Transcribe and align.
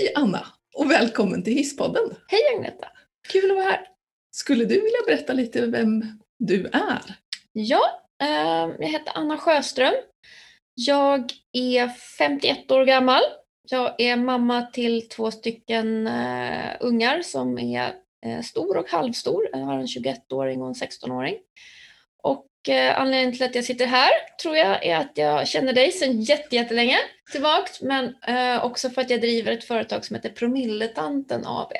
Hej 0.00 0.12
Anna 0.14 0.46
och 0.74 0.90
välkommen 0.90 1.42
till 1.42 1.52
Hisspodden. 1.52 2.14
Hej 2.28 2.40
Agneta! 2.56 2.88
Kul 3.28 3.50
att 3.50 3.56
vara 3.56 3.64
här. 3.64 3.86
Skulle 4.30 4.64
du 4.64 4.74
vilja 4.74 4.98
berätta 5.06 5.32
lite 5.32 5.66
vem 5.66 6.04
du 6.38 6.66
är? 6.66 7.16
Ja, 7.52 7.80
eh, 8.22 8.74
jag 8.78 8.86
heter 8.88 9.12
Anna 9.14 9.38
Sjöström. 9.38 9.94
Jag 10.74 11.32
är 11.52 11.88
51 12.18 12.70
år 12.70 12.84
gammal. 12.84 13.20
Jag 13.70 14.00
är 14.00 14.16
mamma 14.16 14.62
till 14.62 15.08
två 15.08 15.30
stycken 15.30 16.06
eh, 16.06 16.76
ungar 16.80 17.22
som 17.22 17.58
är 17.58 17.94
eh, 18.26 18.40
stor 18.42 18.76
och 18.76 18.90
halvstor. 18.90 19.48
Jag 19.52 19.58
har 19.58 19.78
en 19.78 19.86
21-åring 19.86 20.62
och 20.62 20.68
en 20.68 20.74
16-åring. 20.74 21.36
Och 22.22 22.46
Eh, 22.68 23.00
anledningen 23.00 23.32
till 23.32 23.42
att 23.42 23.54
jag 23.54 23.64
sitter 23.64 23.86
här 23.86 24.10
tror 24.42 24.56
jag 24.56 24.86
är 24.86 24.96
att 24.96 25.12
jag 25.14 25.48
känner 25.48 25.72
dig 25.72 25.92
sedan 25.92 26.20
jättelänge 26.20 26.98
tillbaks 27.32 27.82
men 27.82 28.14
eh, 28.26 28.64
också 28.64 28.90
för 28.90 29.00
att 29.02 29.10
jag 29.10 29.20
driver 29.20 29.52
ett 29.52 29.64
företag 29.64 30.04
som 30.04 30.16
heter 30.16 30.30
Promilletanten 30.30 31.42
AB. 31.46 31.72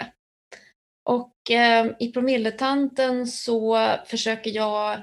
Och 1.05 1.51
eh, 1.51 1.87
i 1.99 2.13
Promilletanten 2.13 3.27
så 3.27 3.91
försöker 4.07 4.51
jag 4.51 4.99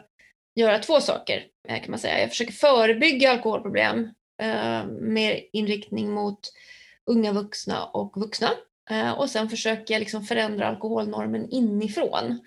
göra 0.55 0.79
två 0.79 0.99
saker 1.01 1.43
kan 1.67 1.91
man 1.91 1.99
säga. 1.99 2.19
Jag 2.19 2.29
försöker 2.29 2.53
förebygga 2.53 3.31
alkoholproblem 3.31 4.09
med 5.01 5.43
inriktning 5.53 6.11
mot 6.11 6.39
unga 7.05 7.31
vuxna 7.31 7.85
och 7.85 8.13
vuxna. 8.17 8.49
Och 9.17 9.29
sen 9.29 9.49
försöker 9.49 9.93
jag 9.93 9.99
liksom 9.99 10.23
förändra 10.23 10.67
alkoholnormen 10.67 11.49
inifrån. 11.49 12.39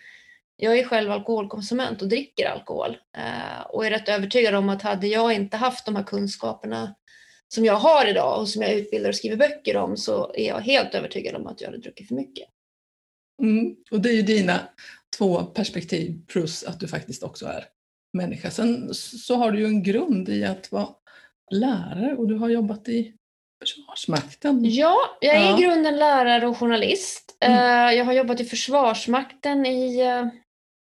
Jag 0.62 0.78
är 0.78 0.84
själv 0.84 1.10
alkoholkonsument 1.10 2.02
och 2.02 2.08
dricker 2.08 2.50
alkohol 2.50 2.96
eh, 3.16 3.66
och 3.68 3.86
är 3.86 3.90
rätt 3.90 4.08
övertygad 4.08 4.54
om 4.54 4.68
att 4.68 4.82
hade 4.82 5.06
jag 5.06 5.32
inte 5.32 5.56
haft 5.56 5.86
de 5.86 5.96
här 5.96 6.02
kunskaperna 6.02 6.94
som 7.48 7.64
jag 7.64 7.74
har 7.74 8.06
idag 8.06 8.40
och 8.40 8.48
som 8.48 8.62
jag 8.62 8.72
utbildar 8.72 9.08
och 9.08 9.16
skriver 9.16 9.36
böcker 9.36 9.76
om 9.76 9.96
så 9.96 10.32
är 10.34 10.48
jag 10.48 10.60
helt 10.60 10.94
övertygad 10.94 11.34
om 11.34 11.46
att 11.46 11.60
jag 11.60 11.68
hade 11.68 11.78
druckit 11.78 12.08
för 12.08 12.14
mycket. 12.14 12.48
Mm. 13.42 13.76
Och 13.90 14.00
det 14.00 14.08
är 14.08 14.14
ju 14.14 14.22
dina 14.22 14.60
två 15.18 15.42
perspektiv 15.42 16.26
plus 16.26 16.64
att 16.64 16.80
du 16.80 16.88
faktiskt 16.88 17.22
också 17.22 17.46
är 17.46 17.64
människa. 18.12 18.50
Sen 18.50 18.94
så 18.94 19.36
har 19.36 19.52
du 19.52 19.58
ju 19.58 19.66
en 19.66 19.82
grund 19.82 20.28
i 20.28 20.44
att 20.44 20.72
vara 20.72 20.88
lärare 21.50 22.16
och 22.16 22.28
du 22.28 22.34
har 22.34 22.48
jobbat 22.48 22.88
i 22.88 23.14
Försvarsmakten. 23.60 24.60
Ja, 24.64 24.96
jag 25.20 25.36
är 25.36 25.40
ja. 25.40 25.58
i 25.58 25.62
grunden 25.62 25.96
lärare 25.96 26.46
och 26.46 26.56
journalist. 26.56 27.36
Mm. 27.40 27.96
Jag 27.96 28.04
har 28.04 28.12
jobbat 28.12 28.40
i 28.40 28.44
Försvarsmakten 28.44 29.66
i, 29.66 29.98
jag 29.98 30.30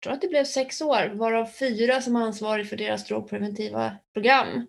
tror 0.04 0.12
att 0.12 0.20
det 0.20 0.28
blev 0.28 0.44
sex 0.44 0.80
år, 0.80 1.14
varav 1.14 1.46
fyra 1.46 2.00
som 2.00 2.16
ansvarig 2.16 2.68
för 2.68 2.76
deras 2.76 3.04
drogpreventiva 3.04 3.92
program. 4.12 4.66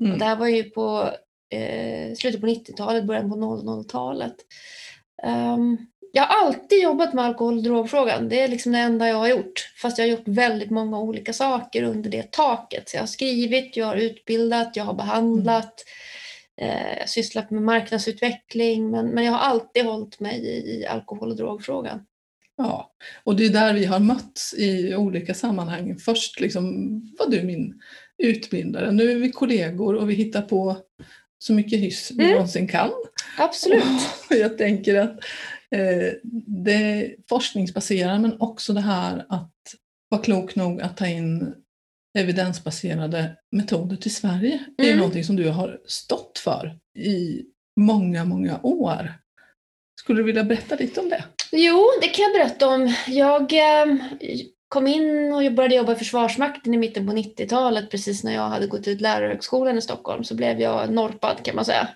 Mm. 0.00 0.12
Och 0.12 0.18
det 0.18 0.24
här 0.24 0.36
var 0.36 0.48
ju 0.48 0.62
på 0.64 1.10
eh, 1.50 2.14
slutet 2.14 2.40
på 2.40 2.46
90-talet, 2.46 3.04
början 3.04 3.30
på 3.30 3.36
00-talet. 3.36 4.36
Um, 5.22 5.32
ehm, 5.32 5.76
jag 6.12 6.22
har 6.22 6.46
alltid 6.46 6.82
jobbat 6.82 7.14
med 7.14 7.24
alkohol 7.24 7.56
och 7.56 7.62
drogfrågan. 7.62 8.28
Det 8.28 8.40
är 8.40 8.48
liksom 8.48 8.72
det 8.72 8.78
enda 8.78 9.08
jag 9.08 9.16
har 9.16 9.28
gjort. 9.28 9.72
Fast 9.82 9.98
jag 9.98 10.04
har 10.04 10.10
gjort 10.10 10.28
väldigt 10.28 10.70
många 10.70 11.00
olika 11.00 11.32
saker 11.32 11.82
under 11.82 12.10
det 12.10 12.32
taket. 12.32 12.88
Så 12.88 12.96
jag 12.96 13.02
har 13.02 13.06
skrivit, 13.06 13.76
jag 13.76 13.86
har 13.86 13.96
utbildat, 13.96 14.76
jag 14.76 14.84
har 14.84 14.94
behandlat, 14.94 15.84
eh, 16.56 17.06
sysslat 17.06 17.50
med 17.50 17.62
marknadsutveckling. 17.62 18.90
Men, 18.90 19.06
men 19.06 19.24
jag 19.24 19.32
har 19.32 19.38
alltid 19.38 19.84
hållit 19.84 20.20
mig 20.20 20.38
i, 20.38 20.80
i 20.80 20.86
alkohol 20.86 21.30
och 21.30 21.36
drogfrågan. 21.36 22.06
Ja, 22.56 22.92
och 23.24 23.36
det 23.36 23.46
är 23.46 23.50
där 23.50 23.74
vi 23.74 23.84
har 23.84 24.00
mötts 24.00 24.54
i 24.54 24.94
olika 24.94 25.34
sammanhang. 25.34 25.98
Först 25.98 26.40
liksom 26.40 26.64
var 27.18 27.30
du 27.30 27.42
min 27.42 27.80
utbildare, 28.18 28.92
nu 28.92 29.10
är 29.10 29.16
vi 29.16 29.32
kollegor 29.32 29.94
och 29.94 30.10
vi 30.10 30.14
hittar 30.14 30.42
på 30.42 30.76
så 31.38 31.52
mycket 31.52 31.78
hyss 31.78 32.10
vi 32.10 32.24
mm. 32.24 32.34
någonsin 32.34 32.68
kan. 32.68 32.90
Absolut. 33.38 33.82
Och 34.30 34.36
jag 34.36 34.58
tänker 34.58 34.94
att 34.94 35.20
Eh, 35.70 36.12
det 36.64 36.72
är 36.72 37.16
forskningsbaserat 37.28 38.20
men 38.20 38.40
också 38.40 38.72
det 38.72 38.80
här 38.80 39.26
att 39.28 39.52
vara 40.08 40.22
klok 40.22 40.56
nog 40.56 40.80
att 40.80 40.96
ta 40.96 41.06
in 41.06 41.54
evidensbaserade 42.18 43.36
metoder 43.50 43.96
till 43.96 44.14
Sverige. 44.14 44.52
Mm. 44.52 44.74
Det 44.78 44.84
är 44.84 44.88
mm. 44.88 44.98
någonting 44.98 45.24
som 45.24 45.36
du 45.36 45.48
har 45.48 45.80
stått 45.86 46.38
för 46.38 46.78
i 46.98 47.42
många, 47.80 48.24
många 48.24 48.60
år. 48.62 49.14
Skulle 50.06 50.20
du 50.20 50.24
vilja 50.24 50.44
berätta 50.44 50.76
lite 50.76 51.00
om 51.00 51.08
det? 51.08 51.24
Jo, 51.52 51.90
det 52.00 52.08
kan 52.08 52.22
jag 52.22 52.32
berätta 52.32 52.68
om. 52.68 52.94
Jag 53.06 53.52
eh, 53.52 53.96
kom 54.68 54.86
in 54.86 55.32
och 55.32 55.52
började 55.52 55.74
jobba 55.74 55.92
i 55.92 55.96
Försvarsmakten 55.96 56.74
i 56.74 56.78
mitten 56.78 57.06
på 57.06 57.12
90-talet 57.12 57.90
precis 57.90 58.24
när 58.24 58.34
jag 58.34 58.48
hade 58.48 58.66
gått 58.66 58.88
ut 58.88 59.00
lärarhögskolan 59.00 59.78
i 59.78 59.82
Stockholm 59.82 60.24
så 60.24 60.34
blev 60.34 60.60
jag 60.60 60.90
norpad 60.90 61.44
kan 61.44 61.56
man 61.56 61.64
säga 61.64 61.88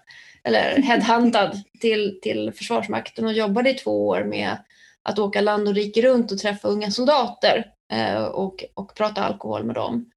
eller 0.45 0.77
headhuntad 0.83 1.53
till, 1.81 2.19
till 2.23 2.53
Försvarsmakten 2.53 3.27
och 3.27 3.33
jobbade 3.33 3.71
i 3.71 3.75
två 3.75 4.09
år 4.09 4.25
med 4.25 4.57
att 5.03 5.19
åka 5.19 5.41
land 5.41 5.69
och 5.69 5.75
rike 5.75 6.03
runt 6.03 6.33
och 6.33 6.39
träffa 6.39 6.69
unga 6.69 6.91
soldater 6.91 7.65
eh, 7.93 8.23
och, 8.23 8.65
och 8.75 8.95
prata 8.95 9.25
alkohol 9.25 9.65
med 9.65 9.75
dem. 9.75 10.11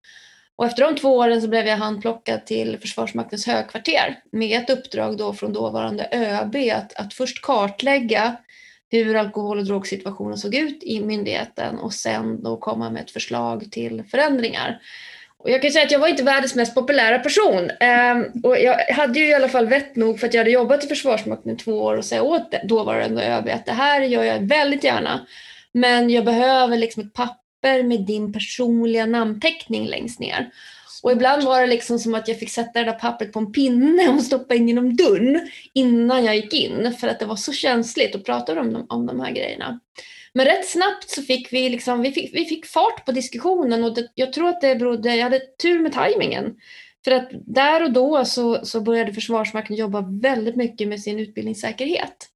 Och 0.56 0.66
efter 0.66 0.84
de 0.84 0.96
två 0.96 1.18
åren 1.18 1.42
så 1.42 1.48
blev 1.48 1.68
jag 1.68 1.78
handplockad 1.78 2.46
till 2.46 2.78
Försvarsmaktens 2.80 3.48
högkvarter 3.48 4.20
med 4.32 4.62
ett 4.62 4.70
uppdrag 4.70 5.18
då 5.18 5.34
från 5.34 5.54
dåvarande 5.54 6.08
ÖB 6.12 6.56
att, 6.56 6.94
att 6.94 7.14
först 7.14 7.42
kartlägga 7.42 8.36
hur 8.90 9.16
alkohol 9.16 9.60
och 9.60 9.66
drogsituationen 9.66 10.38
såg 10.38 10.56
ut 10.56 10.84
i 10.84 11.02
myndigheten 11.02 11.80
och 11.80 11.94
sen 11.94 12.44
då 12.44 12.58
komma 12.58 12.90
med 12.90 13.04
ett 13.04 13.12
förslag 13.12 13.72
till 13.72 14.04
förändringar. 14.12 14.82
Och 15.38 15.50
jag 15.50 15.62
kan 15.62 15.72
säga 15.72 15.86
att 15.86 15.92
jag 15.92 16.00
var 16.00 16.08
inte 16.08 16.24
världens 16.24 16.56
mest 16.56 16.76
populära 16.76 17.20
person. 17.20 17.72
Ehm, 17.80 18.26
och 18.44 18.58
jag 18.58 18.94
hade 18.94 19.20
ju 19.20 19.28
i 19.28 19.34
alla 19.34 19.50
fall 19.50 19.68
vett 19.68 19.96
nog 19.96 20.20
för 20.20 20.28
att 20.28 20.34
jag 20.34 20.42
hade 20.42 20.52
jobbat 20.52 20.86
i 20.86 20.88
Försvarsmakten 20.88 21.52
i 21.52 21.58
två 21.58 21.72
år 21.72 21.98
och 21.98 22.06
säga 22.06 22.24
åt 22.24 22.52
dåvarande 22.64 23.28
ÖB 23.28 23.50
att 23.50 23.66
det 23.66 23.72
här 23.72 24.02
gör 24.02 24.24
jag 24.24 24.40
väldigt 24.40 24.84
gärna. 24.84 25.28
Men 25.72 26.10
jag 26.10 26.26
behöver 26.26 26.78
liksom 26.78 27.04
ett 27.04 27.14
papper 27.14 27.43
med 27.64 28.06
din 28.06 28.34
personliga 28.34 29.06
namnteckning 29.06 29.88
längst 29.88 30.20
ner. 30.20 30.52
Och 31.04 31.12
ibland 31.12 31.44
var 31.44 31.62
det 31.62 31.68
liksom 31.68 32.00
som 32.00 32.16
att 32.16 32.28
jag 32.28 32.40
fick 32.40 32.50
sätta 32.50 32.80
det 32.80 32.86
där 32.86 33.00
pappret 33.00 33.32
på 33.32 33.40
en 33.40 33.52
pinne 33.52 34.10
och 34.10 34.24
stoppa 34.24 34.56
in 34.56 34.68
genom 34.68 34.96
dörren 34.96 35.50
innan 35.74 36.26
jag 36.26 36.36
gick 36.36 36.54
in. 36.54 36.94
För 37.00 37.08
att 37.08 37.20
det 37.20 37.26
var 37.26 37.36
så 37.36 37.54
känsligt 37.54 38.16
att 38.16 38.26
prata 38.26 38.60
om, 38.60 38.86
om 38.90 39.06
de 39.06 39.20
här 39.20 39.32
grejerna. 39.32 39.80
Men 40.34 40.46
rätt 40.46 40.70
snabbt 40.70 41.10
så 41.10 41.22
fick 41.22 41.54
vi, 41.54 41.70
liksom, 41.70 42.02
vi, 42.02 42.12
fick, 42.12 42.36
vi 42.36 42.46
fick 42.46 42.66
fart 42.66 43.06
på 43.06 43.12
diskussionen 43.12 43.84
och 43.84 43.96
det, 43.96 44.08
jag 44.16 44.34
tror 44.34 44.50
att 44.50 44.62
det 44.62 44.76
berodde, 44.76 45.16
jag 45.16 45.24
hade 45.24 45.40
tur 45.40 45.80
med 45.80 45.94
tajmingen. 45.94 46.56
För 47.04 47.12
att 47.12 47.30
där 47.32 47.84
och 47.84 47.92
då 47.92 48.26
så, 48.26 48.66
så 48.66 48.82
började 48.82 49.14
Försvarsmakten 49.14 49.76
jobba 49.76 50.02
väldigt 50.22 50.56
mycket 50.56 50.88
med 50.88 51.02
sin 51.02 51.20
utbildningssäkerhet. 51.20 52.30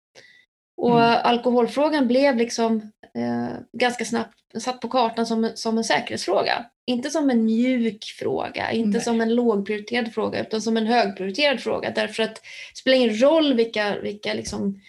Och 0.78 1.04
mm. 1.04 1.20
alkoholfrågan 1.24 2.08
blev 2.08 2.38
liksom 2.38 2.92
eh, 3.16 3.58
ganska 3.74 4.06
snabbt 4.06 4.38
satt 4.60 4.80
på 4.80 4.90
kartan 4.90 5.26
som, 5.26 5.52
som 5.56 5.78
en 5.78 5.84
säkerhetsfråga. 5.84 6.66
Inte 6.86 7.10
som 7.10 7.30
en 7.30 7.46
mjuk 7.46 8.04
fråga, 8.20 8.72
inte 8.72 8.98
Nej. 8.98 9.02
som 9.02 9.22
en 9.22 9.36
lågprioriterad 9.36 10.14
fråga, 10.14 10.42
utan 10.42 10.62
som 10.62 10.78
en 10.78 10.88
högprioriterad 10.88 11.60
fråga. 11.60 11.92
Därför 11.92 12.24
att 12.24 12.36
det 12.36 12.80
spelar 12.80 12.98
ingen 12.98 13.22
roll 13.22 13.54
vilka, 13.54 14.00
vilka 14.00 14.34
liksom 14.34 14.80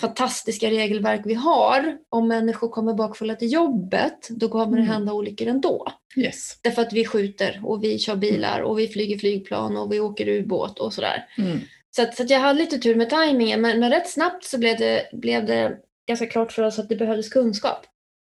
fantastiska 0.00 0.70
regelverk 0.70 1.20
vi 1.24 1.34
har, 1.34 1.96
om 2.08 2.28
människor 2.28 2.68
kommer 2.68 2.94
bakfulla 2.94 3.34
till 3.34 3.52
jobbet, 3.52 4.28
då 4.30 4.48
kommer 4.48 4.76
det 4.76 4.82
mm. 4.82 4.92
hända 4.92 5.12
olyckor 5.12 5.48
ändå. 5.48 5.86
Yes. 6.16 6.58
Därför 6.62 6.82
att 6.82 6.92
vi 6.92 7.04
skjuter 7.04 7.60
och 7.64 7.84
vi 7.84 7.98
kör 7.98 8.16
bilar 8.16 8.60
och 8.60 8.78
vi 8.78 8.88
flyger 8.88 9.18
flygplan 9.18 9.76
och 9.76 9.92
vi 9.92 10.00
åker 10.00 10.28
ubåt 10.28 10.78
och 10.78 10.92
sådär. 10.92 11.26
Mm. 11.38 11.58
Så, 11.98 12.02
att, 12.02 12.16
så 12.16 12.22
att 12.22 12.30
jag 12.30 12.40
hade 12.40 12.58
lite 12.58 12.78
tur 12.78 12.94
med 12.94 13.10
tajmingen, 13.10 13.60
men, 13.60 13.80
men 13.80 13.90
rätt 13.90 14.10
snabbt 14.10 14.44
så 14.44 14.58
blev 14.58 14.78
det, 14.78 15.08
blev 15.12 15.46
det 15.46 15.78
ganska 16.06 16.26
klart 16.26 16.52
för 16.52 16.62
oss 16.62 16.78
att 16.78 16.88
det 16.88 16.96
behövdes 16.96 17.28
kunskap. 17.28 17.86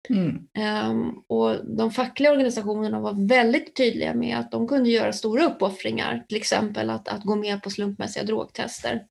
Mm. 0.09 0.47
Um, 0.89 1.23
och 1.27 1.65
de 1.77 1.91
fackliga 1.91 2.31
organisationerna 2.31 2.99
var 2.99 3.27
väldigt 3.27 3.75
tydliga 3.75 4.13
med 4.13 4.37
att 4.37 4.51
de 4.51 4.67
kunde 4.67 4.89
göra 4.89 5.13
stora 5.13 5.45
uppoffringar, 5.45 6.25
till 6.27 6.37
exempel 6.37 6.89
att, 6.89 7.07
att 7.07 7.23
gå 7.23 7.35
med 7.35 7.63
på 7.63 7.69
slumpmässiga 7.69 8.23
drogtester. 8.23 9.05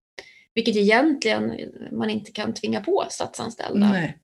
Vilket 0.55 0.77
egentligen 0.77 1.61
man 1.93 2.11
inte 2.11 2.33
kan 2.33 2.55
tvinga 2.55 2.81
på 2.81 3.05
statsanställda. 3.11 3.89
Nej. 3.89 4.19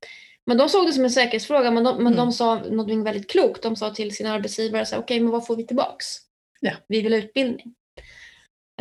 Men 0.45 0.57
de 0.57 0.69
såg 0.69 0.85
det 0.85 0.93
som 0.93 1.03
en 1.03 1.11
säkerhetsfråga, 1.11 1.71
men 1.71 1.83
de, 1.83 1.97
men 1.97 2.13
mm. 2.13 2.17
de 2.17 2.31
sa 2.31 2.55
något 2.55 3.05
väldigt 3.05 3.31
klokt. 3.31 3.63
De 3.63 3.75
sa 3.75 3.93
till 3.93 4.15
sina 4.15 4.33
arbetsgivare, 4.33 4.81
okej, 4.83 4.99
okay, 4.99 5.19
men 5.19 5.31
vad 5.31 5.45
får 5.47 5.55
vi 5.55 5.67
tillbaks? 5.67 6.05
Ja. 6.59 6.71
Vi 6.87 7.01
vill 7.01 7.13
ha 7.13 7.19
utbildning. 7.19 7.73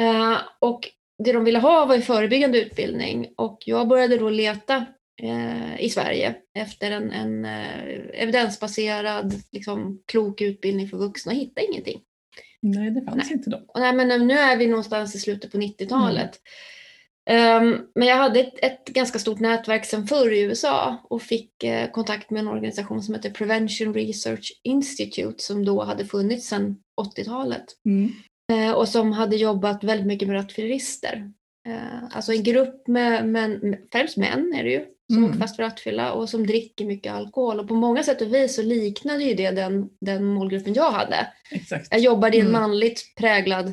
Uh, 0.00 0.38
och 0.58 0.88
det 1.25 1.32
de 1.32 1.44
ville 1.44 1.58
ha 1.58 1.87
var 1.87 1.94
ju 1.94 2.02
förebyggande 2.02 2.61
utbildning 2.61 3.28
och 3.37 3.58
jag 3.67 3.88
började 3.88 4.17
då 4.17 4.31
leta 4.31 4.87
uh, 5.22 5.81
i 5.81 5.90
Sverige 5.90 6.34
efter 6.55 6.90
en, 6.90 7.11
en 7.11 7.44
uh, 7.44 8.11
evidensbaserad, 8.14 9.34
liksom, 9.52 10.02
klok 10.06 10.40
utbildning 10.40 10.88
för 10.88 10.96
vuxna 10.96 11.32
och 11.32 11.38
hittade 11.38 11.67
ingenting. 11.67 12.00
Nej, 12.62 12.90
det 12.90 13.02
fanns 13.02 13.17
nej. 13.17 13.32
inte 13.32 13.50
då. 13.50 13.61
Nej, 13.75 13.93
men 13.93 14.26
nu 14.26 14.34
är 14.34 14.56
vi 14.56 14.67
någonstans 14.67 15.14
i 15.14 15.19
slutet 15.19 15.52
på 15.52 15.58
90-talet. 15.58 16.31
Mm. 16.31 16.40
Um, 17.62 17.87
men 17.94 18.08
jag 18.08 18.16
hade 18.16 18.40
ett, 18.40 18.64
ett, 18.64 18.84
ganska 18.84 19.19
stort 19.19 19.40
nätverk 19.40 19.84
sedan 19.84 20.06
förr 20.06 20.32
i 20.32 20.40
USA 20.40 20.96
och 21.11 21.23
fick 21.23 21.64
uh, 21.64 21.90
kontakt 21.90 22.31
med 22.31 22.40
en 22.40 22.49
organisation 22.49 23.02
som 23.02 23.14
heter 23.14 23.31
Prevention 23.31 23.94
Research 23.94 24.61
Institute 24.64 25.43
som 25.43 25.64
då 25.64 25.84
hade 25.84 26.05
funnits 26.05 26.49
sedan 26.49 26.76
80-talet. 27.00 27.64
Mm. 27.84 28.12
Uh, 28.50 28.70
och 28.70 28.88
som 28.88 29.12
hade 29.12 29.37
jobbat 29.37 29.85
väldigt 29.85 30.06
mycket 30.06 30.29
med 30.29 30.37
rattfyllerister. 30.37 31.31
Eh, 31.69 32.05
alltså 32.17 32.32
en 32.32 32.43
grupp 32.43 32.88
med, 32.88 33.29
med 33.29 33.79
främst 33.93 34.17
män 34.17 34.52
är 34.56 34.64
det 34.64 34.70
ju, 34.70 34.85
som 35.12 35.25
Mm. 35.25 35.38
fast 35.38 35.56
för 35.56 35.62
rattfylla 35.62 36.12
och 36.12 36.29
som 36.29 36.47
dricker 36.47 36.85
mycket 36.85 37.12
alkohol. 37.12 37.61
Och 37.61 37.69
på 37.69 37.75
många 37.75 38.02
sätt 38.02 38.23
och 38.23 38.35
vis 38.35 38.56
så 38.56 38.62
liknade 38.62 39.25
ju 39.25 39.35
det 39.35 39.50
den, 39.50 39.88
den 40.00 40.25
målgruppen 40.25 40.75
jag 40.75 40.91
hade. 40.91 41.26
Exakt. 41.50 41.88
Jag 41.91 42.00
jobbade 42.00 42.37
i 42.37 42.41
en 42.41 42.47
Mm. 42.47 42.61
manligt 42.61 43.14
präglad 43.17 43.67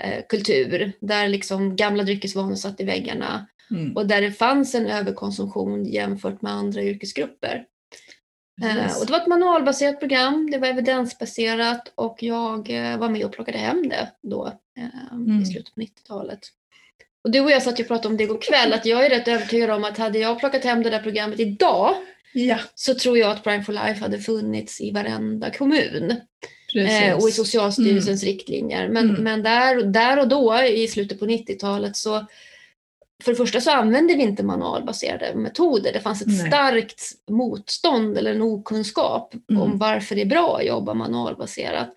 eh, 0.00 0.24
kultur 0.28 0.92
där 1.00 1.28
liksom 1.28 1.76
gamla 1.76 2.02
dryckesvanor 2.02 2.54
satt 2.54 2.80
i 2.80 2.84
väggarna 2.84 3.46
Mm. 3.70 3.96
och 3.96 4.06
där 4.06 4.20
det 4.22 4.32
fanns 4.32 4.74
en 4.74 4.86
överkonsumtion 4.86 5.84
jämfört 5.84 6.42
med 6.42 6.52
andra 6.52 6.82
yrkesgrupper. 6.82 7.64
Eh, 8.62 8.74
Precis. 8.74 9.00
och 9.00 9.06
det 9.06 9.12
var 9.12 9.20
ett 9.20 9.26
manualbaserat 9.26 9.98
program, 10.00 10.50
det 10.50 10.58
var 10.58 10.68
evidensbaserat 10.68 11.92
och 11.94 12.22
jag 12.22 12.70
eh, 12.70 12.98
var 12.98 13.08
med 13.08 13.24
och 13.24 13.32
plockade 13.32 13.58
hem 13.58 13.88
det 13.88 14.12
då 14.22 14.46
eh, 14.78 15.12
Mm. 15.12 15.42
i 15.42 15.46
slutet 15.46 15.74
på 15.74 15.80
90-talet. 15.80 16.38
Och 17.24 17.30
du 17.30 17.40
och 17.40 17.50
jag 17.50 17.62
satt 17.62 17.78
ju 17.80 17.82
och 17.82 17.88
pratade 17.88 18.08
om 18.08 18.16
det 18.16 18.24
igår 18.24 18.40
kväll, 18.42 18.72
att 18.72 18.86
jag 18.86 19.06
är 19.06 19.10
rätt 19.10 19.28
övertygad 19.28 19.70
om 19.70 19.84
att 19.84 19.98
hade 19.98 20.18
jag 20.18 20.38
plockat 20.38 20.64
hem 20.64 20.82
det 20.82 20.90
där 20.90 21.02
programmet 21.02 21.40
idag 21.40 21.94
Ja, 22.32 22.58
så 22.74 22.94
tror 22.94 23.18
jag 23.18 23.30
att 23.30 23.44
Prime 23.44 23.64
for 23.64 23.72
Life 23.72 24.00
hade 24.00 24.18
funnits 24.18 24.80
i 24.80 24.90
varenda 24.90 25.50
kommun 25.50 26.14
precis. 26.72 27.22
och 27.22 27.28
i 27.28 27.32
Socialstyrelsens 27.32 28.24
riktlinjer. 28.24 28.88
Men, 28.88 29.10
Mm. 29.10 29.24
men 29.24 29.42
där, 29.42 29.82
där 29.82 30.18
och 30.18 30.28
då 30.28 30.62
i 30.62 30.88
slutet 30.88 31.18
på 31.18 31.26
90-talet 31.26 31.96
så 31.96 32.26
för 33.24 33.32
det 33.32 33.36
första 33.36 33.60
så 33.60 33.70
använde 33.70 34.14
vi 34.14 34.22
inte 34.22 34.42
manualbaserade 34.42 35.34
metoder. 35.34 35.92
Det 35.92 36.00
fanns 36.00 36.22
ett 36.22 36.28
Nej. 36.28 36.46
starkt 36.46 37.02
motstånd 37.30 38.18
eller 38.18 38.30
en 38.34 38.42
okunskap 38.42 39.34
Mm. 39.50 39.62
om 39.62 39.78
varför 39.78 40.14
det 40.14 40.20
är 40.22 40.26
bra 40.26 40.56
att 40.56 40.66
jobba 40.66 40.94
manualbaserat. 40.94 41.88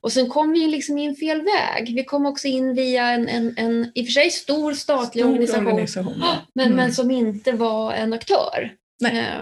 Och 0.00 0.12
sen 0.12 0.28
kom 0.28 0.52
vi 0.52 0.66
liksom 0.66 0.98
in 0.98 1.16
fel 1.16 1.42
väg. 1.42 1.94
Vi 1.94 2.04
kom 2.04 2.26
också 2.26 2.48
in 2.48 2.74
via 2.74 3.06
en, 3.10 3.28
en, 3.28 3.54
en 3.56 3.92
i 3.94 4.02
och 4.02 4.06
för 4.06 4.12
sig 4.12 4.30
stor 4.30 4.72
statlig 4.72 5.22
Stor 5.24 5.30
organisation, 5.32 5.66
organisation, 5.66 6.22
men, 6.54 6.66
Mm. 6.66 6.76
men 6.76 6.92
som 6.92 7.10
inte 7.10 7.52
var 7.52 7.92
en 7.92 8.12
aktör. 8.12 8.72
Nej. 9.00 9.32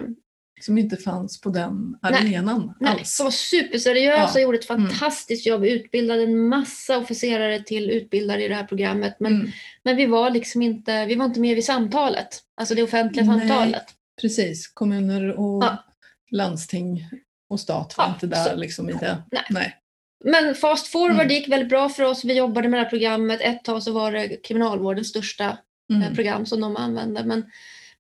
Som 0.65 0.79
inte 0.79 0.97
fanns 0.97 1.41
på 1.41 1.49
den 1.51 1.97
arenan 2.03 2.75
Nej, 2.81 2.91
alls. 2.93 3.15
som 3.17 3.25
var 3.25 3.31
superseriösa 3.31 4.21
Ja. 4.23 4.33
och 4.35 4.41
gjorde 4.41 4.59
ett 4.59 4.71
Mm. 4.71 4.89
fantastiskt 4.89 5.47
jobb. 5.47 5.65
Utbildade 5.65 6.23
en 6.23 6.49
massa 6.49 6.99
officerare 6.99 7.61
till 7.63 7.91
utbildare 7.91 8.45
i 8.45 8.49
det 8.49 8.55
här 8.55 8.65
programmet. 8.65 9.17
Men, 9.21 9.35
Mm. 9.35 9.51
men 9.83 9.97
vi 9.97 10.07
var 10.07 10.31
liksom 10.31 10.63
inte, 10.63 11.07
vi 11.07 11.15
var 11.15 11.25
inte 11.25 11.41
med 11.41 11.55
vid 11.55 11.65
samtalet. 11.65 12.41
Alltså 12.57 12.75
det 12.75 12.83
offentliga 12.83 13.25
Nej. 13.25 13.39
samtalet. 13.49 13.85
Precis, 14.21 14.69
kommuner 14.69 15.31
och 15.41 15.65
Ja. 15.65 15.85
landsting 16.31 17.09
och 17.49 17.61
stat 17.61 17.95
var 17.99 18.05
Ja, 18.05 18.11
inte 18.15 18.27
där 18.27 18.45
så- 18.45 18.57
liksom 18.57 18.89
i 18.91 18.93
det. 18.93 19.23
Nej. 19.33 19.43
Nej. 19.51 19.75
Men 20.25 20.55
fast 20.55 20.87
forward 20.87 21.11
Mm. 21.21 21.29
gick 21.29 21.49
väldigt 21.49 21.69
bra 21.69 21.89
för 21.89 22.03
oss. 22.03 22.25
Vi 22.25 22.35
jobbade 22.35 22.69
med 22.69 22.79
det 22.81 22.85
här 22.85 22.91
programmet. 22.91 23.41
Ett 23.41 23.65
tag 23.65 23.83
så 23.83 23.93
var 23.93 24.13
det 24.13 24.29
kriminalvårdens 24.29 25.09
största 25.09 25.59
eh, 25.91 25.97
Mm. 25.97 26.15
program 26.15 26.47
som 26.47 26.61
de 26.61 26.77
använde. 26.77 27.25
Men, 27.25 27.45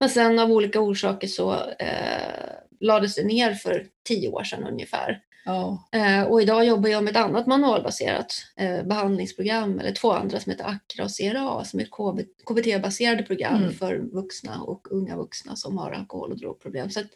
men 0.04 0.10
sen 0.10 0.38
av 0.38 0.52
olika 0.52 0.80
orsaker 0.80 1.28
så 1.28 1.52
eh, 1.78 2.52
lades 2.80 3.14
det 3.14 3.24
ner 3.24 3.54
för 3.54 3.86
tio 4.08 4.28
år 4.28 4.44
sedan 4.44 4.66
ungefär. 4.66 5.20
Ja. 5.44 5.88
Eh, 5.92 6.22
och 6.22 6.42
idag 6.42 6.64
jobbar 6.64 6.88
jag 6.88 7.04
med 7.04 7.10
ett 7.10 7.22
annat 7.22 7.46
manualbaserat 7.46 8.34
eh, 8.56 8.82
behandlingsprogram, 8.82 9.78
eller 9.78 9.92
två 9.92 10.12
andra 10.12 10.40
som 10.40 10.52
heter 10.52 10.64
ACRA 10.64 11.04
och 11.04 11.10
CRA, 11.10 11.64
som 11.64 11.80
är 11.80 11.84
ett 11.84 11.90
KB, 11.90 12.20
KBT-baserade 12.46 13.22
program 13.22 13.62
Mm. 13.62 13.74
för 13.74 13.96
vuxna 13.96 14.60
och 14.62 14.86
unga 14.90 15.16
vuxna 15.16 15.56
som 15.56 15.78
har 15.78 15.92
alkohol 15.92 16.32
och 16.32 16.38
drogproblem. 16.38 16.90
Så 16.90 17.00
att, 17.00 17.10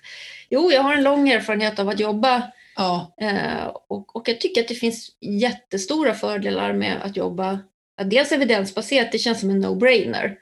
jo, 0.51 0.71
jag 0.73 0.83
har 0.83 0.95
en 0.95 1.03
lång 1.05 1.29
erfarenhet 1.29 1.79
av 1.79 1.89
att 1.89 2.01
jobba 2.01 2.43
ja, 2.77 3.15
eh, 3.21 3.67
och, 3.89 4.17
och 4.17 4.29
jag 4.29 4.41
tycker 4.41 4.61
att 4.61 4.69
det 4.69 4.75
finns 4.75 5.17
jättestora 5.21 6.15
fördelar 6.15 6.73
med 6.73 6.97
att 7.03 7.17
jobba, 7.17 7.59
att 8.01 8.11
dels 8.11 8.33
evidensbaserat, 8.33 9.13
det 9.13 9.19
känns 9.19 9.41
som 9.41 9.51
en 9.51 9.65
no-brainer. 9.65 10.37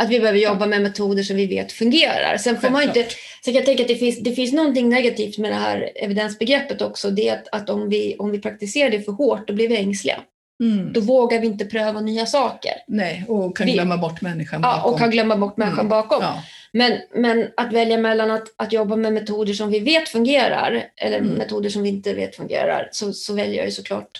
Att 0.00 0.08
vi 0.10 0.20
behöver 0.20 0.38
jobba 0.38 0.66
med 0.66 0.82
metoder 0.82 1.22
som 1.22 1.36
vi 1.36 1.46
vet 1.46 1.72
fungerar. 1.72 2.36
Sen 2.36 2.60
får 2.60 2.70
man 2.70 2.82
inte. 2.82 3.02
Sen 3.44 3.54
kan 3.54 3.54
jag 3.54 3.64
tänka 3.64 3.82
att 3.82 3.88
det 3.88 3.94
finns, 3.96 4.18
det 4.18 4.32
finns 4.32 4.52
någonting 4.52 4.88
negativt 4.88 5.38
med 5.38 5.50
det 5.50 5.54
här 5.56 5.90
evidensbegreppet 5.94 6.82
också. 6.82 7.10
Det 7.10 7.28
är 7.28 7.34
att, 7.34 7.48
att 7.52 7.70
om, 7.70 7.88
vi, 7.88 8.16
om 8.18 8.30
vi 8.30 8.38
praktiserar 8.38 8.90
det 8.90 9.00
för 9.00 9.12
hårt, 9.12 9.48
då 9.48 9.54
blir 9.54 9.68
vi 9.68 9.76
ängsliga. 9.76 10.20
mm. 10.64 10.92
Då 10.92 11.00
vågar 11.00 11.40
vi 11.40 11.46
inte 11.46 11.64
pröva 11.64 12.00
nya 12.00 12.26
saker. 12.26 12.72
Nej, 12.88 13.24
och 13.28 13.56
kan 13.56 13.66
Vi- 13.66 13.72
glömma 13.72 13.96
bort 13.96 14.20
människan 14.20 14.60
Ja, 14.62 14.76
bakom. 14.76 14.92
och 14.92 14.98
kan 14.98 15.10
glömma 15.10 15.36
bort 15.36 15.56
människan 15.56 15.78
Mm. 15.86 15.88
bakom. 15.90 16.18
Ja, 16.22 16.42
Men, 16.72 16.92
men 17.14 17.48
att 17.56 17.72
välja 17.72 17.98
mellan 17.98 18.30
att, 18.30 18.44
att 18.56 18.72
jobba 18.72 18.96
med 18.96 19.12
metoder 19.12 19.52
som 19.52 19.70
vi 19.70 19.78
vet 19.78 20.08
fungerar 20.08 20.84
eller 20.96 21.18
Mm. 21.18 21.32
metoder 21.32 21.70
som 21.70 21.82
vi 21.82 21.88
inte 21.88 22.14
vet 22.14 22.36
fungerar, 22.36 22.88
så, 22.92 23.12
så 23.12 23.34
väljer 23.34 23.56
jag 23.56 23.64
ju 23.66 23.70
såklart 23.72 24.10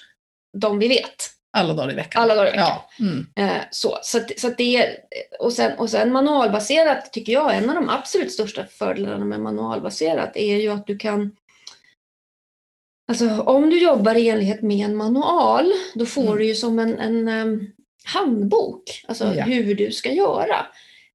de 0.58 0.78
vi 0.78 0.88
vet. 0.88 1.30
Alla 1.58 1.74
dagar 1.74 1.92
i 1.92 1.94
veckan. 1.94 2.22
Alla 2.22 2.34
dagar 2.34 2.46
i 2.48 2.50
veckan. 2.50 2.66
Ja. 2.68 2.90
Mm. 3.00 3.26
Eh, 3.36 3.62
så 3.70 3.98
så, 4.02 4.18
att, 4.18 4.38
så 4.38 4.46
att 4.46 4.58
det 4.58 4.76
är, 4.76 4.96
och, 5.40 5.52
sen, 5.52 5.78
och 5.78 5.90
sen 5.90 6.12
manualbaserat 6.12 7.12
tycker 7.12 7.32
jag, 7.32 7.56
en 7.56 7.68
av 7.70 7.74
de 7.74 7.88
absolut 7.88 8.32
största 8.32 8.64
fördelarna 8.64 9.24
med 9.24 9.40
manualbaserat 9.40 10.36
är 10.36 10.56
ju 10.56 10.68
att 10.68 10.86
du 10.86 10.98
kan 10.98 11.36
Alltså 13.10 13.40
om 13.40 13.70
du 13.70 13.82
jobbar 13.82 14.14
i 14.14 14.28
enlighet 14.28 14.62
med 14.62 14.84
en 14.84 14.96
manual, 14.96 15.72
då 15.94 16.06
får 16.06 16.22
Mm. 16.22 16.38
du 16.38 16.46
ju 16.46 16.54
som 16.54 16.78
en, 16.78 16.98
en 16.98 17.28
em, 17.28 17.66
handbok, 18.04 19.04
alltså 19.08 19.34
Ja. 19.36 19.44
hur 19.44 19.74
du 19.74 19.92
ska 19.92 20.12
göra. 20.12 20.66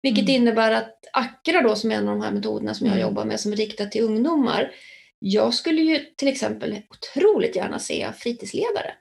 Vilket 0.01 0.23
Mm. 0.29 0.35
innebär 0.35 0.71
att 0.71 0.99
ACRA 1.13 1.61
då, 1.61 1.75
som 1.75 1.91
är 1.91 1.95
en 1.95 2.07
av 2.09 2.15
de 2.17 2.23
här 2.23 2.31
metoderna 2.31 2.73
som 2.73 2.87
jag 2.87 2.95
Mm. 2.95 3.07
jobbar 3.07 3.25
med, 3.25 3.39
som 3.39 3.51
är 3.53 3.55
riktat 3.55 3.91
till 3.91 4.03
ungdomar. 4.03 4.71
Jag 5.19 5.53
skulle 5.53 5.81
ju 5.81 5.99
till 6.17 6.27
exempel 6.27 6.81
otroligt 6.89 7.55
gärna 7.55 7.79
se 7.79 8.07
fritidsledare. 8.17 8.93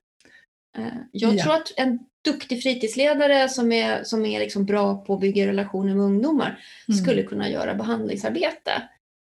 Eh, 0.78 0.84
Jag 1.12 1.34
Ja. 1.34 1.42
tror 1.44 1.54
att 1.54 1.72
en 1.76 1.98
duktig 2.24 2.62
fritidsledare 2.62 3.48
som 3.48 3.72
är, 3.72 4.04
som 4.04 4.26
är 4.26 4.40
liksom 4.40 4.64
bra 4.64 5.04
på 5.04 5.14
att 5.14 5.20
bygga 5.20 5.46
relationer 5.46 5.94
med 5.94 6.04
ungdomar 6.04 6.58
Mm. 6.88 6.98
skulle 7.04 7.22
kunna 7.22 7.50
göra 7.50 7.74
behandlingsarbete 7.74 8.82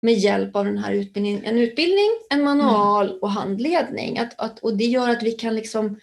med 0.02 0.14
hjälp 0.14 0.56
av 0.56 0.64
den 0.64 0.78
här 0.78 0.92
utbildningen. 0.92 1.44
En 1.44 1.58
utbildning, 1.58 2.08
en 2.30 2.42
manual 2.44 3.18
och 3.22 3.30
handledning. 3.30 4.18
Att, 4.18 4.34
att, 4.40 4.58
och 4.58 4.76
det 4.76 4.84
gör 4.84 5.08
att 5.08 5.22
vi 5.22 5.32
kan 5.32 5.54
liksom 5.56 6.00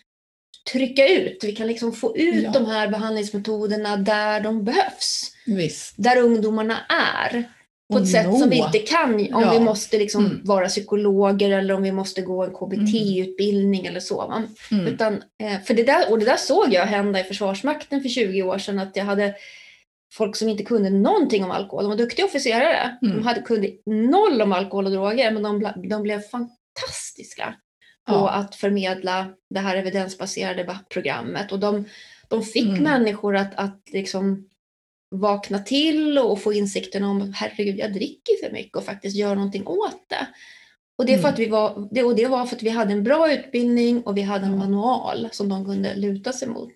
trycka 0.71 1.07
ut, 1.07 1.43
vi 1.43 1.51
kan 1.55 1.67
liksom 1.67 1.91
få 1.91 2.17
ut 2.17 2.43
Ja. 2.43 2.51
de 2.51 2.65
här 2.65 2.87
behandlingsmetoderna 2.87 3.97
där 3.97 4.41
de 4.41 4.63
behövs. 4.63 5.31
Visst. 5.45 5.93
Där 5.97 6.17
ungdomarna 6.17 6.77
är. 6.89 7.43
På 7.93 7.97
ett 7.99 8.09
sätt 8.09 8.39
som 8.39 8.49
vi 8.49 8.55
inte 8.57 8.79
kan 8.79 9.13
om 9.13 9.27
Ja. 9.41 9.51
vi 9.51 9.59
måste 9.59 9.97
liksom 9.97 10.25
Mm. 10.25 10.41
vara 10.43 10.67
psykologer 10.67 11.49
eller 11.51 11.73
om 11.73 11.83
vi 11.83 11.91
måste 11.91 12.21
gå 12.21 12.43
en 12.43 12.51
KBT-utbildning 12.53 13.85
eller 13.85 13.99
så. 13.99 14.43
Mm. 14.71 14.87
Utan, 14.87 15.13
eh, 15.43 15.61
för 15.65 15.73
det 15.73 15.83
där, 15.83 16.11
och 16.11 16.19
det 16.19 16.25
där 16.25 16.37
såg 16.37 16.73
jag 16.73 16.85
hända 16.85 17.19
i 17.19 17.23
Försvarsmakten 17.23 18.01
för 18.01 18.09
20 18.09 18.41
år 18.43 18.57
sedan, 18.57 18.79
att 18.79 18.95
jag 18.95 19.05
hade 19.05 19.35
folk 20.13 20.35
som 20.35 20.49
inte 20.49 20.63
kunde 20.63 20.89
någonting 20.89 21.43
om 21.43 21.51
alkohol. 21.51 21.83
De 21.83 21.89
var 21.89 21.97
duktiga 21.97 22.25
officerare. 22.25 22.97
Mm. 23.01 23.17
De 23.17 23.23
hade 23.23 23.41
kunde 23.41 23.71
noll 23.85 24.41
om 24.41 24.51
alkohol 24.53 24.85
och 24.85 24.91
droger, 24.91 25.31
men 25.31 25.43
de, 25.43 25.71
de 25.89 26.03
blev 26.03 26.21
fantastiska 26.21 27.55
på 28.07 28.13
Ja. 28.13 28.29
att 28.29 28.55
förmedla 28.55 29.27
det 29.49 29.59
här 29.59 29.75
evidensbaserade 29.77 30.63
ba- 30.63 30.79
programmet. 30.89 31.51
Och 31.51 31.59
de, 31.59 31.85
de 32.27 32.43
fick 32.43 32.67
Mm. 32.67 32.83
människor 32.83 33.35
att, 33.35 33.55
att 33.55 33.81
liksom 33.91 34.49
vakna 35.19 35.59
till 35.59 36.17
och 36.17 36.41
få 36.41 36.53
insikten 36.53 37.03
om 37.03 37.33
herregud, 37.35 37.77
jag 37.79 37.93
dricker 37.93 38.45
för 38.45 38.53
mycket 38.53 38.77
och 38.77 38.83
faktiskt 38.83 39.15
gör 39.15 39.35
någonting 39.35 39.67
åt 39.67 40.09
det. 40.09 40.27
Och 40.97 41.05
det, 41.05 41.13
för 41.13 41.19
Mm. 41.19 41.33
att 41.33 41.39
vi 41.39 41.45
var, 41.45 41.87
det, 41.91 42.03
och 42.03 42.15
det 42.15 42.27
var 42.27 42.45
för 42.45 42.55
att 42.55 42.63
vi 42.63 42.69
hade 42.69 42.93
en 42.93 43.03
bra 43.03 43.33
utbildning 43.33 44.01
och 44.01 44.17
vi 44.17 44.21
hade 44.21 44.45
en 44.45 44.57
manual 44.57 45.27
som 45.31 45.49
de 45.49 45.65
kunde 45.65 45.95
luta 45.95 46.33
sig 46.33 46.47
mot. 46.47 46.71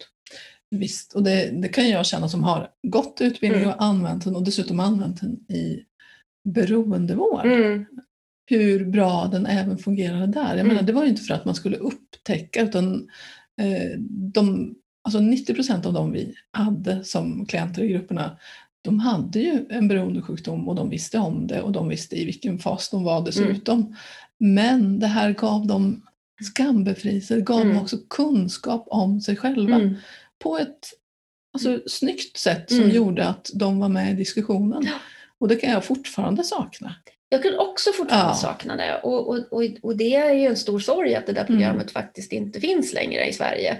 Visst, 0.71 1.13
och 1.13 1.23
det, 1.23 1.49
det 1.61 1.67
kan 1.67 1.89
jag 1.89 2.05
känna 2.05 2.29
som 2.29 2.43
har 2.43 2.69
gått 2.87 3.17
utbildning 3.21 3.61
Mm. 3.63 3.73
och 3.75 3.83
använt 3.83 4.23
den 4.23 4.35
och 4.35 4.43
dessutom 4.43 4.79
använt 4.79 5.21
den 5.21 5.31
i 5.57 5.83
beroendevård. 6.49 7.45
Mm. 7.45 7.85
Hur 8.49 8.85
bra 8.85 9.29
den 9.31 9.45
även 9.45 9.77
fungerade 9.77 10.27
där. 10.27 10.41
Jag 10.49 10.53
Mm. 10.53 10.67
menar, 10.67 10.81
det 10.81 10.93
var 10.93 11.03
ju 11.03 11.09
inte 11.09 11.21
för 11.21 11.33
att 11.33 11.45
man 11.45 11.55
skulle 11.55 11.77
upptäcka 11.77 12.61
utan 12.61 13.07
eh, 13.61 13.99
de, 14.33 14.75
alltså 15.01 15.19
90 15.19 15.53
procent 15.53 15.85
av 15.85 15.93
dem 15.93 16.11
vi 16.11 16.33
hade 16.51 17.03
som 17.03 17.45
klienter 17.45 17.81
i 17.83 17.87
grupperna 17.87 18.37
de 18.81 18.99
hade 18.99 19.39
ju 19.39 19.65
en 19.69 19.87
beroendesjukdom 19.87 20.69
och 20.69 20.75
de 20.75 20.89
visste 20.89 21.17
om 21.19 21.47
det 21.47 21.61
och 21.61 21.71
de 21.71 21.87
visste 21.89 22.15
i 22.15 22.25
vilken 22.25 22.59
fas 22.59 22.89
de 22.89 23.03
var 23.03 23.25
dessutom. 23.25 23.95
Men 24.37 24.99
det 24.99 25.07
här 25.07 25.31
gav 25.33 25.67
dem 25.67 26.01
skambefrielse, 26.53 27.41
gav 27.41 27.61
Mm. 27.61 27.73
dem 27.73 27.83
också 27.83 27.97
kunskap 28.09 28.87
om 28.89 29.21
sig 29.21 29.35
själva 29.35 29.75
Mm. 29.75 29.95
på 30.39 30.57
ett 30.57 30.87
alltså, 31.53 31.79
snyggt 31.87 32.37
sätt 32.37 32.69
som 32.69 32.79
Mm. 32.79 32.95
gjorde 32.95 33.27
att 33.27 33.49
de 33.53 33.79
var 33.79 33.89
med 33.89 34.11
i 34.11 34.15
diskussionen. 34.15 34.87
Och 35.37 35.47
det 35.47 35.55
kan 35.55 35.69
jag 35.71 35.83
fortfarande 35.85 36.43
sakna. 36.43 36.95
Jag 37.29 37.43
kan 37.43 37.59
också 37.59 37.91
fortfarande 37.91 38.29
Ja. 38.31 38.35
sakna 38.35 38.75
det. 38.75 38.99
Och, 39.03 39.27
och, 39.29 39.37
och, 39.53 39.63
och 39.81 39.97
det 39.97 40.15
är 40.15 40.33
ju 40.33 40.45
en 40.45 40.55
stor 40.57 40.79
sorg 40.79 41.15
att 41.15 41.25
det 41.25 41.33
där 41.33 41.41
Mm. 41.45 41.47
programmet 41.53 41.91
faktiskt 41.91 42.31
inte 42.31 42.59
finns 42.59 42.93
längre 42.93 43.25
i 43.25 43.33
Sverige. 43.33 43.77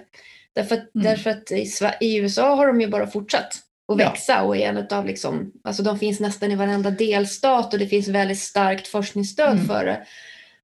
Därför 0.60 0.76
Mm. 0.76 0.88
därför 0.94 1.30
att 1.30 1.52
i, 1.52 1.72
i 2.00 2.18
USA 2.18 2.56
har 2.56 2.68
de 2.68 2.82
ju 2.82 2.88
bara 2.88 3.08
fortsatt 3.08 3.48
att 3.94 4.00
Ja. 4.00 4.10
växa 4.10 4.44
och 4.44 4.58
är 4.58 4.70
en 4.70 4.78
utav 4.78 5.06
liksom, 5.06 5.52
alltså 5.64 5.84
de 5.84 6.00
finns 6.00 6.20
nästan 6.20 6.52
i 6.52 6.56
varenda 6.56 6.92
delstat 6.92 7.74
och 7.74 7.80
det 7.80 7.88
finns 7.88 8.08
väldigt 8.08 8.40
starkt 8.40 8.88
forskningsstöd 8.88 9.54
Mm. 9.54 9.66
för 9.66 9.86
det. 9.86 10.06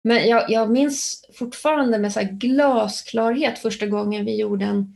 Men 0.03 0.27
jag, 0.29 0.51
jag 0.51 0.71
minns 0.71 1.25
fortfarande 1.33 1.97
med 1.97 2.13
så 2.13 2.19
glasklarhet 2.31 3.59
första 3.59 3.85
gången 3.85 4.25
vi 4.25 4.35
gjorde 4.35 4.65
en, 4.65 4.93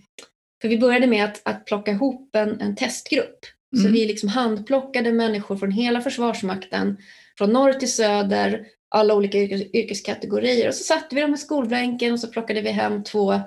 För 0.61 0.67
vi 0.69 0.77
började 0.77 1.07
med 1.07 1.25
att, 1.25 1.41
att 1.43 1.65
plocka 1.65 1.91
ihop 1.91 2.35
en, 2.35 2.61
en 2.61 2.75
testgrupp. 2.75 3.39
Så 3.75 3.81
Mm. 3.81 3.93
vi 3.93 4.05
liksom 4.05 4.29
handplockade 4.29 5.11
människor 5.11 5.57
från 5.57 5.71
hela 5.71 6.01
Försvarsmakten, 6.01 6.97
från 7.37 7.53
norr 7.53 7.73
till 7.73 7.93
söder, 7.93 8.65
alla 8.89 9.13
olika 9.15 9.37
yrkes, 9.37 9.61
yrkeskategorier. 9.73 10.67
Och 10.67 10.73
så 10.75 10.83
satte 10.83 11.15
vi 11.15 11.21
dem 11.21 11.33
i 11.33 11.37
skolbänken 11.37 12.13
och 12.13 12.19
så 12.19 12.27
plockade 12.27 12.61
vi 12.61 12.69
hem 12.69 13.03
två 13.03 13.39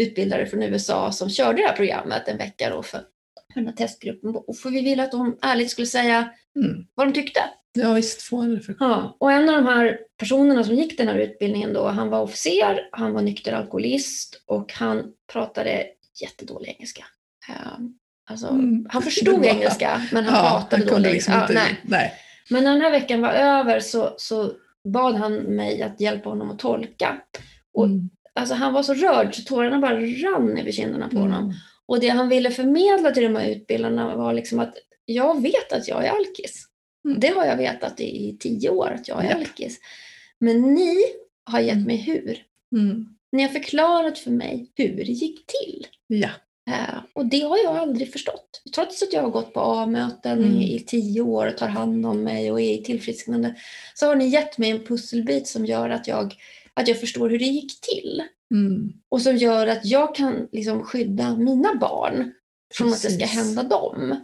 utbildare 0.00 0.46
från 0.46 0.62
USA 0.62 1.12
som 1.12 1.30
körde 1.30 1.62
det 1.62 1.66
här 1.68 1.76
programmet 1.76 2.28
en 2.28 2.36
vecka 2.38 2.70
då 2.70 2.82
för 2.82 3.00
den 3.54 3.66
här 3.66 3.72
testgruppen. 3.74 4.36
Och 4.36 4.56
för 4.56 4.70
vi 4.70 4.80
ville 4.80 5.02
att 5.02 5.10
de 5.12 5.38
ärligt 5.42 5.70
skulle 5.70 5.86
säga 5.86 6.30
Mm. 6.56 6.86
vad 6.94 7.06
de 7.06 7.12
tyckte. 7.12 7.40
Ja 7.72 7.92
visst, 7.92 8.22
få 8.22 8.36
en 8.42 8.56
reflektion. 8.56 8.88
Ja, 8.90 9.16
och 9.20 9.32
en 9.32 9.48
av 9.48 9.54
de 9.54 9.66
här 9.66 9.98
personerna 10.18 10.64
som 10.64 10.74
gick 10.74 10.98
den 10.98 11.08
här 11.08 11.18
utbildningen 11.18 11.72
då, 11.72 11.86
han 11.88 12.10
var 12.10 12.20
officer, 12.22 12.88
han 12.92 13.12
var 13.12 13.22
nykter 13.22 13.52
alkoholist 13.52 14.42
och 14.46 14.72
han 14.72 15.12
pratade 15.32 15.86
jättedålig 16.22 16.68
engelska. 16.68 17.04
Eh, 17.48 17.54
Alltså, 18.30 18.48
Mm. 18.48 18.86
Han 18.90 19.02
förstod 19.02 19.38
var- 19.38 19.44
engelska, 19.46 20.02
men 20.12 20.24
han 20.24 20.44
Ja, 20.44 20.50
pratade 20.50 20.84
han 20.84 20.92
dålig 21.02 21.12
liksom 21.12 21.32
engelska. 21.34 21.52
inte... 21.52 21.62
Ja, 21.62 21.68
nej. 21.68 21.80
nej. 21.84 22.12
Men 22.50 22.64
när 22.64 22.72
den 22.72 22.80
här 22.80 22.90
veckan 22.90 23.20
var 23.20 23.30
över 23.32 23.80
så, 23.80 24.14
så 24.16 24.52
bad 24.84 25.14
han 25.14 25.34
mig 25.34 25.82
att 25.82 26.00
hjälpa 26.00 26.28
honom 26.28 26.50
att 26.50 26.58
tolka. 26.58 27.20
Och 27.74 27.84
Mm. 27.84 28.10
Alltså, 28.40 28.54
han 28.54 28.72
var 28.72 28.82
så 28.82 28.94
rörd 28.94 29.34
så 29.34 29.42
tårarna 29.42 29.78
bara 29.78 30.00
rann 30.00 30.58
över 30.58 30.72
kinderna 30.72 31.08
på 31.08 31.18
honom. 31.18 31.44
Mm. 31.44 31.54
Och 31.86 32.00
det 32.00 32.08
han 32.08 32.28
ville 32.28 32.50
förmedla 32.50 33.10
till 33.10 33.22
de 33.22 33.36
här 33.36 33.48
utbildarna 33.50 34.16
var 34.16 34.32
liksom 34.32 34.60
att 34.60 34.74
jag 35.04 35.42
vet 35.42 35.72
att 35.72 35.88
jag 35.88 36.04
är 36.06 36.10
alkis. 36.10 36.64
Mm. 37.08 37.20
Det 37.20 37.28
har 37.28 37.44
jag 37.44 37.56
vetat 37.56 38.00
i, 38.00 38.36
tio 38.40 38.70
år 38.70 38.90
att 38.90 39.08
jag 39.08 39.24
är 39.24 39.28
Japp. 39.28 39.38
alkis. 39.38 39.78
Men 40.40 40.74
ni 40.74 40.96
har 41.44 41.60
gett 41.60 41.72
Mm. 41.74 41.86
mig 41.86 41.96
hur. 41.96 42.38
Mm. 42.76 43.06
Ni 43.32 43.42
har 43.42 43.48
förklarat 43.50 44.18
för 44.18 44.30
mig 44.30 44.72
hur 44.76 44.96
det 44.96 45.12
gick 45.12 45.46
till. 45.46 45.86
Ja. 46.06 46.28
Eh, 46.70 46.98
och 47.12 47.26
det 47.26 47.40
har 47.40 47.58
jag 47.58 47.76
aldrig 47.76 48.12
förstått. 48.12 48.62
Trots 48.74 49.02
att 49.02 49.12
jag 49.12 49.22
har 49.22 49.30
gått 49.30 49.54
på 49.54 49.60
A-möten 49.60 50.38
Mm. 50.38 50.50
i, 50.56 50.74
i 50.74 50.80
tio 50.80 51.20
år 51.20 51.46
och 51.46 51.58
tar 51.58 51.68
hand 51.68 52.06
om 52.06 52.22
mig 52.22 52.52
och 52.52 52.60
är 52.60 52.74
i 52.74 52.82
tillfrisknande 52.82 53.54
så 53.94 54.06
har 54.06 54.16
ni 54.16 54.26
gett 54.28 54.58
mig 54.58 54.70
en 54.70 54.84
pusselbit 54.84 55.46
som 55.48 55.66
gör 55.66 55.90
att 55.90 56.08
jag, 56.08 56.34
att 56.80 56.88
jag 56.88 57.00
förstår 57.00 57.30
hur 57.30 57.38
det 57.38 57.44
gick 57.44 57.80
till. 57.80 58.22
Mm. 58.54 58.92
Och 59.08 59.22
som 59.22 59.36
gör 59.36 59.66
att 59.66 59.84
jag 59.84 60.14
kan 60.14 60.48
liksom 60.52 60.82
skydda 60.82 61.36
mina 61.36 61.74
barn 61.74 62.32
från 62.74 62.88
att 62.88 63.02
det 63.02 63.10
ska 63.10 63.18
Precis. 63.18 63.36
hända 63.38 63.62
dem. 63.62 64.20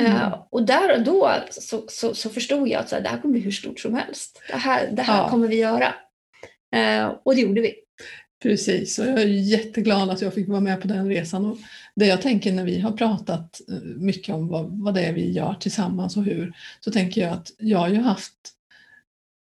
Mm. 0.00 0.12
Eh, 0.12 0.42
och 0.50 0.62
där 0.62 0.96
och 0.98 1.04
då 1.04 1.32
så, 1.50 1.84
så, 1.88 2.14
så 2.14 2.30
förstod 2.30 2.68
jag 2.68 2.80
att 2.80 2.88
så 2.88 2.94
här, 2.94 3.02
det 3.02 3.08
här 3.08 3.20
kommer 3.20 3.32
bli 3.32 3.42
hur 3.42 3.50
stort 3.50 3.80
som 3.80 3.94
helst. 3.94 4.42
Det 4.48 4.56
här, 4.56 4.90
det 4.92 5.02
här 5.02 5.22
Ja. 5.22 5.30
kommer 5.30 5.48
vi 5.48 5.56
göra. 5.56 5.94
Eh, 6.76 7.06
och 7.24 7.34
det 7.34 7.40
gjorde 7.40 7.60
vi. 7.60 7.74
Precis, 8.42 8.98
och 8.98 9.06
jag 9.06 9.20
är 9.20 9.26
jätteglad 9.26 10.10
att 10.10 10.22
jag 10.22 10.34
fick 10.34 10.48
vara 10.48 10.60
med 10.60 10.80
på 10.82 10.88
den 10.88 11.08
resan. 11.08 11.44
Och 11.46 11.58
det 11.94 12.06
jag 12.06 12.22
tänker 12.22 12.52
när 12.52 12.64
vi 12.64 12.80
har 12.80 12.92
pratat 12.92 13.60
eh, 13.68 13.74
mycket 13.82 14.34
om 14.34 14.48
vad, 14.48 14.82
vad 14.82 14.94
det 14.94 15.04
är 15.04 15.12
vi 15.12 15.32
gör 15.32 15.54
tillsammans 15.60 16.16
och 16.16 16.24
hur, 16.24 16.52
så 16.80 16.90
tänker 16.90 17.20
jag 17.20 17.32
att 17.32 17.52
jag 17.58 17.78
har 17.78 17.88
ju 17.88 17.96
haft 17.96 18.34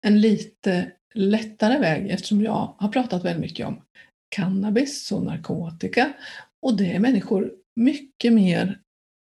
en 0.02 0.22
lite 0.22 0.92
lättare 1.14 1.80
väg 1.80 2.10
eftersom 2.10 2.42
jag 2.42 2.76
har 2.78 2.90
pratat 2.90 3.26
väldigt 3.26 3.42
mycket 3.42 3.68
om 3.68 3.82
cannabis 4.30 5.12
och 5.12 5.24
narkotika. 5.24 6.14
Och 6.62 6.78
det 6.78 6.92
är 6.94 7.00
människor 7.00 7.52
mycket 7.76 8.34
mer 8.34 8.80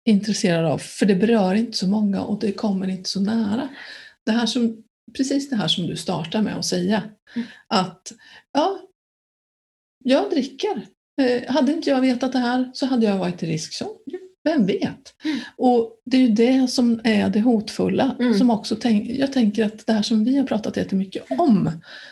intresserade 0.08 0.68
av, 0.68 0.78
för 0.78 1.06
det 1.06 1.14
berör 1.14 1.54
inte 1.54 1.78
så 1.78 1.88
många 1.88 2.22
och 2.22 2.40
det 2.40 2.52
kommer 2.52 2.88
inte 2.88 3.08
så 3.08 3.20
nära. 3.20 3.68
Det 4.26 4.32
här 4.32 4.46
som, 4.46 4.84
precis 5.16 5.50
det 5.50 5.56
här 5.56 5.68
som 5.68 5.86
du 5.86 5.96
startar 5.96 6.42
med 6.42 6.56
att 6.56 6.64
säga, 6.64 7.02
Mm. 7.36 7.48
att 7.68 8.12
ja, 8.52 8.80
jag 10.04 10.30
dricker. 10.30 10.86
Eh, 11.20 11.52
hade 11.52 11.72
inte 11.72 11.90
jag 11.90 12.00
vetat 12.00 12.32
det 12.32 12.38
här 12.38 12.70
så 12.74 12.86
hade 12.86 13.06
jag 13.06 13.18
varit 13.18 13.42
i 13.42 13.46
riskzon. 13.46 13.96
Vem 14.44 14.66
vet? 14.66 15.14
Mm. 15.24 15.38
Och 15.56 15.92
det 16.04 16.16
är 16.16 16.20
ju 16.20 16.28
det 16.28 16.68
som 16.70 17.00
är 17.04 17.28
det 17.28 17.40
hotfulla. 17.40 18.16
Mm. 18.20 18.34
Som 18.34 18.50
också 18.50 18.76
tänk, 18.76 19.10
jag 19.10 19.32
tänker 19.32 19.64
att 19.64 19.86
det 19.86 19.92
här 19.92 20.02
som 20.02 20.24
vi 20.24 20.36
har 20.36 20.46
pratat 20.46 20.76
jättemycket 20.76 21.24
om. 21.30 21.70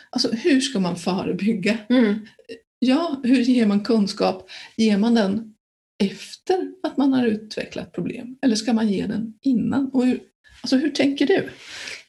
Alltså 0.09 0.31
hur 0.31 0.61
ska 0.61 0.79
man 0.79 0.95
förebygga? 0.95 1.77
Mm. 1.89 2.27
Ja, 2.79 3.19
hur 3.23 3.35
ger 3.41 3.65
man 3.65 3.83
kunskap? 3.83 4.49
Ger 4.77 4.97
man 4.97 5.15
den 5.15 5.53
efter 6.03 6.71
att 6.83 6.97
man 6.97 7.13
har 7.13 7.25
utvecklat 7.25 7.91
problem? 7.93 8.37
Eller 8.41 8.55
ska 8.55 8.73
man 8.73 8.87
ge 8.89 9.05
den 9.05 9.33
innan? 9.41 9.89
Och 9.93 10.05
hur, 10.05 10.19
alltså 10.61 10.75
hur 10.77 10.89
tänker 10.89 11.27
du? 11.27 11.49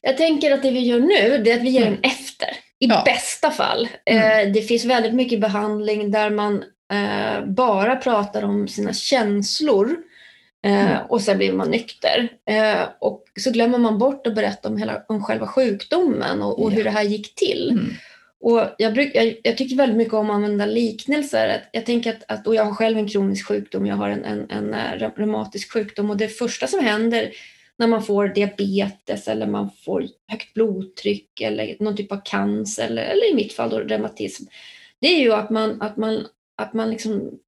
Jag 0.01 0.17
tänker 0.17 0.51
att 0.51 0.61
det 0.61 0.71
vi 0.71 0.79
gör 0.79 0.99
nu 0.99 1.43
det 1.43 1.51
är 1.51 1.57
att 1.57 1.63
vi 1.63 1.69
ger 1.69 1.81
Mm. 1.87 1.93
den 2.01 2.11
efter. 2.11 2.47
I 2.79 2.87
Ja. 2.87 3.01
bästa 3.05 3.51
fall. 3.51 3.89
Mm. 4.05 4.47
Eh, 4.47 4.53
det 4.53 4.61
finns 4.61 4.85
väldigt 4.85 5.13
mycket 5.13 5.41
behandling 5.41 6.11
där 6.11 6.29
man 6.29 6.63
eh, 6.93 7.45
bara 7.45 7.95
pratar 7.95 8.43
om 8.43 8.67
sina 8.67 8.93
känslor 8.93 9.97
Mm. 10.61 10.97
och 11.09 11.21
sen 11.21 11.37
blir 11.37 11.53
man 11.53 11.71
nykter. 11.71 12.29
Eh, 12.45 12.81
och 12.99 13.23
så 13.39 13.51
glömmer 13.51 13.77
man 13.77 13.97
bort 13.97 14.27
att 14.27 14.35
berätta 14.35 14.69
om, 14.69 14.77
hela, 14.77 15.03
om 15.07 15.23
själva 15.23 15.47
sjukdomen 15.47 16.41
och, 16.41 16.63
och 16.63 16.71
hur 16.71 16.83
det 16.83 16.89
här 16.89 17.03
gick 17.03 17.35
till. 17.35 17.69
Mm. 17.71 17.93
Och 18.41 18.61
jag, 18.77 18.93
bruk, 18.93 19.11
jag, 19.13 19.35
jag 19.43 19.57
tycker 19.57 19.75
väldigt 19.75 19.97
mycket 19.97 20.13
om 20.13 20.29
att 20.29 20.35
använda 20.35 20.65
liknelser. 20.65 21.49
Att, 21.49 21.69
jag 21.71 21.85
tänker 21.85 22.09
att, 22.13 22.23
att, 22.27 22.47
och 22.47 22.55
jag 22.55 22.65
har 22.65 22.73
själv 22.73 22.97
en 22.97 23.07
kronisk 23.07 23.47
sjukdom, 23.47 23.85
jag 23.85 23.95
har 23.95 24.09
en, 24.09 24.25
en, 24.25 24.49
en 24.49 24.73
eh, 24.73 25.11
reumatisk 25.15 25.73
sjukdom 25.73 26.09
och 26.09 26.17
det 26.17 26.27
första 26.27 26.67
som 26.67 26.79
händer 26.79 27.31
när 27.77 27.87
man 27.87 28.03
får 28.03 28.27
diabetes 28.27 29.27
eller 29.27 29.47
man 29.47 29.69
får 29.85 30.05
högt 30.27 30.53
blodtryck 30.53 31.41
eller 31.41 31.75
någon 31.79 31.95
typ 31.95 32.11
av 32.11 32.21
cancer 32.25 32.85
eller, 32.85 33.03
eller 33.03 33.31
i 33.31 33.35
mitt 33.35 33.53
fall 33.53 33.69
då 33.69 33.79
reumatism. 33.79 34.43
Det 34.99 35.07
är 35.07 35.19
ju 35.19 35.33
att 35.33 35.49
man, 35.49 35.81
att 35.81 35.97
man, 35.97 36.27
att 36.55 36.73
man 36.73 36.89
liksom, 36.89 37.39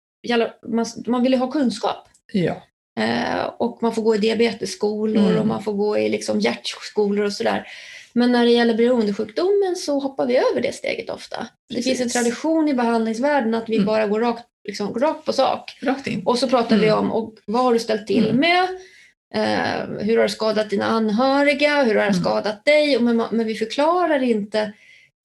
man, 0.67 0.85
man 1.07 1.23
vill 1.23 1.31
ju 1.31 1.37
ha 1.37 1.51
kunskap. 1.51 2.07
Ja. 2.33 2.61
Eh, 2.99 3.43
och 3.57 3.79
man 3.81 3.95
får 3.95 4.01
gå 4.01 4.15
i 4.15 4.17
diabetesskolor 4.17 5.25
Mm. 5.25 5.39
och 5.39 5.47
man 5.47 5.63
får 5.63 5.73
gå 5.73 5.97
i 5.97 6.09
liksom 6.09 6.39
hjärtskolor 6.39 7.25
och 7.25 7.33
sådär. 7.33 7.67
Men 8.13 8.31
när 8.31 8.45
det 8.45 8.51
gäller 8.51 8.73
beroendesjukdomen 8.73 9.75
så 9.75 9.99
hoppar 9.99 10.25
vi 10.25 10.37
över 10.37 10.61
det 10.61 10.75
steget 10.75 11.09
ofta. 11.09 11.47
Det 11.69 11.75
Precis. 11.75 11.97
finns 11.97 12.01
en 12.15 12.23
tradition 12.23 12.67
i 12.67 12.73
behandlingsvärlden 12.73 13.55
att 13.55 13.69
vi 13.69 13.75
Mm. 13.75 13.85
bara 13.85 14.07
går 14.07 14.19
rakt, 14.19 14.43
liksom, 14.67 14.93
rakt 14.99 15.25
på 15.25 15.33
sak. 15.33 15.77
Rakt 15.81 16.07
in. 16.07 16.21
Och 16.25 16.37
så 16.39 16.47
pratar 16.47 16.77
vi 16.77 16.87
Mm. 16.87 16.99
om 16.99 17.11
och 17.11 17.33
vad 17.45 17.63
har 17.63 17.73
du 17.73 17.79
ställt 17.79 18.07
till 18.07 18.25
Mm. 18.29 18.37
med? 18.37 18.63
Eh, 19.33 19.87
hur 20.05 20.17
har 20.17 20.23
det 20.23 20.29
skadat 20.29 20.69
dina 20.69 20.85
anhöriga? 20.85 21.83
Hur 21.83 21.95
har 21.95 22.01
det 22.01 22.07
Mm. 22.09 22.21
skadat 22.21 22.65
dig? 22.65 22.97
Och 22.97 23.03
Men, 23.03 23.23
men 23.31 23.45
vi 23.47 23.55
förklarar 23.55 24.23
inte 24.23 24.73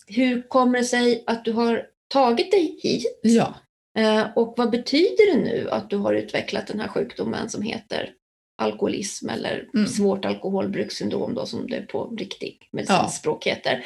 hur 0.07 0.49
kommer 0.49 0.79
det 0.79 0.85
sig 0.85 1.25
att 1.27 1.45
du 1.45 1.53
har 1.53 1.83
tagit 2.09 2.51
dig 2.51 2.79
hit? 2.83 3.19
Ja. 3.23 3.55
Eh, 3.97 4.27
och 4.37 4.55
vad 4.57 4.71
betyder 4.71 5.33
det 5.35 5.41
nu 5.41 5.69
att 5.71 5.91
du 5.91 5.97
har 5.97 6.15
utvecklat 6.15 6.67
den 6.67 6.81
här 6.81 6.89
sjukdomen 6.89 7.49
som 7.49 7.63
heter 7.63 8.11
alkoholism 8.59 9.29
eller 9.29 9.69
Mm. 9.75 9.87
svårt 9.87 10.25
alkoholbrukssyndrom 10.25 11.35
då, 11.35 11.47
som 11.47 11.67
det 11.71 11.81
på 11.81 12.05
riktigt 12.19 12.61
medicinskt 12.73 13.19
språk 13.19 13.47
heter. 13.47 13.85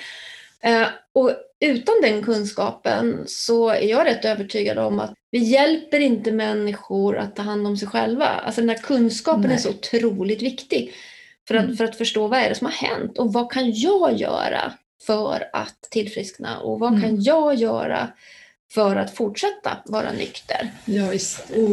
Eh, 0.62 0.87
och 1.12 1.31
utan 1.61 1.95
den 2.02 2.23
kunskapen 2.23 3.25
så 3.26 3.69
är 3.69 3.83
jag 3.88 4.07
rätt 4.07 4.25
övertygad 4.25 4.79
om 4.79 5.00
att 5.00 5.14
vi 5.31 5.38
hjälper 5.38 6.00
inte 6.00 6.33
människor 6.33 7.17
att 7.19 7.37
ta 7.37 7.43
hand 7.43 7.67
om 7.67 7.76
sig 7.76 7.88
själva. 7.88 8.26
Alltså 8.26 8.61
den 8.61 8.71
här 8.71 8.76
kunskapen 8.79 9.45
är 9.45 9.49
Nej. 9.49 9.59
så 9.59 9.71
otroligt 9.71 10.43
viktig 10.43 10.93
för 11.49 11.55
att, 11.55 11.64
Mm. 11.64 11.76
för 11.76 11.85
att 11.85 11.97
förstå 11.97 12.29
vad 12.29 12.38
är 12.38 12.49
det 12.49 12.55
som 12.55 12.64
har 12.67 12.73
hänt 12.88 13.19
och 13.19 13.33
vad 13.33 13.52
kan 13.52 13.73
jag 13.73 14.17
göra 14.17 14.73
för 15.07 15.50
att 15.52 15.83
tillfriskna 15.90 16.59
och 16.61 16.79
vad 16.81 16.88
Mm. 16.95 17.02
kan 17.02 17.23
jag 17.23 17.55
göra 17.55 18.09
för 18.72 18.96
att 18.96 19.14
fortsätta 19.14 19.70
vara 19.86 20.12
nykter. 20.12 20.70
Ja, 20.84 21.06
visst. 21.10 21.40
Och, 21.50 21.68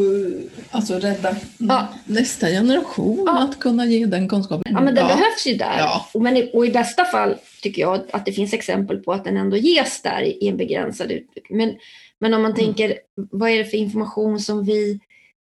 alltså 0.72 0.94
rädda 1.00 1.36
Ja. 1.58 1.88
nästa 2.06 2.48
generation 2.48 3.24
Ja. 3.26 3.40
att 3.44 3.60
kunna 3.60 3.86
ge 3.86 4.06
den 4.06 4.30
kunskapen. 4.30 4.74
Ja, 4.76 4.82
men 4.82 4.96
det 4.96 5.02
behövs 5.02 5.46
ju 5.48 5.56
där. 5.56 5.78
Ja. 5.80 6.08
Och, 6.14 6.22
men, 6.22 6.38
i- 6.38 6.52
och 6.54 6.66
i 6.66 6.72
bästa 6.72 7.06
fall 7.06 7.36
tycker 7.62 7.82
jag 7.82 8.02
att 8.12 8.26
det 8.26 8.32
finns 8.32 8.54
exempel 8.54 8.98
på 8.98 9.14
att 9.14 9.24
den 9.24 9.38
ändå 9.38 9.58
ges 9.58 10.02
där 10.02 10.22
i, 10.22 10.30
i 10.42 10.48
en 10.48 10.58
begränsad 10.58 11.12
utveckling. 11.12 11.58
Men, 11.58 11.76
men 12.20 12.34
om 12.34 12.42
man 12.42 12.52
Mm. 12.52 12.66
tänker, 12.66 12.98
vad 13.32 13.50
är 13.50 13.58
det 13.58 13.66
för 13.66 13.78
information 13.78 14.40
som 14.40 14.66
vi, 14.66 15.00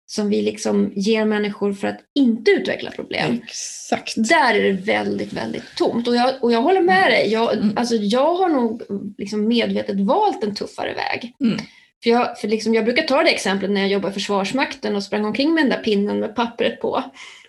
som 0.06 0.28
vi 0.28 0.42
liksom 0.42 0.92
ger 0.96 1.24
människor 1.24 1.72
för 1.72 1.88
att 1.88 1.98
inte 2.14 2.50
utveckla 2.50 2.90
problem? 2.90 3.40
Exakt. 3.44 4.14
Där 4.16 4.54
är 4.54 4.62
det 4.62 4.72
väldigt, 4.72 5.32
väldigt 5.32 5.74
tomt. 5.76 6.08
Och 6.08 6.16
jag, 6.16 6.34
och 6.40 6.52
jag 6.52 6.62
håller 6.62 6.82
med 6.82 7.10
dig. 7.10 7.32
Jag, 7.32 7.52
Mm. 7.56 7.72
alltså, 7.78 7.94
jag 7.94 8.34
har 8.34 8.48
nog 8.48 8.82
liksom 9.18 9.48
medvetet 9.48 10.00
valt 10.00 10.44
en 10.44 10.54
tuffare 10.54 10.94
väg. 10.94 11.32
Mm. 11.40 11.58
För 12.02 12.10
jag, 12.10 12.38
för 12.40 12.48
liksom, 12.48 12.74
jag 12.74 12.84
brukar 12.84 13.02
ta 13.02 13.22
det 13.22 13.30
exemplet 13.30 13.70
när 13.70 13.80
jag 13.80 13.90
jobbade 13.90 14.10
i 14.10 14.14
Försvarsmakten 14.14 14.96
och 14.96 15.02
sprang 15.02 15.24
omkring 15.24 15.54
med 15.54 15.64
den 15.64 15.70
där 15.70 15.82
pinnen 15.82 16.20
med 16.20 16.36
pappret 16.36 16.80
på 16.80 17.04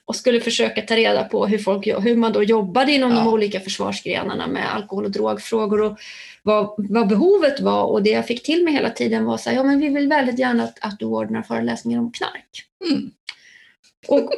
och 0.05 0.15
skulle 0.15 0.39
försöka 0.39 0.81
ta 0.81 0.95
reda 0.95 1.23
på 1.23 1.47
hur, 1.47 1.57
folk, 1.57 1.87
hur 1.87 2.15
man 2.15 2.33
då 2.33 2.43
jobbade 2.43 2.91
inom 2.91 3.09
de 3.09 3.17
Ja. 3.17 3.31
olika 3.31 3.59
försvarsgrenarna 3.59 4.47
med 4.47 4.75
alkohol 4.75 5.05
och 5.05 5.11
drogfrågor 5.11 5.81
och 5.81 5.97
vad, 6.43 6.75
vad 6.77 7.07
behovet 7.07 7.59
var. 7.59 7.83
Och 7.83 8.03
det 8.03 8.09
jag 8.09 8.27
fick 8.27 8.43
till 8.43 8.63
mig 8.63 8.73
hela 8.73 8.89
tiden 8.89 9.25
var 9.25 9.37
så 9.37 9.49
här, 9.49 9.57
ja 9.57 9.63
men 9.63 9.79
vi 9.79 9.89
vill 9.89 10.07
väldigt 10.07 10.39
gärna 10.39 10.63
att, 10.63 10.77
att 10.81 10.99
du 10.99 11.05
ordnar 11.05 11.41
föreläsningar 11.41 11.99
om 11.99 12.11
knark. 12.11 12.63
Mm. 12.89 13.11
Och, 14.07 14.31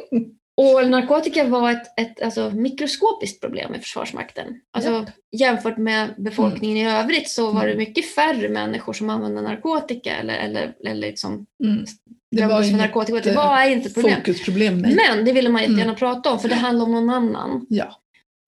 och 0.60 0.90
narkotika 0.90 1.44
var 1.44 1.70
ett, 1.70 1.98
ett 2.00 2.22
alltså, 2.22 2.50
mikroskopiskt 2.50 3.40
problem 3.40 3.74
i 3.74 3.78
Försvarsmakten. 3.78 4.46
Alltså, 4.70 5.06
jämfört 5.36 5.76
med 5.76 6.14
befolkningen 6.18 6.76
i 6.76 6.88
övrigt 6.88 7.28
så 7.30 7.50
var 7.50 7.60
det 7.66 7.72
Mm. 7.72 7.78
mycket 7.78 8.14
färre 8.14 8.48
människor 8.48 8.92
som 8.92 9.10
använde 9.10 9.42
narkotika 9.42 10.16
eller, 10.16 10.34
eller, 10.34 10.74
eller 10.84 10.94
liksom 11.08 11.46
Mm. 11.64 11.84
Det 12.30 12.46
var 12.46 12.62
inget, 12.62 12.78
narkotika. 12.78 13.20
Det 13.20 13.30
eh, 13.30 13.36
var 13.36 13.64
inte 13.68 13.88
ett 13.88 13.94
problem. 13.94 14.16
Fokusproblem, 14.16 14.78
nej. 14.78 14.94
Men 15.08 15.24
det 15.24 15.32
ville 15.32 15.48
man 15.48 15.62
jättegärna 15.62 15.82
Mm. 15.84 15.96
prata 15.96 16.32
om 16.32 16.38
för 16.38 16.48
det 16.48 16.54
handlar 16.54 16.84
om 16.84 16.92
någon 16.92 17.10
annan. 17.10 17.66
Ja. 17.68 18.00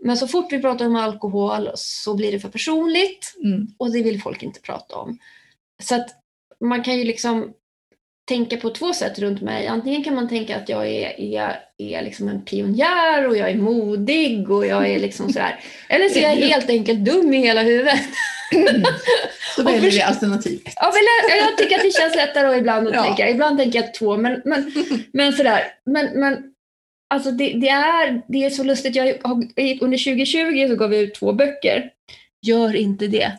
Men 0.03 0.17
så 0.17 0.29
fort 0.29 0.53
vi 0.53 0.61
pratar 0.61 0.87
om 0.87 0.97
alkohol 0.97 1.69
så 1.75 2.15
blir 2.15 2.33
det 2.33 2.41
för 2.41 2.49
personligt 2.49 3.35
Mm. 3.45 3.67
och 3.79 3.93
det 3.93 4.03
vill 4.03 4.23
folk 4.23 4.43
inte 4.43 4.61
prata 4.61 4.97
om. 4.97 5.19
Så 5.83 5.95
att 5.95 6.09
man 6.61 6.83
kan 6.85 6.99
ju 6.99 7.05
liksom 7.05 7.53
tänka 8.29 8.57
på 8.57 8.71
två 8.71 8.93
sätt 8.93 9.19
runt 9.19 9.41
mig. 9.41 9.67
Antingen 9.67 10.05
kan 10.05 10.15
man 10.15 10.29
tänka 10.29 10.57
att 10.57 10.69
jag 10.69 10.89
är, 10.89 11.21
är, 11.21 11.57
är 11.79 12.03
liksom 12.03 12.29
en 12.29 12.45
pionjär 12.45 13.29
och 13.29 13.37
jag 13.37 13.51
är 13.51 13.55
modig 13.57 14.51
och 14.51 14.67
jag 14.67 14.91
är 14.91 14.99
liksom 14.99 15.33
sådär. 15.33 15.61
Eller 15.89 16.09
så 16.09 16.19
är 16.19 16.23
jag 16.23 16.37
helt 16.37 16.71
enkelt 16.71 16.99
dum 17.05 17.35
i 17.35 17.39
hela 17.39 17.63
huvudet. 17.63 18.01
Så 19.57 19.63
Och 19.63 19.69
väljer 19.69 19.81
vi 19.81 19.91
först- 19.91 20.07
alternativ 20.07 20.61
ett. 20.67 20.73
Ja, 20.77 20.93
men 20.95 21.37
jag, 21.39 21.59
tycker 21.59 21.77
att 21.77 21.83
det 21.83 21.95
känns 21.95 22.15
lättare 22.17 22.49
och 22.49 22.57
ibland 22.57 22.89
att 22.89 22.95
Ja. 22.95 23.03
tänka. 23.05 23.31
Ibland 23.31 23.59
tänker 23.59 23.81
jag 23.83 23.95
två, 23.95 24.17
men, 24.17 24.43
men, 24.45 24.73
men 25.13 25.33
sådär. 25.33 25.61
Men, 25.87 26.21
men 26.21 26.43
alltså 27.15 27.31
det, 27.31 27.53
det, 27.53 27.69
är, 27.69 28.23
det 28.29 28.45
är 28.45 28.51
så 28.51 28.65
lustigt. 28.65 28.97
Jag 28.97 29.05
har, 29.05 29.35
under 29.81 30.05
2020 30.05 30.69
så 30.69 30.77
gav 30.77 30.93
jag 30.95 31.03
ut 31.03 31.15
två 31.15 31.33
böcker. 31.33 31.91
Gör 32.47 32.77
inte 32.77 33.07
det. 33.07 33.33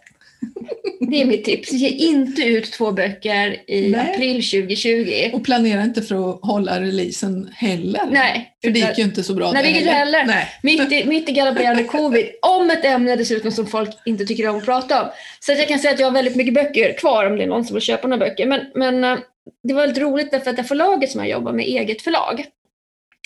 Det 1.14 1.22
är 1.22 1.26
mitt 1.26 1.44
tips. 1.44 1.72
Ge 1.72 1.90
inte 1.90 2.42
ut 2.42 2.72
två 2.72 2.92
böcker 2.92 3.62
i 3.68 3.90
Nej. 3.90 4.14
april 4.14 4.36
2020. 4.36 5.30
Och 5.34 5.46
planera 5.46 5.84
inte 5.84 6.02
för 6.02 6.30
att 6.30 6.40
hålla 6.42 6.82
releasen 6.82 7.50
heller. 7.56 8.02
Nej. 8.12 8.54
För 8.64 8.72
det 8.72 8.80
gick 8.80 8.98
ju 8.98 9.04
inte 9.04 9.24
så 9.24 9.34
bra 9.34 9.52
Nej, 9.52 9.64
det 9.64 9.80
gick 9.80 9.88
heller. 9.88 10.26
Nej. 10.26 10.48
Mitt 10.64 10.92
i, 10.92 11.06
mitt 11.06 11.30
i 11.30 11.32
galopperande 11.32 11.84
covid, 11.84 12.26
om 12.42 12.70
ett 12.70 12.86
ämne 12.86 13.16
dessutom 13.16 13.52
som 13.52 13.68
folk 13.68 13.90
inte 14.06 14.26
tycker 14.26 14.50
om 14.50 14.58
att 14.58 14.66
prata 14.66 15.04
om. 15.04 15.10
Så 15.40 15.52
att 15.52 15.58
jag 15.58 15.68
kan 15.68 15.80
säga 15.80 15.94
att 15.94 16.00
jag 16.00 16.08
har 16.08 16.12
väldigt 16.14 16.36
mycket 16.36 16.54
böcker 16.54 16.98
kvar 16.98 17.26
om 17.26 17.36
det 17.38 17.44
är 17.44 17.48
någon 17.48 17.66
som 17.66 17.74
vill 17.74 17.84
köpa 17.84 18.08
några 18.08 18.26
böcker. 18.26 18.46
Men, 18.46 18.62
men 18.76 19.04
eh, 19.04 19.20
det 19.64 19.74
var 19.74 19.82
väldigt 19.82 20.04
roligt 20.04 20.32
därför 20.32 20.50
att 20.50 20.58
det 20.58 20.64
förlaget 20.64 21.12
som 21.12 21.22
jag 21.22 21.30
jobbar 21.30 21.52
med, 21.52 21.66
eget 21.66 22.02
förlag, 22.02 22.46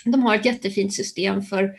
de 0.04 0.24
har 0.24 0.36
ett 0.36 0.46
jättefint 0.46 0.94
system 0.94 1.42
för, 1.42 1.72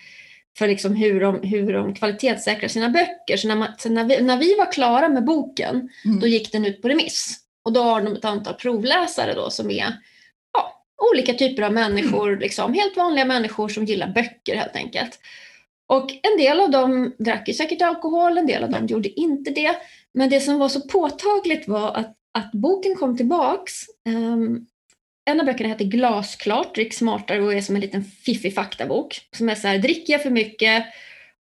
för 0.59 0.69
liksom 0.69 0.95
hur, 0.95 1.21
de, 1.21 1.43
hur 1.43 1.73
de 1.73 1.95
kvalitetssäkrar 1.95 2.69
sina 2.69 2.89
böcker. 2.89 3.37
Så 3.37 3.49
när, 3.49 3.57
man, 3.57 3.69
så 3.79 3.89
när, 3.89 4.05
vi, 4.05 4.23
när 4.23 4.37
vi 4.37 4.55
var 4.55 4.73
klara 4.73 5.09
med 5.09 5.25
boken, 5.25 5.89
Mm. 6.05 6.21
då 6.21 6.27
gick 6.27 6.53
den 6.53 6.65
ut 6.65 6.83
på 6.83 6.89
remiss. 6.89 7.37
Och 7.65 7.73
då 7.73 7.83
har 7.83 8.03
de 8.03 8.13
ett 8.13 8.25
antal 8.25 8.55
provläsare 8.55 9.35
då 9.35 9.51
som 9.51 9.71
är 9.71 9.93
ja, 10.53 10.85
olika 11.13 11.35
typer 11.35 11.63
av 11.63 11.73
människor, 11.73 12.37
liksom, 12.37 12.75
helt 12.75 12.97
vanliga 12.97 13.25
människor 13.25 13.69
som 13.69 13.85
gillar 13.85 14.09
böcker 14.09 14.57
helt 14.57 14.77
enkelt. 14.77 15.19
Och 15.87 16.11
en 16.11 16.39
del 16.39 16.61
av 16.61 16.71
dem 16.71 17.15
drack 17.19 17.49
ju 17.49 17.55
säkert 17.55 17.83
alkohol, 17.83 18.39
en 18.39 18.47
del 18.47 18.65
av 18.65 18.71
dem 18.71 18.87
gjorde 18.87 19.21
inte 19.21 19.51
det. 19.51 19.77
Men 20.15 20.31
det 20.31 20.41
som 20.41 20.59
var 20.59 20.69
så 20.69 20.81
påtagligt 20.81 21.69
var 21.69 21.93
att, 21.97 22.17
att 22.33 22.53
boken 22.53 22.95
kom 22.95 23.17
tillbaks. 23.17 23.73
Ehm, 24.09 24.67
en 25.29 25.41
av 25.41 25.47
böckerna 25.47 25.69
heter 25.69 25.85
Glasklart, 25.85 26.75
drick 26.75 26.95
smartare 26.95 27.43
och 27.43 27.55
är 27.55 27.61
som 27.61 27.75
en 27.75 27.81
liten 27.81 28.05
fiffig 28.05 28.55
faktabok. 28.55 29.21
Som 29.37 29.49
är 29.49 29.55
så 29.55 29.69
här, 29.69 29.79
dricker 29.79 30.13
jag 30.13 30.23
för 30.23 30.31
mycket 30.31 30.85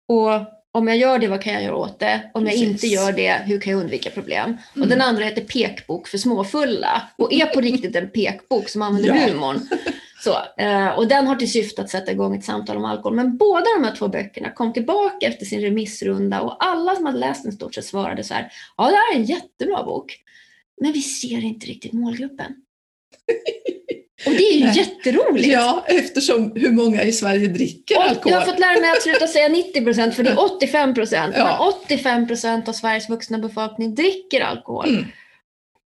och 0.08 0.30
om 0.72 0.88
jag 0.88 0.96
gör 0.96 1.18
det, 1.18 1.28
vad 1.28 1.42
kan 1.42 1.52
jag 1.52 1.62
göra 1.62 1.76
åt 1.76 1.98
det? 1.98 2.30
Om 2.34 2.42
jag 2.46 2.52
Precis. 2.52 2.68
inte 2.68 2.86
gör 2.86 3.12
det, 3.12 3.42
hur 3.46 3.60
kan 3.60 3.72
jag 3.72 3.80
undvika 3.80 4.10
problem? 4.10 4.56
Och 4.70 4.76
Mm. 4.76 4.88
den 4.88 5.00
andra 5.00 5.24
heter 5.24 5.42
Pekbok 5.44 6.08
för 6.08 6.18
småfulla 6.18 7.02
och 7.18 7.32
är 7.32 7.46
på 7.46 7.60
riktigt 7.70 7.96
en 7.96 8.10
pekbok 8.10 8.68
som 8.68 8.82
använder 8.82 9.08
Ja. 9.16 9.26
humorn. 9.32 9.60
Så, 10.24 10.62
eh, 10.62 10.88
och 10.88 11.08
den 11.08 11.26
har 11.26 11.36
till 11.36 11.50
syfte 11.52 11.82
att 11.82 11.90
sätta 11.90 12.12
igång 12.12 12.36
ett 12.36 12.44
samtal 12.44 12.76
om 12.76 12.84
alkohol. 12.84 13.14
Men 13.14 13.36
båda 13.36 13.64
de 13.78 13.84
här 13.84 13.96
två 13.96 14.08
böckerna 14.08 14.50
kom 14.50 14.72
tillbaka 14.72 15.26
efter 15.26 15.46
sin 15.46 15.60
remissrunda 15.60 16.40
och 16.40 16.64
alla 16.64 16.94
som 16.96 17.06
hade 17.06 17.18
läst 17.18 17.42
den 17.44 17.52
stort 17.52 17.74
sett 17.74 17.84
svarade 17.84 18.24
så 18.24 18.34
här. 18.34 18.52
Ja, 18.76 18.84
det 18.90 18.96
här 18.96 19.14
är 19.14 19.16
en 19.20 19.24
jättebra 19.24 19.82
bok. 19.84 20.16
Men 20.80 20.92
vi 20.92 21.02
ser 21.02 21.44
inte 21.44 21.66
riktigt 21.66 21.92
målgruppen. 21.92 22.52
Och 24.26 24.32
det 24.32 24.42
är 24.42 24.58
ju 24.58 24.64
Nej. 24.64 24.76
jätteroligt. 24.78 25.46
Ja, 25.48 25.84
eftersom 25.88 26.52
hur 26.54 26.70
många 26.72 27.02
i 27.02 27.12
Sverige 27.12 27.46
dricker 27.48 27.96
Och 27.96 28.02
alkohol. 28.02 28.32
jag 28.32 28.38
har 28.40 28.46
fått 28.46 28.58
lära 28.60 28.80
mig 28.80 28.90
att 28.90 29.02
sluta 29.02 29.26
säga 29.26 29.48
90 29.48 29.84
procent 29.84 30.14
för 30.14 30.22
det 30.22 30.30
är 30.30 30.56
85 30.56 30.94
procent. 30.94 31.34
Ja. 31.38 31.44
Men 31.44 31.68
85 31.82 32.26
procent 32.26 32.68
av 32.68 32.72
Sveriges 32.72 33.10
vuxna 33.10 33.38
befolkning 33.38 33.94
dricker 33.94 34.40
alkohol. 34.40 34.88
Mm. 34.88 35.04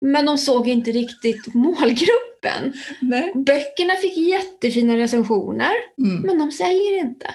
Men 0.01 0.27
de 0.27 0.39
såg 0.39 0.69
inte 0.69 0.91
riktigt 0.91 1.55
målgruppen. 1.55 2.73
Nej. 3.01 3.33
Böckerna 3.35 3.95
fick 3.97 4.17
jättefina 4.17 4.97
recensioner, 4.97 5.73
Mm. 5.99 6.21
men 6.23 6.39
de 6.39 6.53
säljer 6.53 6.99
inte. 6.99 7.35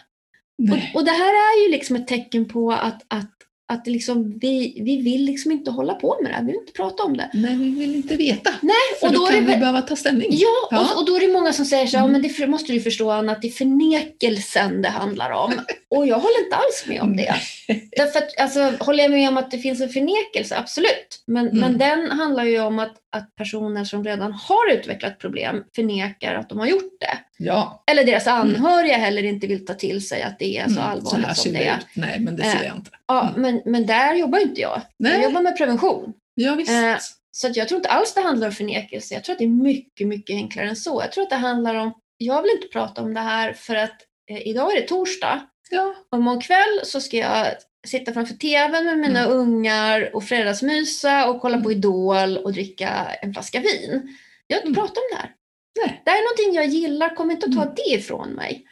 Och, 0.71 1.00
och 1.00 1.06
det 1.06 1.12
här 1.12 1.34
är 1.34 1.65
ju 1.65 1.71
liksom 1.71 1.95
ett 1.95 2.08
tecken 2.08 2.45
på 2.48 2.71
att, 2.71 3.02
att, 3.08 3.32
att 3.67 3.88
liksom, 3.88 4.39
vi, 4.39 4.82
vi 4.86 4.97
vill 5.01 5.25
liksom 5.25 5.51
inte 5.51 5.71
hålla 5.71 5.93
på 5.93 6.17
med 6.21 6.32
det 6.32 6.36
här. 6.36 6.41
Vi 6.41 6.47
vill 6.51 6.60
inte 6.60 6.71
prata 6.71 7.04
om 7.04 7.17
det. 7.17 7.30
Nej, 7.34 7.56
vi 7.56 7.69
vill 7.69 7.95
inte 7.95 8.15
veta. 8.15 8.51
Nej, 8.62 8.75
och 9.01 9.12
då, 9.12 9.19
då 9.19 9.25
kan 9.25 9.45
vi 9.45 9.54
vä- 9.54 9.60
behöva 9.60 9.82
ta 9.82 9.95
ställning. 9.95 10.28
Ja, 10.32 10.47
Ja. 10.71 10.80
Och, 10.93 10.99
och 10.99 11.06
då 11.06 11.15
är 11.15 11.19
det 11.19 11.34
många 11.34 11.54
som 11.54 11.65
säger 11.65 11.88
så, 11.88 11.95
ja, 11.97 11.99
Mm. 11.99 12.12
men 12.12 12.21
det 12.39 12.47
måste 12.47 12.73
du 12.73 12.82
förstå 12.82 13.12
Anna, 13.12 13.32
att 13.32 13.41
det 13.41 13.47
är 13.47 13.51
förnekelsen 13.51 14.82
det 14.82 14.89
handlar 14.89 15.32
om. 15.32 15.54
Och 15.89 16.08
jag 16.08 16.15
håller 16.19 16.43
inte 16.43 16.56
alls 16.56 16.84
med 16.88 17.01
om 17.01 17.17
det. 17.17 17.36
Därför 17.97 18.19
att, 18.19 18.39
alltså, 18.39 18.73
håller 18.80 19.04
jag 19.04 19.12
med 19.12 19.30
om 19.30 19.38
att 19.38 19.51
det 19.51 19.58
finns 19.58 19.82
en 19.82 19.89
förnekelse, 19.89 20.58
absolut. 20.58 21.23
Men, 21.28 21.47
Mm. 21.47 21.60
men 21.60 21.78
den 21.78 22.12
handlar 22.12 22.43
ju 22.43 22.60
om 22.60 22.80
att, 22.80 22.93
att 23.15 23.36
personer 23.36 23.84
som 23.84 24.04
redan 24.04 24.32
har 24.34 24.71
utvecklat 24.73 25.19
problem 25.19 25.63
förnekar 25.75 26.36
att 26.36 26.49
de 26.49 26.60
har 26.60 26.65
gjort 26.67 26.99
det. 26.99 27.17
Ja, 27.38 27.84
Eller 27.91 28.04
deras 28.04 28.28
anhöriga 28.28 28.97
heller 28.97 29.23
inte 29.23 29.47
vill 29.47 29.65
ta 29.65 29.73
till 29.73 30.08
sig 30.08 30.21
att 30.21 30.39
det 30.39 30.58
är 30.58 30.65
så 30.67 30.80
mm. 30.80 30.84
allvarligt 30.91 31.25
här 31.28 31.34
som 31.34 31.43
ser 31.51 31.60
det 31.60 31.65
är. 31.67 31.78
ut. 31.78 31.86
Nej, 31.95 32.19
men 32.19 32.36
det 32.36 32.43
Eh, 32.43 32.58
ser 32.58 32.65
jag 32.65 32.75
inte. 32.75 32.91
Ja, 33.08 33.34
men, 33.38 33.62
men 33.65 33.86
där 33.86 34.13
jobbar 34.15 34.39
inte 34.39 34.62
jag. 34.62 34.82
Jag 34.97 35.12
Nej, 35.12 35.23
jobbar 35.23 35.41
med 35.41 35.58
prevention. 35.58 36.13
ja, 36.36 36.56
visst. 36.56 36.71
Eh, 36.71 36.95
Så 37.32 37.49
jag 37.54 37.67
tror 37.67 37.78
inte 37.78 37.89
alls 37.89 38.13
det 38.13 38.21
handlar 38.21 38.47
om 38.47 38.54
förnekelse. 38.54 39.13
Jag 39.13 39.23
tror 39.23 39.34
att 39.34 39.39
det 39.39 39.45
är 39.45 39.49
mycket, 39.49 40.08
mycket 40.08 40.34
enklare 40.34 40.69
än 40.69 40.75
så. 40.75 41.01
Jag 41.01 41.12
tror 41.12 41.23
att 41.23 41.30
det 41.30 41.36
handlar 41.36 41.75
om, 41.75 41.93
jag 42.17 42.41
vill 42.41 42.51
inte 42.51 42.67
prata 42.67 43.01
om 43.01 43.13
det 43.13 43.19
här 43.19 43.54
för 43.54 43.75
att 43.75 43.95
eh, 44.32 44.47
idag 44.47 44.71
är 44.78 44.82
det 44.82 44.88
torsdag. 44.88 45.41
ja. 45.69 45.95
Imorgon 46.15 46.41
kväll 46.41 46.80
så 46.84 47.01
ska 47.01 47.17
jag 47.17 47.47
sitta 47.86 48.13
framför 48.13 48.34
tvn 48.36 48.86
med 48.86 48.98
mina 48.98 49.19
Mm. 49.19 49.32
ungar 49.38 50.15
och 50.15 50.24
fredagsmysa 50.24 51.30
och 51.30 51.41
kolla 51.41 51.62
på 51.62 51.71
Idol 51.71 52.38
och 52.38 52.54
dricka 52.54 52.89
en 53.21 53.34
flaska 53.34 53.60
vin. 53.60 54.17
Jag 54.48 54.58
vill 54.58 54.67
inte 54.67 54.80
Mm. 54.80 54.88
prata 54.88 55.00
om 55.00 55.06
det 55.12 55.17
här. 55.21 55.32
Nej. 55.86 56.02
Det 56.06 56.12
här 56.12 56.17
är 56.17 56.24
någonting 56.24 56.56
jag 56.56 56.65
gillar, 56.82 57.15
kom 57.15 57.32
inte 57.32 57.45
att 57.45 57.56
ta 57.56 57.62
Mm. 57.62 57.74
det 57.76 57.95
ifrån 57.95 58.30
mig. 58.30 58.65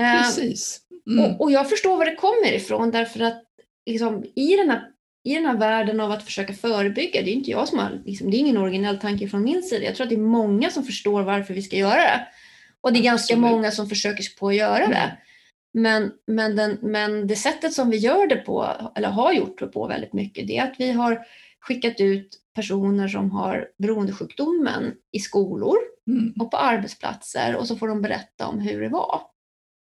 Eh, 0.00 0.18
Precis. 0.22 0.80
Mm. 1.10 1.24
och, 1.24 1.40
och 1.40 1.52
jag 1.52 1.70
förstår 1.70 1.96
var 1.96 2.04
det 2.04 2.14
kommer 2.16 2.52
ifrån 2.52 2.90
därför 2.90 3.20
att 3.20 3.42
liksom, 3.86 4.24
i, 4.36 4.56
den 4.56 4.70
här, 4.70 4.82
i 5.24 5.34
den 5.34 5.46
här 5.46 5.56
världen 5.56 6.00
av 6.00 6.10
att 6.12 6.24
försöka 6.24 6.52
förebygga, 6.52 7.22
det 7.22 7.30
är 7.30 7.34
inte 7.34 7.50
jag 7.50 7.68
som 7.68 7.78
har, 7.78 8.02
liksom, 8.04 8.30
det 8.30 8.36
är 8.36 8.38
ingen 8.38 8.56
originell 8.56 8.98
tanke 8.98 9.28
från 9.28 9.42
min 9.42 9.62
sida. 9.62 9.84
Jag 9.84 9.94
tror 9.94 10.04
att 10.04 10.10
det 10.10 10.16
är 10.16 10.20
många 10.20 10.70
som 10.70 10.84
förstår 10.84 11.22
varför 11.22 11.54
vi 11.54 11.62
ska 11.62 11.76
göra 11.76 12.00
det. 12.00 12.26
Och 12.80 12.92
det 12.92 12.98
är 12.98 13.02
ganska 13.02 13.34
Absolut. 13.34 13.50
många 13.50 13.70
som 13.70 13.88
försöker 13.88 14.22
sig 14.22 14.36
på 14.36 14.48
att 14.48 14.54
göra 14.54 14.86
det. 14.86 15.16
Men, 15.72 16.12
men, 16.26 16.56
den, 16.56 16.78
men 16.82 17.26
det 17.26 17.36
sättet 17.36 17.72
som 17.72 17.90
vi 17.90 17.96
gör 17.96 18.26
det 18.26 18.36
på, 18.36 18.66
eller 18.94 19.08
har 19.08 19.32
gjort 19.32 19.58
det 19.58 19.66
på 19.66 19.86
väldigt 19.86 20.12
mycket, 20.12 20.46
det 20.46 20.56
är 20.58 20.64
att 20.64 20.74
vi 20.78 20.90
har 20.92 21.24
skickat 21.60 22.00
ut 22.00 22.28
personer 22.54 23.08
som 23.08 23.30
har 23.30 23.68
beroendesjukdomen 23.78 24.94
i 25.12 25.18
skolor 25.18 25.76
Mm. 26.08 26.34
och 26.40 26.50
på 26.50 26.56
arbetsplatser 26.56 27.56
och 27.56 27.66
så 27.68 27.76
får 27.76 27.88
de 27.88 28.02
berätta 28.02 28.46
om 28.46 28.58
hur 28.60 28.80
det 28.82 28.88
var. 28.88 29.20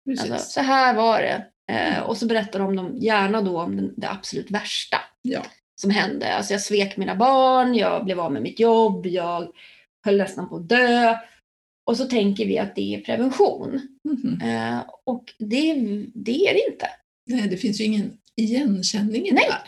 Alltså, 0.10 0.38
så 0.38 0.62
här 0.62 0.94
var 0.94 1.20
det. 1.22 1.46
Eh, 1.74 2.00
och 2.00 2.18
så 2.18 2.26
berättar 2.26 2.60
de 2.60 2.76
dem 2.76 2.98
gärna 2.98 3.42
då 3.42 3.62
om 3.62 3.76
den, 3.78 3.94
det 3.98 4.10
absolut 4.10 4.52
värsta 4.52 4.98
Ja. 5.22 5.42
som 5.76 5.92
hände. 5.92 6.34
Alltså 6.36 6.54
jag 6.54 6.62
svek 6.62 6.98
mina 6.98 7.16
barn, 7.16 7.76
jag 7.76 8.06
blev 8.06 8.20
av 8.20 8.32
med 8.32 8.42
mitt 8.42 8.60
jobb, 8.60 9.06
jag 9.06 9.48
höll 10.06 10.18
nästan 10.18 10.50
på 10.50 10.56
att 10.56 10.70
dö. 10.70 11.16
Och 11.90 11.98
så 11.98 12.06
tänker 12.06 12.46
vi 12.46 12.58
att 12.60 12.76
det 12.76 12.96
är 12.96 13.02
prevention. 13.02 13.82
Mhm. 14.04 14.42
Eh, 14.42 14.80
och 15.04 15.24
det, 15.40 15.74
det 16.16 16.48
är 16.48 16.54
det 16.54 16.72
inte. 16.72 16.88
Nej, 17.26 17.48
det 17.50 17.58
finns 17.58 17.82
ju 17.82 17.84
ingen 17.86 18.18
igenkänning 18.36 19.28
i 19.28 19.32
Nej. 19.32 19.46
det 19.48 19.52
här. 19.54 19.62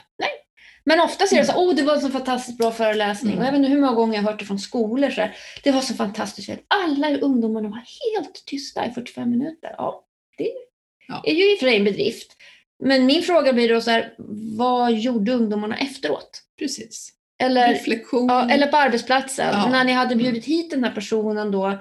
Men 0.83 0.99
ofta 0.99 1.23
är 1.23 1.35
det 1.37 1.45
så 1.45 1.53
åh 1.55 1.75
det 1.75 1.83
var 1.83 1.95
en 1.95 2.01
så 2.01 2.09
fantastiskt 2.09 2.57
bra 2.57 2.71
föreläsning. 2.71 3.33
Mm. 3.33 3.39
Och 3.41 3.47
jag 3.47 3.51
vet 3.51 3.59
inte 3.59 3.69
hur 3.71 3.81
många 3.81 3.93
gånger 3.93 4.15
jag 4.15 4.23
har 4.23 4.31
hört 4.31 4.39
det 4.39 4.45
från 4.45 4.59
skolor. 4.59 5.09
Så 5.09 5.21
här, 5.21 5.35
det 5.63 5.71
var 5.71 5.81
så 5.81 5.93
fantastiskt. 5.93 6.49
Alla 6.67 7.17
ungdomarna 7.17 7.69
var 7.69 7.77
helt 7.77 8.45
tysta 8.45 8.85
i 8.85 8.91
45 8.91 9.29
minuter. 9.31 9.75
Ja, 9.77 10.05
det 10.37 10.51
Ja. 11.07 11.23
är 11.25 11.33
ju 11.33 11.51
i 11.51 11.55
och 11.55 11.59
för 11.59 11.65
sig 11.67 11.77
en 11.77 11.83
bedrift. 11.83 12.31
Men 12.83 13.05
min 13.05 13.21
fråga 13.21 13.53
blir 13.53 13.69
då 13.73 13.81
så 13.81 13.91
här, 13.91 14.13
vad 14.57 14.93
gjorde 14.93 15.31
ungdomarna 15.31 15.77
efteråt? 15.77 16.41
Precis. 16.59 17.09
Eller, 17.43 17.67
Reflektion. 17.67 18.27
ja, 18.27 18.49
eller 18.51 18.67
på 18.67 18.77
arbetsplatsen. 18.77 19.49
Ja. 19.53 19.69
När 19.69 19.83
ni 19.83 19.91
hade 19.91 20.15
bjudit 20.15 20.45
hit 20.45 20.69
den 20.69 20.83
här 20.83 20.91
personen 20.91 21.51
då 21.51 21.79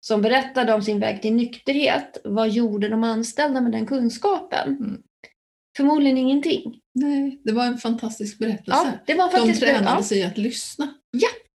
som 0.00 0.22
berättade 0.22 0.74
om 0.74 0.82
sin 0.82 1.00
väg 1.00 1.22
till 1.22 1.32
nykterhet. 1.32 2.20
Vad 2.24 2.48
gjorde 2.50 2.88
de 2.88 3.04
anställda 3.04 3.60
med 3.60 3.72
den 3.72 3.86
kunskapen? 3.86 4.68
Mm. 4.68 5.02
Förmodligen 5.76 6.18
ingenting. 6.18 6.80
Nej, 6.94 7.40
det 7.44 7.52
var 7.52 7.64
en 7.66 7.78
fantastisk 7.78 8.38
berättelse. 8.38 8.80
Ja, 8.84 8.92
det 9.06 9.14
var 9.14 9.30
De 9.32 9.36
faktiskt 9.38 9.60
tränade 9.60 9.96
ja. 9.96 10.02
sig 10.02 10.22
att 10.22 10.38
lyssna. 10.38 10.94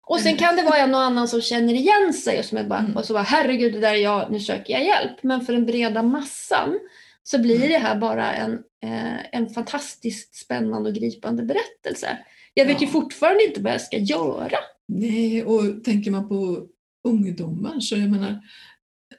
Och 0.08 0.20
sen 0.20 0.38
kan 0.38 0.56
det 0.56 0.64
vara 0.64 0.78
en 0.78 0.96
och 0.96 1.02
annan 1.02 1.28
som 1.28 1.42
känner 1.42 1.74
igen 1.74 2.14
sig 2.14 2.40
och 2.40 2.46
som 2.46 2.58
är 2.58 2.64
bara, 2.64 2.80
Mm. 2.80 2.98
och 2.98 3.06
så 3.06 3.14
bara 3.14 3.24
herregud 3.24 3.74
det 3.74 3.80
där 3.80 3.94
är 3.94 3.98
jag, 3.98 4.32
nu 4.32 4.40
söker 4.40 4.74
jag 4.74 4.86
hjälp. 4.86 5.24
Men 5.24 5.42
för 5.42 5.54
den 5.54 5.66
breda 5.66 6.04
massan 6.04 6.80
så 7.24 7.40
blir 7.40 7.56
Mm. 7.56 7.70
det 7.70 7.78
här 7.78 7.96
bara 7.96 8.34
en, 8.34 8.54
eh, 8.84 9.26
en 9.40 9.50
fantastiskt 9.50 10.36
spännande 10.36 10.90
och 10.90 10.96
gripande 10.96 11.44
berättelse. 11.44 12.18
Jag 12.54 12.66
vet 12.66 12.82
ju 12.82 12.86
Ja. 12.86 12.92
fortfarande 12.92 13.44
inte 13.44 13.62
vad 13.62 13.74
jag 13.74 13.82
ska 13.82 13.98
göra. 13.98 14.58
Nej, 14.88 15.44
och 15.44 15.84
tänker 15.84 16.12
man 16.12 16.30
på 16.30 16.68
ungdomar. 17.06 17.80
Så 17.80 17.96
jag 17.96 18.12
menar, 18.12 18.42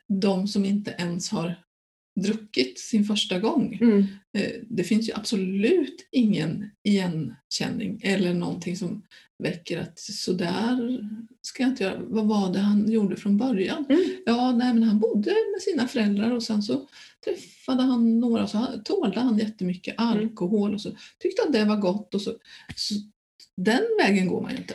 de 0.09 0.49
som 0.49 0.64
inte 0.64 0.94
ens 0.99 1.31
har 1.31 1.55
druckit 2.20 2.79
sin 2.79 3.05
första 3.05 3.38
gång. 3.38 3.79
Mm. 3.81 4.07
Eh, 4.38 4.53
Det 4.68 4.85
finns 4.85 5.09
ju 5.09 5.12
absolut 5.14 6.09
ingen 6.12 6.70
igenkänning 6.83 8.01
eller 8.03 8.35
någonting 8.35 8.77
som 8.77 9.03
väcker 9.42 9.81
att 9.81 9.99
så 9.99 10.33
där 10.33 11.01
ska 11.42 11.62
jag 11.62 11.72
inte 11.72 11.85
göra. 11.85 12.01
Vad 12.01 12.27
var 12.27 12.53
det 12.53 12.59
han 12.59 12.90
gjorde 12.90 13.16
från 13.16 13.37
början? 13.37 13.85
Mm. 13.88 14.03
Ja, 14.27 14.53
nej, 14.53 14.75
men 14.75 14.83
han 14.83 14.99
bodde 14.99 15.31
med 15.31 15.62
sina 15.62 15.88
föräldrar 15.88 16.31
och 16.31 16.42
sen 16.42 16.62
så 16.62 16.88
träffade 17.25 17.83
han 17.83 18.20
några 18.20 18.42
och 18.42 18.51
så 18.51 18.66
tålde 18.85 19.20
han 19.20 19.38
jättemycket 19.38 19.94
alkohol 19.99 20.75
och 20.75 20.81
så 20.81 20.90
tyckte 21.18 21.42
han 21.42 21.53
det 21.53 21.64
var 21.64 21.77
gott 21.77 22.14
och 22.14 22.22
så, 22.22 22.31
så 22.77 22.94
den 23.57 23.83
vägen 24.03 24.29
går 24.29 24.42
man 24.42 24.51
ju 24.51 24.57
inte. 24.57 24.75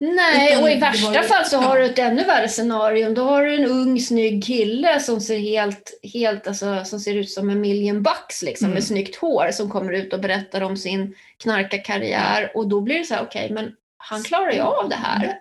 Nej, 0.00 0.52
Utan 0.52 0.62
och 0.62 0.70
i 0.70 0.74
värsta 0.76 1.22
ju- 1.22 1.28
fall 1.28 1.44
så 1.44 1.56
har 1.56 1.76
ja. 1.76 1.82
du 1.84 1.90
ett 1.90 1.98
ännu 1.98 2.24
värre 2.24 2.48
scenario. 2.48 3.10
Då 3.14 3.22
har 3.24 3.44
du 3.44 3.54
en 3.54 3.64
ung 3.70 4.00
snygg 4.00 4.44
kille 4.44 5.00
som 5.00 5.20
ser 5.20 5.38
helt, 5.38 6.00
helt 6.14 6.46
alltså, 6.46 6.84
som 6.84 7.00
ser 7.00 7.14
ut 7.14 7.30
som 7.30 7.50
en 7.50 7.60
million 7.60 8.02
bucks 8.02 8.42
liksom, 8.42 8.64
Mm. 8.66 8.74
med 8.74 8.84
snyggt 8.84 9.16
hår 9.16 9.50
som 9.52 9.70
kommer 9.70 9.92
ut 9.92 10.12
och 10.12 10.20
berättar 10.20 10.60
om 10.60 10.76
sin 10.76 11.14
knarkarkarriär. 11.42 12.50
Och 12.54 12.68
då 12.68 12.80
blir 12.80 12.98
det 12.98 13.04
så 13.04 13.14
här, 13.14 13.22
okej, 13.22 13.50
men 13.50 13.72
han 13.96 14.22
klarar 14.22 14.52
ju 14.52 14.60
av 14.60 14.88
det 14.88 14.96
här. 14.96 15.38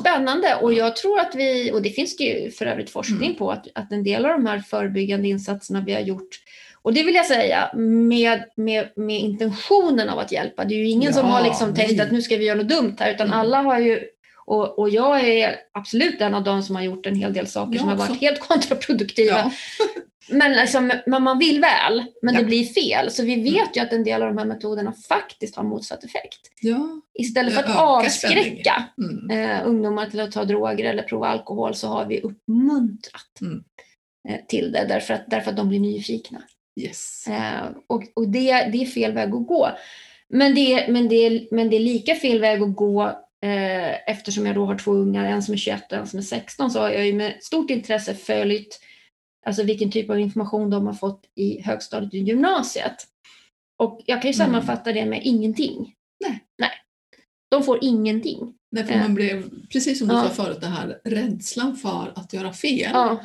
Spännande. 0.00 0.54
Och 0.54 0.72
jag 0.72 0.96
tror 0.96 1.20
att 1.20 1.34
vi, 1.34 1.72
och 1.72 1.82
det 1.82 1.90
finns 1.90 2.16
det 2.16 2.24
ju 2.24 2.50
för 2.50 2.66
övrigt 2.66 2.90
forskning 2.90 3.24
Mm. 3.24 3.34
på, 3.34 3.50
att, 3.50 3.66
att 3.74 3.92
en 3.92 4.04
del 4.04 4.24
av 4.26 4.32
de 4.32 4.46
här 4.46 4.58
förebyggande 4.58 5.28
insatserna 5.28 5.80
vi 5.86 5.94
har 5.94 6.00
gjort 6.00 6.28
och 6.82 6.94
det 6.94 7.02
vill 7.02 7.14
jag 7.14 7.26
säga 7.26 7.70
med, 7.74 8.44
med, 8.56 8.88
med 8.96 9.20
intentionen 9.20 10.08
av 10.08 10.18
att 10.18 10.32
hjälpa. 10.32 10.64
Det 10.64 10.74
är 10.74 10.78
ju 10.78 10.88
ingen 10.88 11.14
som 11.14 11.26
Ja, 11.26 11.32
har 11.32 11.44
liksom 11.44 11.74
tänkt 11.74 12.00
att 12.00 12.12
nu 12.12 12.22
ska 12.22 12.36
vi 12.36 12.44
göra 12.44 12.58
något 12.58 12.68
dumt 12.68 12.96
här, 12.98 13.14
utan 13.14 13.26
Mm. 13.26 13.38
alla 13.38 13.62
har 13.62 13.78
ju 13.78 14.04
och, 14.46 14.78
och 14.78 14.90
jag 14.90 15.28
är 15.28 15.56
absolut 15.72 16.20
en 16.20 16.34
av 16.34 16.44
de 16.44 16.62
som 16.62 16.76
har 16.76 16.82
gjort 16.82 17.06
en 17.06 17.14
hel 17.14 17.32
del 17.32 17.46
saker 17.46 17.72
Jag 17.72 17.80
som 17.80 17.88
har 17.88 17.96
varit 17.96 18.20
helt 18.20 18.40
kontraproduktiva. 18.48 19.38
Ja. 19.38 19.50
Men, 20.30 20.52
liksom, 20.52 20.92
men 21.06 21.22
man 21.22 21.38
vill 21.38 21.60
väl, 21.60 22.04
men 22.22 22.34
det 22.34 22.40
Ja. 22.40 22.46
blir 22.46 22.64
fel. 22.64 23.10
Så 23.10 23.22
vi 23.24 23.42
vet 23.42 23.76
ju 23.76 23.80
att 23.80 23.92
en 23.92 24.04
del 24.04 24.22
av 24.22 24.28
de 24.28 24.38
här 24.38 24.44
metoderna 24.44 24.92
faktiskt 25.08 25.56
har 25.56 25.62
motsatt 25.64 26.04
effekt. 26.04 26.40
Ja. 26.60 27.00
Istället 27.14 27.54
för 27.54 27.62
att 27.62 27.76
avskräcka 27.78 28.84
Mm. 28.98 29.50
eh, 29.50 29.66
ungdomar 29.66 30.06
till 30.06 30.20
att 30.20 30.32
ta 30.32 30.44
droger 30.44 30.84
eller 30.84 31.02
prova 31.02 31.28
alkohol 31.28 31.74
så 31.74 31.86
har 31.88 32.06
vi 32.06 32.20
uppmuntrat 32.20 33.40
Mm. 33.40 33.64
eh, 34.28 34.46
till 34.48 34.72
det 34.72 34.84
därför 34.88 35.14
att, 35.14 35.24
därför 35.28 35.50
att 35.50 35.56
de 35.56 35.68
blir 35.68 35.80
nyfikna. 35.80 36.42
Yes. 36.80 37.26
Eh, 37.28 37.70
och 37.86 38.02
och 38.14 38.28
det, 38.28 38.52
det 38.72 38.82
är 38.82 38.86
fel 38.86 39.12
väg 39.12 39.34
att 39.34 39.46
gå. 39.46 39.68
Men 40.28 40.54
det, 40.54 40.72
är- 40.72 40.92
men, 40.92 41.08
det, 41.08 41.14
är- 41.16 41.48
men 41.54 41.70
det 41.70 41.76
är 41.76 41.80
lika 41.80 42.14
fel 42.14 42.40
väg 42.40 42.62
att 42.62 42.76
gå 42.76 43.02
eh, 43.44 44.10
eftersom 44.10 44.46
jag 44.46 44.54
då 44.54 44.64
har 44.66 44.78
två 44.78 44.92
ungar, 44.92 45.24
en 45.24 45.42
som 45.42 45.54
är 45.54 45.58
21 45.58 45.92
och 45.92 45.98
en 45.98 46.06
som 46.06 46.18
är 46.18 46.22
16, 46.22 46.70
så 46.70 46.80
har 46.80 46.90
jag 46.90 47.06
ju 47.06 47.12
med 47.12 47.36
stort 47.42 47.70
intresse 47.70 48.14
följt 48.14 48.80
alltså 49.46 49.62
vilken 49.62 49.90
typ 49.90 50.10
av 50.10 50.20
information 50.20 50.70
de 50.70 50.86
har 50.86 50.94
fått 50.94 51.22
i 51.34 51.62
högstadiet 51.62 52.12
och 52.12 52.18
gymnasiet. 52.18 52.94
Och 53.78 54.00
jag 54.06 54.22
kan 54.22 54.30
ju 54.30 54.34
Mm. 54.36 54.46
sammanfatta 54.46 54.92
det 54.92 55.04
med 55.06 55.20
ingenting. 55.24 55.94
Nej. 56.24 56.40
Nej. 56.58 56.70
De 57.50 57.62
får 57.62 57.78
ingenting. 57.84 58.54
Därför 58.70 58.92
Eh. 58.92 59.00
man 59.00 59.14
blev, 59.14 59.50
precis 59.72 59.98
som 59.98 60.08
du 60.08 60.14
Ja. 60.14 60.22
sa 60.22 60.28
förut, 60.44 60.60
det 60.60 60.66
här 60.66 61.00
rädslan 61.04 61.76
för 61.76 62.12
att 62.14 62.32
göra 62.32 62.52
fel. 62.52 62.90
Ja. 62.92 63.20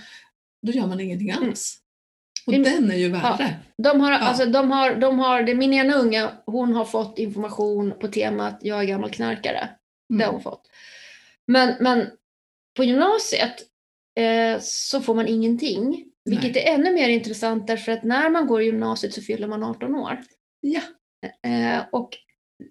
Då 0.67 0.71
gör 0.71 0.87
man 0.87 0.99
ingenting 0.99 1.29
Mm. 1.29 1.49
alls. 1.49 1.77
Och 2.47 2.53
Det- 2.53 2.59
den 2.63 2.91
är 2.91 2.95
ju 2.95 3.09
värre. 3.09 3.55
De 3.83 4.01
har, 4.01 4.11
Ja. 4.11 4.17
alltså, 4.17 4.45
de 4.45 4.71
har, 4.71 4.95
de 4.95 5.19
har, 5.19 5.43
det, 5.43 5.53
min 5.55 5.73
ena 5.73 5.95
unga, 5.95 6.31
hon 6.45 6.73
har 6.73 6.85
fått 6.85 7.19
information 7.19 7.93
på 7.99 8.07
temat 8.07 8.59
jag 8.61 8.79
är 8.79 8.83
gammal 8.83 9.09
knarkare. 9.09 9.69
Det 10.09 10.15
har 10.15 10.21
Mm. 10.23 10.33
hon 10.33 10.41
fått. 10.41 10.61
Men, 11.47 11.73
men 11.79 12.07
på 12.77 12.83
gymnasiet 12.83 13.55
eh, 14.19 14.59
så 14.61 15.01
får 15.01 15.15
man 15.15 15.27
ingenting. 15.27 16.03
Vilket 16.25 16.57
är 16.57 16.73
ännu 16.73 16.91
mer 16.93 17.09
intressant 17.09 17.67
därför 17.67 17.91
att 17.91 18.03
när 18.03 18.29
man 18.29 18.47
går 18.47 18.63
gymnasiet 18.63 19.13
så 19.13 19.21
fyller 19.21 19.47
man 19.47 19.63
18 19.63 19.95
år. 19.95 20.19
Ja. 20.61 20.81
Eh, 21.49 21.79
och 21.91 22.09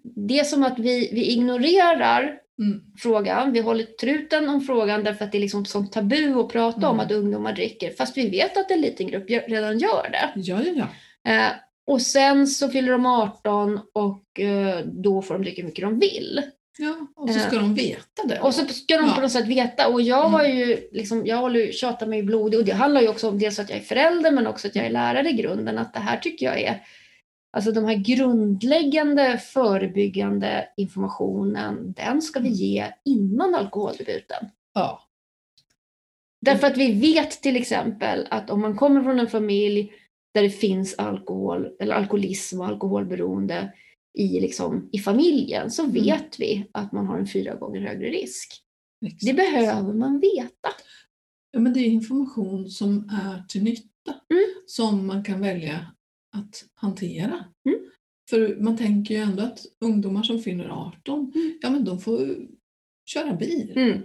det 0.03 0.39
är 0.39 0.43
som 0.43 0.63
att 0.63 0.79
vi, 0.79 1.09
vi 1.13 1.31
ignorerar 1.31 2.39
Mm. 2.59 2.81
frågan. 2.97 3.51
Vi 3.53 3.59
håller 3.59 3.83
truten 3.83 4.49
om 4.49 4.61
frågan 4.61 5.03
därför 5.03 5.25
att 5.25 5.31
det 5.31 5.37
är 5.37 5.39
liksom 5.41 5.61
ett 5.61 5.67
sånt 5.69 5.91
tabu 5.91 6.39
att 6.39 6.49
prata 6.49 6.89
om 6.89 6.95
Mm. 6.95 7.05
att 7.05 7.11
ungdomar 7.11 7.53
dricker. 7.53 7.91
Fast 7.97 8.17
vi 8.17 8.29
vet 8.29 8.57
att 8.57 8.71
en 8.71 8.81
liten 8.81 9.07
grupp 9.07 9.29
redan 9.29 9.79
gör 9.79 10.09
det. 10.11 10.29
Ja, 10.35 10.61
ja, 10.65 10.87
ja. 11.25 11.31
Eh, 11.33 11.51
och 11.87 12.01
sen 12.01 12.47
så 12.47 12.69
fyller 12.69 12.91
de 12.91 13.05
18 13.05 13.79
och 13.93 14.39
eh, 14.39 14.79
då 14.85 15.21
får 15.21 15.33
de 15.33 15.43
dricka 15.43 15.61
hur 15.61 15.67
mycket 15.69 15.83
de 15.85 15.99
vill. 15.99 16.41
ja. 16.77 17.07
Och 17.15 17.29
så 17.29 17.39
ska 17.39 17.55
de 17.55 17.75
veta 17.75 18.23
det. 18.25 18.39
Och 18.39 18.53
så 18.53 18.65
ska 18.65 18.97
de 18.97 19.05
Ja. 19.07 19.13
på 19.15 19.21
något 19.21 19.31
sätt 19.31 19.47
veta. 19.47 19.87
Och 19.87 20.01
jag 20.01 20.23
har 20.29 20.43
ju 20.43 20.89
liksom, 20.91 21.25
jag 21.25 21.37
håller 21.37 21.71
tjatar 21.71 22.07
mig 22.07 22.23
blodig 22.23 22.59
och 22.59 22.65
det 22.65 22.71
handlar 22.73 23.01
ju 23.01 23.07
också 23.07 23.29
om 23.29 23.39
dels 23.39 23.59
att 23.59 23.69
jag 23.69 23.79
är 23.79 23.83
förälder 23.83 24.31
men 24.31 24.47
också 24.47 24.67
att 24.67 24.75
jag 24.75 24.85
är 24.85 24.89
lärare 24.89 25.29
i 25.29 25.33
grunden. 25.33 25.77
Att 25.77 25.93
det 25.93 25.99
här 25.99 26.17
tycker 26.17 26.45
jag 26.45 26.61
är, 26.61 26.81
alltså 27.57 27.71
de 27.71 27.85
här 27.85 27.95
grundläggande 27.95 29.37
förebyggande 29.37 30.69
informationen, 30.77 31.93
den 31.97 32.21
ska 32.21 32.39
vi 32.39 32.49
ge 32.49 32.93
innan 33.05 33.55
alkoholdebuten. 33.55 34.45
ja. 34.73 35.03
Därför 36.41 36.67
att 36.67 36.77
vi 36.77 36.91
vet 36.91 37.31
till 37.31 37.55
exempel 37.55 38.27
att 38.29 38.49
om 38.49 38.61
man 38.61 38.77
kommer 38.77 39.03
från 39.03 39.19
en 39.19 39.27
familj 39.27 39.93
där 40.33 40.43
det 40.43 40.49
finns 40.49 40.95
alkohol 40.95 41.75
eller 41.79 41.95
alkoholism 41.95 42.61
och 42.61 42.67
alkoholberoende 42.67 43.73
i, 44.17 44.39
liksom, 44.39 44.89
i 44.91 44.99
familjen 44.99 45.71
så 45.71 45.85
vet 45.85 46.39
vi 46.39 46.69
att 46.71 46.91
man 46.91 47.07
har 47.07 47.17
en 47.17 47.27
fyra 47.27 47.55
gånger 47.55 47.81
högre 47.81 48.09
risk. 48.09 48.63
Exakt. 49.05 49.25
Det 49.25 49.33
behöver 49.33 49.93
man 49.93 50.19
veta. 50.19 50.69
Ja, 51.51 51.59
men 51.59 51.73
det 51.73 51.79
är 51.79 51.85
information 51.85 52.69
som 52.69 53.09
är 53.09 53.43
till 53.47 53.63
nytta. 53.63 54.13
Mm. 54.29 54.45
Som 54.67 55.07
man 55.07 55.23
kan 55.23 55.41
välja 55.41 55.87
att 56.39 56.65
hantera. 56.75 57.45
Mm. 57.65 57.79
För 58.29 58.55
man 58.59 58.77
tänker 58.77 59.13
ju 59.15 59.21
ändå 59.21 59.43
att 59.43 59.59
ungdomar 59.81 60.23
som 60.23 60.39
fyller 60.41 60.69
18, 60.69 61.31
Mm. 61.35 61.57
ja 61.61 61.69
men 61.69 61.85
de 61.85 61.99
får 61.99 62.35
köra 63.05 63.33
bil. 63.35 63.73
Mm. 63.75 64.01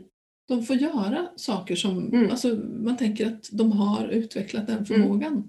De 0.49 0.63
får 0.65 0.77
göra 0.77 1.29
saker 1.37 1.77
som, 1.77 1.99
Mm. 2.13 2.31
alltså 2.31 2.49
man 2.85 2.97
tänker 2.97 3.27
att 3.27 3.49
de 3.53 3.73
har 3.73 4.09
utvecklat 4.09 4.67
den 4.67 4.87
förmågan. 4.87 5.49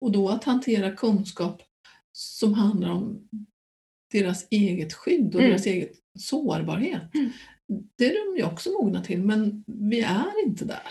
Och 0.00 0.12
då 0.12 0.28
att 0.28 0.44
hantera 0.44 0.90
kunskap 0.96 1.62
som 2.12 2.54
handlar 2.54 2.90
om 2.90 3.28
deras 4.12 4.46
eget 4.50 4.92
skydd 4.94 5.34
och 5.34 5.40
Mm. 5.40 5.50
deras 5.50 5.66
eget 5.66 5.92
sårbarhet. 6.18 7.14
Mm. 7.14 7.30
Det 7.96 8.06
är 8.06 8.32
de 8.32 8.38
ju 8.38 8.44
också 8.46 8.70
mogna 8.70 9.02
till 9.04 9.22
men 9.22 9.64
vi 9.66 10.00
är 10.00 10.46
inte 10.46 10.64
där. 10.64 10.82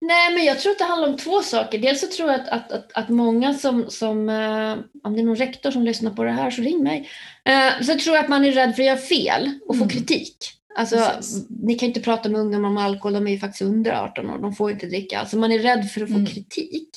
Nej, 0.00 0.34
men 0.34 0.44
jag 0.44 0.58
tror 0.60 0.72
att 0.72 0.78
det 0.78 0.84
handlar 0.84 1.08
om 1.08 1.16
två 1.16 1.42
saker. 1.42 1.78
Dels 1.78 2.00
så 2.00 2.06
tror 2.06 2.30
jag 2.30 2.40
att, 2.40 2.48
att, 2.48 2.72
att, 2.72 2.92
att 2.92 3.08
många 3.08 3.54
som, 3.54 3.90
som 3.90 4.28
eh, 4.28 4.76
om 5.02 5.14
det 5.14 5.20
är 5.20 5.24
någon 5.24 5.36
rektor 5.36 5.70
som 5.70 5.82
lyssnar 5.82 6.10
på 6.10 6.24
det 6.24 6.30
här 6.32 6.50
så 6.50 6.62
ring 6.62 6.82
mig. 6.82 7.08
Eh, 7.44 7.82
så 7.82 7.94
tror 7.98 8.16
jag 8.16 8.22
att 8.24 8.30
man 8.30 8.44
är 8.44 8.52
rädd 8.52 8.74
för 8.76 8.82
att 8.82 8.86
göra 8.86 8.96
fel 8.96 9.50
och 9.68 9.76
få 9.76 9.82
Mm. 9.84 9.88
kritik. 9.88 10.36
Alltså, 10.76 10.96
Precis. 10.96 11.46
ni 11.48 11.74
kan 11.74 11.86
inte 11.88 12.00
prata 12.00 12.28
med 12.28 12.40
ungdomar 12.40 12.68
om 12.68 12.76
alkohol, 12.78 13.12
de 13.12 13.26
är 13.26 13.30
ju 13.30 13.38
faktiskt 13.38 13.62
under 13.62 13.92
18 13.92 14.30
år, 14.30 14.38
de 14.38 14.54
får 14.54 14.70
inte 14.70 14.86
dricka. 14.86 15.18
Alltså 15.18 15.36
man 15.38 15.52
är 15.52 15.58
rädd 15.58 15.90
för 15.90 16.00
att 16.02 16.08
få 16.08 16.14
Mm. 16.14 16.26
kritik. 16.26 16.88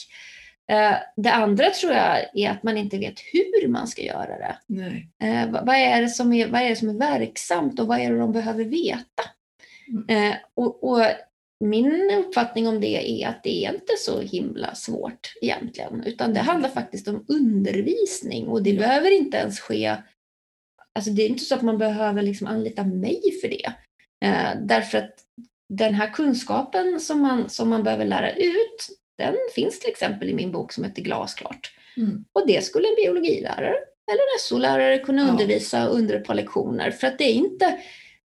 Eh, 0.71 0.93
det 1.17 1.31
andra 1.31 1.69
tror 1.69 1.93
jag 1.93 2.17
är 2.33 2.49
att 2.49 2.63
man 2.63 2.77
inte 2.77 2.97
vet 2.97 3.19
hur 3.33 3.67
man 3.67 3.87
ska 3.87 4.01
göra 4.01 4.37
det. 4.37 4.55
Nej. 4.67 5.07
Eh, 5.23 5.51
vad, 5.51 5.65
vad, 5.65 5.75
är 5.75 6.01
det 6.01 6.09
som 6.09 6.33
är, 6.33 6.47
vad 6.47 6.61
är 6.61 6.69
det 6.69 6.75
som 6.75 6.89
är 6.89 6.93
verksamt 6.93 7.79
och 7.79 7.87
vad 7.87 7.99
är 7.99 8.11
det 8.11 8.19
de 8.19 8.31
behöver 8.31 8.63
veta? 8.63 9.23
Mm. 10.09 10.31
Eh, 10.31 10.35
och, 10.55 10.83
och 10.91 11.05
min 11.61 12.11
uppfattning 12.19 12.67
om 12.67 12.79
det 12.81 13.23
är 13.23 13.27
att 13.27 13.43
det 13.43 13.65
är 13.65 13.73
inte 13.73 13.93
så 13.97 14.21
himla 14.21 14.75
svårt 14.75 15.33
egentligen, 15.41 16.03
utan 16.05 16.33
det 16.33 16.39
handlar 16.39 16.69
faktiskt 16.69 17.07
om 17.07 17.25
undervisning 17.27 18.47
och 18.47 18.63
det 18.63 18.69
Ja. 18.69 18.79
behöver 18.79 19.11
inte 19.11 19.37
ens 19.37 19.59
ske, 19.59 19.95
alltså 20.95 21.11
det 21.11 21.21
är 21.23 21.29
inte 21.29 21.43
så 21.43 21.55
att 21.55 21.61
man 21.61 21.77
behöver 21.77 22.21
liksom 22.21 22.47
anlita 22.47 22.83
mig 22.83 23.21
för 23.41 23.47
det. 23.47 23.73
Eh, 24.25 24.49
därför 24.61 24.97
att 24.97 25.13
den 25.69 25.93
här 25.93 26.13
kunskapen 26.13 26.99
som 26.99 27.21
man, 27.21 27.49
som 27.49 27.69
man 27.69 27.83
behöver 27.83 28.05
lära 28.05 28.31
ut, 28.35 28.87
den 29.17 29.35
finns 29.55 29.79
till 29.79 29.89
exempel 29.89 30.29
i 30.29 30.33
min 30.33 30.51
bok 30.51 30.73
som 30.73 30.83
heter 30.83 31.01
Glasklart. 31.01 31.71
Mm. 31.97 32.25
Och 32.33 32.47
det 32.47 32.63
skulle 32.63 32.87
en 32.87 32.95
biologilärare 32.95 33.75
eller 34.11 34.21
en 34.35 34.39
SO-lärare 34.39 34.97
kunna 34.99 35.21
Ja. 35.21 35.29
undervisa 35.31 35.85
under 35.87 36.15
ett 36.15 36.25
par 36.25 36.33
lektioner. 36.35 36.91
För 36.91 37.07
att 37.07 37.17
det 37.17 37.23
är 37.23 37.33
inte, 37.33 37.77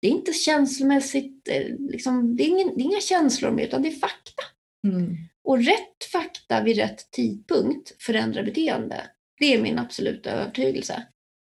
det 0.03 0.07
är 0.07 0.11
inte 0.11 0.33
känslomässigt, 0.33 1.47
eh, 1.47 1.75
liksom, 1.79 2.35
det, 2.35 2.43
är 2.43 2.47
ingen, 2.47 2.67
det 2.75 2.81
är 2.81 2.85
inga 2.85 2.99
känslor 2.99 3.51
med 3.51 3.65
utan 3.65 3.81
det 3.81 3.87
är 3.87 3.91
fakta. 3.99 4.43
Mm. 4.87 5.17
Och 5.43 5.57
rätt 5.57 6.03
fakta 6.11 6.63
vid 6.63 6.77
rätt 6.77 7.11
tidpunkt 7.11 8.03
förändrar 8.03 8.43
beteende. 8.43 9.01
Det 9.39 9.53
är 9.53 9.61
min 9.61 9.79
absoluta 9.79 10.31
övertygelse. 10.31 11.03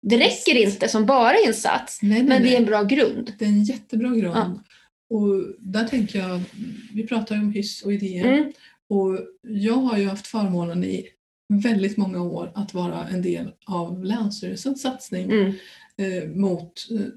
Det 0.01 0.17
räcker 0.17 0.55
inte 0.55 0.88
som 0.88 1.05
bara 1.05 1.36
insats, 1.47 1.99
Nej, 2.01 2.12
nej, 2.12 2.23
men 2.23 2.43
det 2.43 2.53
är 2.53 2.58
en 2.58 2.65
bra 2.65 2.84
grund. 2.84 3.34
Det 3.39 3.45
är 3.45 3.49
en 3.49 3.63
jättebra 3.63 4.10
grund. 4.10 4.36
Ja. 4.36 4.63
Och 5.10 5.55
där 5.60 5.88
tänker 5.88 6.19
jag, 6.19 6.41
vi 6.93 7.08
pratar 7.08 7.36
ju 7.36 7.41
om 7.41 7.51
hyss 7.51 7.81
och 7.81 7.93
idéer. 7.93 8.25
Mm. 8.25 8.51
Och 8.89 9.19
jag 9.41 9.73
har 9.73 9.97
ju 9.97 10.08
haft 10.08 10.27
förmånen 10.27 10.84
i 10.84 11.08
väldigt 11.63 11.97
många 11.97 12.21
år 12.23 12.51
att 12.55 12.73
vara 12.73 13.08
en 13.08 13.21
del 13.21 13.53
av 13.65 14.03
Länsstyrelsens 14.03 14.81
satsning 14.81 15.31
Mm. 15.31 15.53
eh, 15.97 16.29
mot 16.29 16.88
eh, 16.91 17.08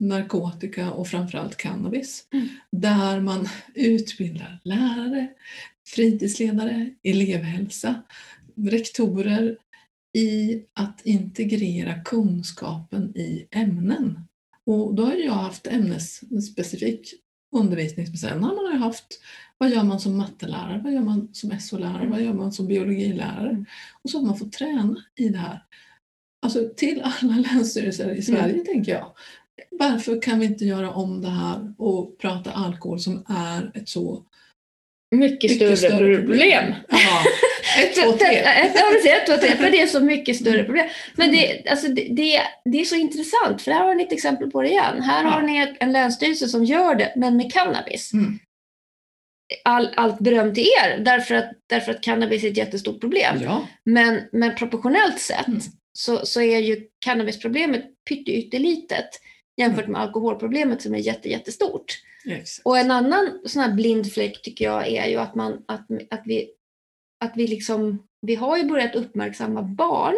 narkotika 0.00 0.90
och 0.92 1.08
framförallt 1.08 1.56
cannabis. 1.56 2.26
Mm. 2.32 2.48
Där 2.72 3.20
man 3.20 3.48
utbildar 3.74 4.60
lärare, 4.64 5.28
fritidsledare, 5.88 6.90
elevhälsa, 7.02 8.02
rektorer 8.56 9.56
i 10.18 10.62
att 10.72 11.00
integrera 11.06 12.00
kunskapen 12.04 13.16
i 13.16 13.46
ämnen. 13.50 14.20
Och 14.66 14.94
då 14.94 15.04
har 15.04 15.14
jag 15.14 15.32
haft 15.32 15.66
ämnesspecifik 15.66 17.14
undervisning. 17.56 18.06
Sen 18.06 18.42
har 18.42 18.72
man 18.72 18.82
haft 18.82 19.20
vad 19.58 19.70
gör 19.70 19.82
man 19.84 20.00
som 20.00 20.16
mattelärare, 20.16 20.80
vad 20.84 20.92
gör 20.92 21.00
man 21.00 21.28
som 21.32 21.60
SO-lärare, 21.60 22.08
vad 22.08 22.22
gör 22.22 22.32
man 22.34 22.52
som 22.52 22.66
biologilärare? 22.66 23.50
Mm. 23.50 23.66
Och 24.02 24.10
så 24.10 24.18
har 24.18 24.26
man 24.26 24.38
fått 24.38 24.52
träna 24.52 25.04
i 25.16 25.28
det 25.28 25.38
här. 25.38 25.62
Alltså 26.42 26.68
till 26.76 27.02
alla 27.02 27.34
länsstyrelser 27.52 28.14
i 28.14 28.22
Sverige 28.22 28.52
Mm. 28.52 28.64
tänker 28.64 28.92
jag. 28.92 29.12
Varför 29.70 30.22
kan 30.22 30.38
vi 30.40 30.46
inte 30.46 30.64
göra 30.64 30.90
om 30.90 31.22
det 31.22 31.30
här 31.30 31.74
och 31.78 32.18
prata 32.18 32.50
alkohol 32.52 33.00
som 33.00 33.24
är 33.28 33.78
ett 33.78 33.88
så 33.88 34.24
Mycket, 35.16 35.50
mycket 35.50 35.78
större, 35.78 36.16
problem. 36.16 36.74
Ja, 36.88 37.22
ett, 37.82 37.94
två, 37.94 38.12
tre. 38.12 38.36
Ett, 38.36 39.26
två, 39.26 39.36
tre. 39.36 39.56
För 39.56 39.70
det 39.70 39.80
är 39.82 39.86
så 39.86 40.00
mycket 40.00 40.36
större 40.36 40.64
problem. 40.64 40.86
Men 41.16 41.32
det, 41.32 41.68
alltså 41.70 41.88
det, 41.88 42.08
det, 42.10 42.40
det 42.64 42.80
är 42.80 42.84
så 42.84 42.94
intressant, 42.96 43.62
för 43.62 43.70
här 43.70 43.84
har 43.84 43.94
ni 43.94 44.02
ett 44.02 44.12
exempel 44.12 44.50
på 44.50 44.62
det 44.62 44.68
igen. 44.68 45.02
Här 45.02 45.24
har 45.24 45.40
Ja. 45.40 45.46
ni 45.46 45.58
ett- 45.58 45.76
en 45.80 45.92
länsstyrelse 45.92 46.48
som 46.48 46.64
gör 46.64 46.94
det, 46.94 47.12
men 47.16 47.36
med 47.36 47.52
cannabis. 47.52 48.12
Mm. 48.12 48.38
All, 49.64 49.88
allt 49.96 50.18
beröm 50.18 50.54
till 50.54 50.66
er, 50.84 50.98
därför 50.98 51.34
att, 51.34 51.50
därför 51.66 51.90
att 51.92 52.02
cannabis 52.02 52.44
är 52.44 52.48
ett 52.50 52.56
jättestort 52.56 53.00
problem. 53.00 53.38
Ja, 53.42 53.66
Men, 53.84 54.20
men 54.32 54.54
proportionellt 54.54 55.20
sett 55.20 55.48
Mm. 55.48 55.60
så, 55.92 56.26
så 56.26 56.40
är 56.40 56.58
ju 56.58 56.80
cannabisproblemet 57.04 57.84
pyttelitet 58.08 59.08
jämfört 59.56 59.88
med 59.88 60.00
alkoholproblemet 60.00 60.82
som 60.82 60.94
är 60.94 60.98
jätte, 60.98 61.28
jättestort. 61.28 61.94
exakt. 62.26 62.66
Och 62.66 62.78
en 62.78 62.90
annan 62.90 63.40
sån 63.44 63.62
här 63.62 63.74
blind 63.74 64.12
fläck 64.12 64.42
tycker 64.42 64.64
jag 64.64 64.88
är 64.88 65.06
ju 65.06 65.16
att, 65.16 65.34
man, 65.34 65.64
att, 65.68 65.86
att, 66.10 66.22
vi, 66.24 66.50
att 67.24 67.32
vi 67.36 67.46
liksom, 67.46 68.06
vi 68.26 68.34
har 68.34 68.56
ju 68.56 68.64
börjat 68.64 68.94
uppmärksamma 68.94 69.62
barn 69.62 70.14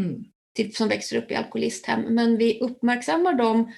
Mm. 0.00 0.24
till, 0.54 0.74
som 0.76 0.88
växer 0.88 1.16
upp 1.16 1.30
i 1.30 1.34
alkoholisthem, 1.34 2.00
men 2.00 2.36
vi 2.36 2.60
uppmärksammar 2.60 3.34
dem 3.34 3.72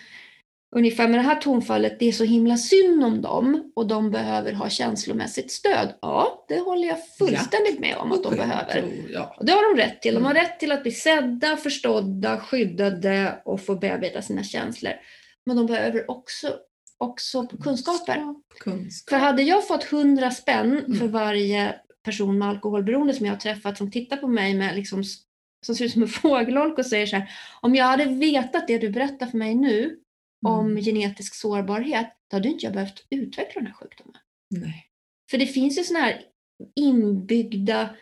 ungefär 0.76 1.08
med 1.08 1.18
det 1.18 1.22
här 1.22 1.34
tonfallet, 1.40 1.98
det 1.98 2.08
är 2.08 2.12
så 2.12 2.24
himla 2.24 2.56
synd 2.56 3.04
om 3.04 3.22
dem 3.22 3.72
och 3.76 3.86
de 3.86 4.10
behöver 4.10 4.52
ha 4.52 4.68
känslomässigt 4.68 5.50
stöd. 5.52 5.94
Ja, 6.02 6.44
det 6.48 6.58
håller 6.58 6.88
jag 6.88 6.98
fullständigt 7.18 7.78
med 7.80 7.96
om 7.96 8.12
att 8.12 8.22
de 8.22 8.36
behöver. 8.36 8.84
Och 9.38 9.44
det 9.46 9.52
har 9.52 9.74
de 9.74 9.82
rätt 9.82 10.02
till. 10.02 10.14
De 10.14 10.24
har 10.24 10.30
Mm. 10.30 10.42
rätt 10.42 10.58
till 10.60 10.72
att 10.72 10.82
bli 10.82 10.92
sedda, 10.92 11.56
förstådda, 11.56 12.40
skyddade 12.40 13.42
och 13.44 13.60
få 13.60 13.74
bearbeta 13.74 14.22
sina 14.22 14.42
känslor. 14.42 14.92
Men 15.46 15.56
de 15.56 15.66
behöver 15.66 16.10
också, 16.10 16.54
också 16.98 17.46
kunskaper. 17.46 18.34
Kunskap. 18.60 19.10
För 19.10 19.16
hade 19.16 19.42
jag 19.42 19.66
fått 19.68 19.84
100 19.92 20.30
spänn 20.30 20.78
Mm. 20.78 20.98
för 20.98 21.06
varje 21.08 21.74
person 22.04 22.38
med 22.38 22.48
alkoholberoende 22.48 23.14
som 23.14 23.26
jag 23.26 23.32
har 23.32 23.40
träffat 23.40 23.78
som 23.78 23.90
tittar 23.90 24.16
på 24.16 24.28
mig 24.28 24.54
med 24.54 24.76
liksom, 24.76 25.04
som 25.66 25.74
ser 25.74 25.84
ut 25.84 25.92
som 25.92 26.02
en 26.02 26.08
fågelholk 26.22 26.78
och 26.78 26.86
säger 26.86 27.06
så 27.06 27.16
här. 27.16 27.30
Om 27.60 27.74
jag 27.74 27.84
hade 27.84 28.04
vetat 28.04 28.66
det 28.68 28.78
du 28.78 28.90
berättar 28.90 29.26
för 29.26 29.38
mig 29.38 29.54
nu 29.54 29.96
om 30.46 30.70
Mm. 30.70 30.82
genetisk 30.82 31.34
sårbarhet, 31.34 32.06
då 32.30 32.36
hade 32.36 32.48
inte 32.48 32.64
jag 32.66 32.74
behövt 32.74 33.06
utveckla 33.10 33.60
den 33.60 33.66
här 33.66 33.74
sjukdomen. 33.74 34.16
Nej. 34.50 34.86
För 35.30 35.38
det 35.38 35.46
finns 35.46 35.78
ju 35.78 35.84
sådana 35.84 36.04
här 36.04 36.22
inbyggda 36.76 37.96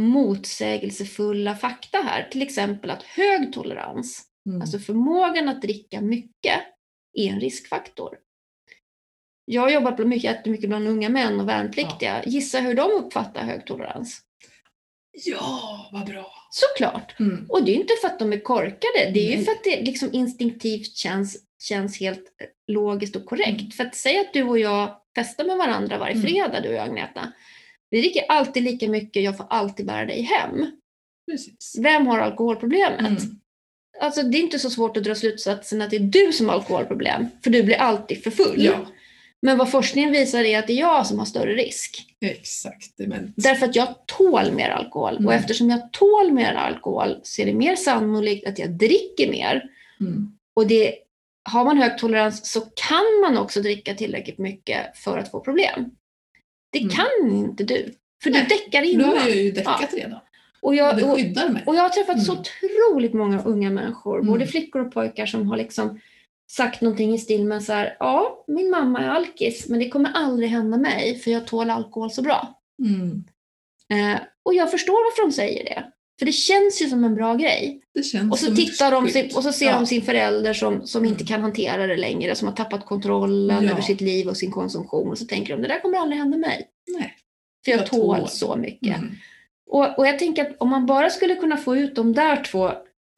motsägelsefulla 0.00 1.56
fakta 1.56 1.98
här. 1.98 2.28
Till 2.30 2.42
exempel 2.42 2.90
att 2.90 3.02
hög 3.02 3.52
tolerans, 3.52 4.24
Mm. 4.48 4.60
alltså 4.60 4.78
förmågan 4.78 5.48
att 5.48 5.62
dricka 5.62 6.00
mycket, 6.00 6.60
är 7.12 7.28
en 7.28 7.40
riskfaktor. 7.40 8.18
Jag 9.44 9.62
har 9.62 9.70
jobbat 9.70 9.98
mycket, 9.98 10.24
jättemycket 10.24 10.68
bland 10.68 10.88
unga 10.88 11.08
män 11.08 11.40
och 11.40 11.48
värnpliktiga. 11.48 12.22
Gissa 12.26 12.60
hur 12.60 12.74
de 12.74 12.90
uppfattar 12.92 13.44
hög 13.44 13.66
tolerans? 13.66 14.20
Ja, 15.24 15.88
vad 15.92 16.06
bra. 16.06 16.32
Såklart! 16.50 17.20
Mm. 17.20 17.46
Och 17.48 17.64
det 17.64 17.72
är 17.72 17.74
inte 17.76 17.94
för 18.00 18.08
att 18.08 18.18
de 18.18 18.32
är 18.32 18.40
korkade, 18.40 19.10
det 19.14 19.32
är 19.32 19.38
ju 19.38 19.44
för 19.44 19.52
att 19.52 19.64
det 19.64 19.80
liksom 19.80 20.08
instinktivt 20.12 20.96
känns, 20.96 21.36
känns 21.62 22.00
helt 22.00 22.18
eh, 22.40 22.46
logiskt 22.74 23.16
och 23.16 23.26
korrekt. 23.26 23.60
Mm. 23.60 23.70
För 23.70 23.84
att 23.84 23.94
säga 23.94 24.20
att 24.20 24.32
du 24.32 24.42
och 24.42 24.58
jag 24.58 24.96
festar 25.14 25.44
med 25.44 25.56
varandra 25.56 25.98
varje 25.98 26.14
Mm. 26.14 26.26
fredag, 26.26 26.60
du 26.60 26.68
och 26.68 26.74
jag 26.74 26.84
Agneta. 26.88 27.32
Vi 27.90 28.00
dricker 28.00 28.24
alltid 28.28 28.62
lika 28.62 28.88
mycket, 28.88 29.22
jag 29.22 29.36
får 29.36 29.46
alltid 29.50 29.86
bära 29.86 30.06
dig 30.06 30.22
hem. 30.22 30.66
Precis. 31.30 31.76
Vem 31.78 32.06
har 32.06 32.18
alkoholproblemet? 32.18 33.00
Mm. 33.00 33.16
Alltså 34.00 34.22
det 34.22 34.38
är 34.38 34.40
inte 34.40 34.58
så 34.58 34.70
svårt 34.70 34.96
att 34.96 35.04
dra 35.04 35.14
slutsatsen 35.14 35.82
att 35.82 35.90
det 35.90 35.96
är 35.96 36.00
du 36.00 36.32
som 36.32 36.48
har 36.48 36.54
alkoholproblem, 36.54 37.26
för 37.44 37.50
du 37.50 37.62
blir 37.62 37.76
alltid 37.76 38.22
för 38.22 38.30
full. 38.30 38.64
Ja, 38.64 38.86
Men 39.42 39.58
vad 39.58 39.70
forskningen 39.70 40.12
visar 40.12 40.44
är 40.44 40.58
att 40.58 40.66
det 40.66 40.72
är 40.72 40.78
jag 40.80 41.06
som 41.06 41.18
har 41.18 41.26
större 41.26 41.54
risk. 41.54 42.06
exakt. 42.20 42.92
Men, 42.96 43.32
Därför 43.36 43.66
att 43.66 43.76
jag 43.76 44.06
tål 44.06 44.52
mer 44.52 44.70
alkohol. 44.70 45.14
Och 45.14 45.20
Mm. 45.20 45.32
eftersom 45.34 45.70
jag 45.70 45.92
tål 45.92 46.32
mer 46.32 46.52
alkohol 46.52 47.20
så 47.22 47.42
är 47.42 47.46
det 47.46 47.54
mer 47.54 47.76
sannolikt 47.76 48.46
att 48.48 48.58
jag 48.58 48.70
dricker 48.70 49.30
mer. 49.30 49.62
mm. 50.00 50.32
Och 50.54 50.66
det, 50.66 50.94
har 51.48 51.64
man 51.64 51.78
hög 51.78 51.98
tolerans 51.98 52.52
så 52.52 52.60
kan 52.60 53.20
man 53.22 53.38
också 53.38 53.60
dricka 53.60 53.94
tillräckligt 53.94 54.38
mycket 54.38 54.96
för 54.98 55.18
att 55.18 55.30
få 55.30 55.40
problem. 55.40 55.90
Det 56.72 56.78
Mm. 56.78 56.90
kan 56.90 57.30
inte 57.36 57.64
du. 57.64 57.94
För 58.22 58.30
Nej, 58.30 58.42
du 58.48 58.48
däckar 58.54 58.82
innan. 58.82 59.08
har 59.10 59.16
jag 59.28 59.36
ju 59.36 59.50
däckat 59.52 59.94
redan. 59.94 60.12
Och 60.60 60.68
Och 60.68 60.74
jag, 60.74 61.02
och, 61.12 61.18
mig. 61.52 61.62
och 61.66 61.74
jag 61.74 61.82
har 61.82 61.88
träffat 61.88 62.24
så 62.24 62.32
Mm. 62.32 62.44
otroligt 62.44 63.14
många 63.14 63.42
unga 63.42 63.70
människor, 63.70 64.18
Mm. 64.18 64.30
både 64.32 64.46
flickor 64.46 64.86
och 64.86 64.92
pojkar, 64.94 65.26
som 65.26 65.48
har 65.48 65.56
liksom 65.56 66.00
sagt 66.50 66.80
någonting 66.80 67.14
i 67.14 67.18
stil 67.18 67.44
med 67.44 67.62
så 67.62 67.72
här, 67.72 67.96
ja, 68.00 68.44
min 68.46 68.70
mamma 68.70 69.00
är 69.00 69.08
alkis, 69.08 69.68
men 69.68 69.78
det 69.78 69.88
kommer 69.88 70.10
aldrig 70.14 70.48
hända 70.50 70.76
mig, 70.78 71.18
för 71.18 71.30
jag 71.30 71.46
tål 71.46 71.70
alkohol 71.70 72.10
så 72.10 72.22
bra. 72.22 72.60
Mm. 72.84 73.24
Eh, 73.92 74.20
och 74.42 74.54
jag 74.54 74.70
förstår 74.70 74.92
varför 75.10 75.22
de 75.22 75.32
säger 75.32 75.64
det. 75.64 75.92
För 76.18 76.26
det 76.26 76.32
känns 76.32 76.82
ju 76.82 76.88
som 76.88 77.04
en 77.04 77.14
bra 77.14 77.34
grej. 77.34 77.80
Och 78.30 78.38
så 78.38 78.54
tittar 78.54 78.90
de 78.92 79.08
sin, 79.08 79.36
och 79.36 79.42
så 79.42 79.52
ser 79.52 79.66
Ja. 79.66 79.74
de 79.76 79.86
sin 79.86 80.02
förälder 80.02 80.52
som, 80.52 80.86
som 80.86 81.04
inte 81.04 81.24
kan 81.24 81.40
hantera 81.42 81.86
det 81.86 81.96
längre, 81.96 82.34
som 82.34 82.48
har 82.48 82.54
tappat 82.54 82.86
kontrollen 82.86 83.64
Ja. 83.64 83.70
över 83.70 83.80
sitt 83.82 84.00
liv 84.00 84.28
och 84.28 84.36
sin 84.36 84.50
konsumtion. 84.50 85.08
Och 85.10 85.18
så 85.18 85.26
tänker 85.26 85.56
de, 85.56 85.62
det 85.62 85.68
där 85.68 85.80
kommer 85.80 85.98
aldrig 85.98 86.18
hända 86.18 86.36
mig. 86.38 86.68
Nej. 86.98 87.14
För 87.64 87.70
jag, 87.72 87.80
Jag 87.80 87.86
tål 87.86 88.18
tål. 88.18 88.28
så 88.28 88.56
mycket. 88.56 88.96
Mm. 88.96 89.10
Och, 89.70 89.98
och 89.98 90.06
jag 90.06 90.18
tänker 90.18 90.42
att 90.50 90.56
om 90.58 90.68
man 90.68 90.86
bara 90.86 91.10
skulle 91.10 91.34
kunna 91.34 91.56
få 91.56 91.76
ut 91.76 91.94
de 91.94 92.12
där 92.12 92.44
två 92.44 92.70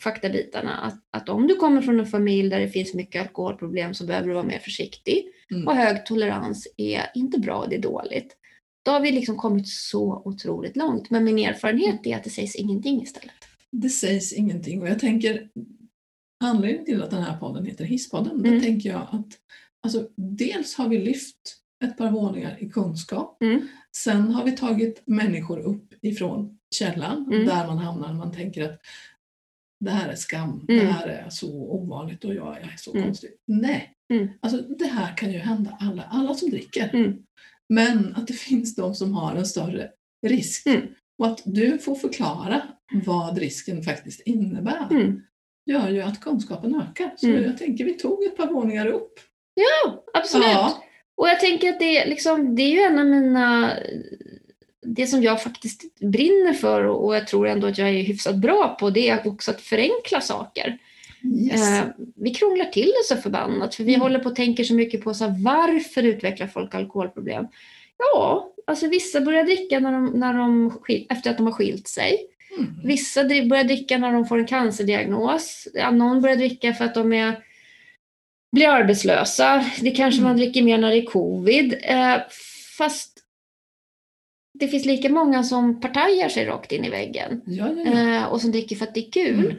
faktabitarna, 0.03 0.77
att, 0.77 0.95
att 1.23 1.29
om 1.29 1.47
du 1.47 1.55
kommer 1.57 1.83
från 1.83 2.01
en 2.01 2.07
familj 2.07 2.51
där 2.51 2.61
det 2.61 2.69
finns 2.69 2.95
mycket 2.95 3.23
alkoholproblem 3.23 3.95
så 3.95 4.05
behöver 4.05 4.29
du 4.29 4.35
vara 4.35 4.45
mer 4.45 4.59
försiktig. 4.59 5.27
Mm. 5.51 5.69
Och 5.69 5.75
hög 5.77 6.07
tolerans 6.07 6.69
är 6.77 7.11
inte 7.15 7.39
bra, 7.41 7.67
det 7.71 7.77
är 7.77 7.81
dåligt. 7.81 8.37
Då 8.83 8.91
har 8.91 9.01
vi 9.01 9.13
liksom 9.13 9.37
kommit 9.37 9.69
så 9.69 10.23
otroligt 10.25 10.77
långt. 10.77 11.11
Men 11.11 11.25
min 11.25 11.39
erfarenhet 11.39 12.07
är 12.07 12.17
att 12.17 12.25
det 12.25 12.31
sägs 12.31 12.55
ingenting 12.57 13.03
istället. 13.03 13.35
Det 13.73 13.89
sägs 13.89 14.33
ingenting 14.33 14.83
och 14.83 14.89
jag 14.89 14.99
tänker 14.99 15.49
anledningen 16.45 16.85
till 16.85 17.03
att 17.03 17.11
den 17.11 17.23
här 17.23 17.37
podden 17.39 17.65
heter 17.67 17.85
Hisspodden, 17.85 18.41
Mm. 18.41 18.55
då 18.55 18.61
tänker 18.61 18.89
jag 18.91 19.07
att 19.13 19.27
alltså, 19.83 20.09
dels 20.17 20.75
har 20.75 20.89
vi 20.89 20.99
lyft 20.99 21.57
ett 21.85 21.97
par 21.97 22.11
våningar 22.11 22.57
i 22.61 22.69
kunskap. 22.69 23.43
Mm. 23.43 23.69
Sen 23.97 24.31
har 24.33 24.45
vi 24.45 24.53
tagit 24.53 25.03
människor 25.07 25.59
upp 25.59 25.95
ifrån 26.03 26.59
källan 26.75 27.27
Mm. 27.33 27.47
där 27.47 27.67
man 27.67 27.79
hamnar 27.79 28.09
när 28.09 28.15
man 28.15 28.33
tänker 28.33 28.65
att 28.71 28.81
det 29.85 29.91
här 29.91 30.09
är 30.09 30.17
skam, 30.17 30.67
Mm. 30.69 30.85
det 30.87 30.93
här 30.93 31.09
är 31.09 31.31
så 31.31 31.53
ovanligt 31.73 32.25
och 32.25 32.35
jag 32.35 32.57
är 32.61 32.75
så 32.79 32.91
Mm. 32.93 33.05
konstig. 33.05 33.31
Nej, 33.47 33.95
Mm. 34.13 34.29
alltså, 34.41 34.63
det 34.63 34.87
här 34.87 35.17
kan 35.17 35.33
ju 35.33 35.39
hända 35.39 35.77
alla, 35.81 36.03
alla 36.03 36.35
som 36.35 36.51
dricker. 36.51 36.91
Men 37.71 38.15
att 38.17 38.27
det 38.27 38.33
finns 38.33 38.75
de 38.77 38.95
som 38.95 39.13
har 39.15 39.37
en 39.37 39.47
större 39.47 39.91
risk. 40.27 40.67
Mm. 40.67 40.83
Och 41.19 41.27
att 41.27 41.43
du 41.45 41.79
får 41.79 41.95
förklara 41.95 42.63
vad 43.07 43.39
risken 43.39 43.83
faktiskt 43.83 44.21
innebär 44.21 44.87
Mm. 44.91 45.21
gör 45.67 45.89
ju 45.91 46.01
att 46.01 46.21
kunskapen 46.21 46.75
ökar. 46.75 47.15
Så 47.17 47.27
Mm. 47.27 47.45
jag 47.45 47.59
tänker 47.59 47.85
vi 47.85 47.93
tog 47.93 48.25
ett 48.25 48.37
par 48.37 48.47
våningar 48.47 48.87
upp. 48.87 49.13
Ja, 49.55 50.05
absolut. 50.15 50.47
Ja. 50.47 50.83
Och 51.17 51.29
jag 51.29 51.41
tänker 51.41 51.69
att 51.73 51.79
det, 51.79 51.99
är 51.99 52.09
liksom, 52.09 52.55
det 52.57 52.63
är 52.63 52.71
ju 52.71 52.81
en 52.81 52.99
av 52.99 53.07
mina... 53.07 53.73
Det 54.83 55.07
som 55.07 55.23
jag 55.23 55.43
faktiskt 55.43 55.99
brinner 56.01 56.53
för 56.53 56.85
och 56.85 57.17
jag 57.17 57.27
tror 57.27 57.49
ändå 57.49 57.67
att 57.67 57.79
jag 57.79 57.89
är 57.89 58.03
hyfsat 58.03 58.37
bra 58.37 58.77
på, 58.81 58.91
det 58.91 59.09
är 59.09 59.29
också 59.29 59.51
att 59.51 59.61
förenkla 59.61 60.21
saker. 60.21 60.79
Yes. 61.25 61.79
Eh, 61.81 61.85
vi 62.17 62.35
krånglar 62.35 62.65
till 62.65 62.87
det 62.87 63.15
så 63.15 63.17
förbannat, 63.17 63.75
för 63.75 63.85
vi 63.85 63.95
Mm. 63.95 64.01
håller 64.03 64.19
på 64.19 64.29
och 64.29 64.37
tänker 64.37 64.65
så 64.65 64.75
mycket 64.75 65.05
på 65.05 65.15
så 65.15 65.25
här, 65.25 65.35
varför 65.45 66.03
utvecklar 66.03 66.47
folk 66.47 66.75
alkoholproblem? 66.75 67.47
Ja, 67.99 68.53
alltså 68.67 68.89
vissa 68.89 69.21
börjar 69.21 69.45
dricka 69.45 69.81
när 69.81 69.93
de, 69.93 70.07
när 70.07 70.35
de, 70.35 70.73
efter 71.11 71.31
att 71.31 71.37
de 71.37 71.47
har 71.47 71.53
skilt 71.53 71.89
sig. 71.89 72.19
Mm. 72.59 72.71
Vissa 72.85 73.25
börjar 73.25 73.65
dricka 73.65 73.99
när 73.99 74.13
de 74.13 74.27
får 74.27 74.39
en 74.39 74.47
cancerdiagnos. 74.47 75.69
Någon 75.93 76.21
börjar 76.23 76.37
dricka 76.37 76.75
för 76.75 76.85
att 76.85 76.95
de 76.95 77.13
är, 77.13 77.45
blir 78.57 78.69
arbetslösa. 78.69 79.65
Det 79.81 79.91
kanske 79.91 80.23
man 80.23 80.31
Mm. 80.33 80.39
dricker 80.41 80.63
mer 80.63 80.79
när 80.79 80.91
det 80.91 80.97
är 80.97 81.07
covid. 81.07 81.75
Eh, 81.83 82.17
fast 82.79 83.17
det 84.59 84.69
finns 84.69 84.85
lika 84.87 85.09
många 85.09 85.43
som 85.45 85.81
partajar 85.81 86.29
sig 86.29 86.47
rakt 86.47 86.73
in 86.73 86.85
i 86.85 86.91
väggen. 86.91 87.41
Ja, 87.47 87.69
ja, 87.77 87.83
ja. 87.93 88.17
Eh, 88.17 88.25
och 88.33 88.41
som 88.41 88.51
dricker 88.53 88.77
för 88.77 88.87
att 88.87 88.95
det 88.95 89.07
är 89.07 89.11
kul. 89.13 89.57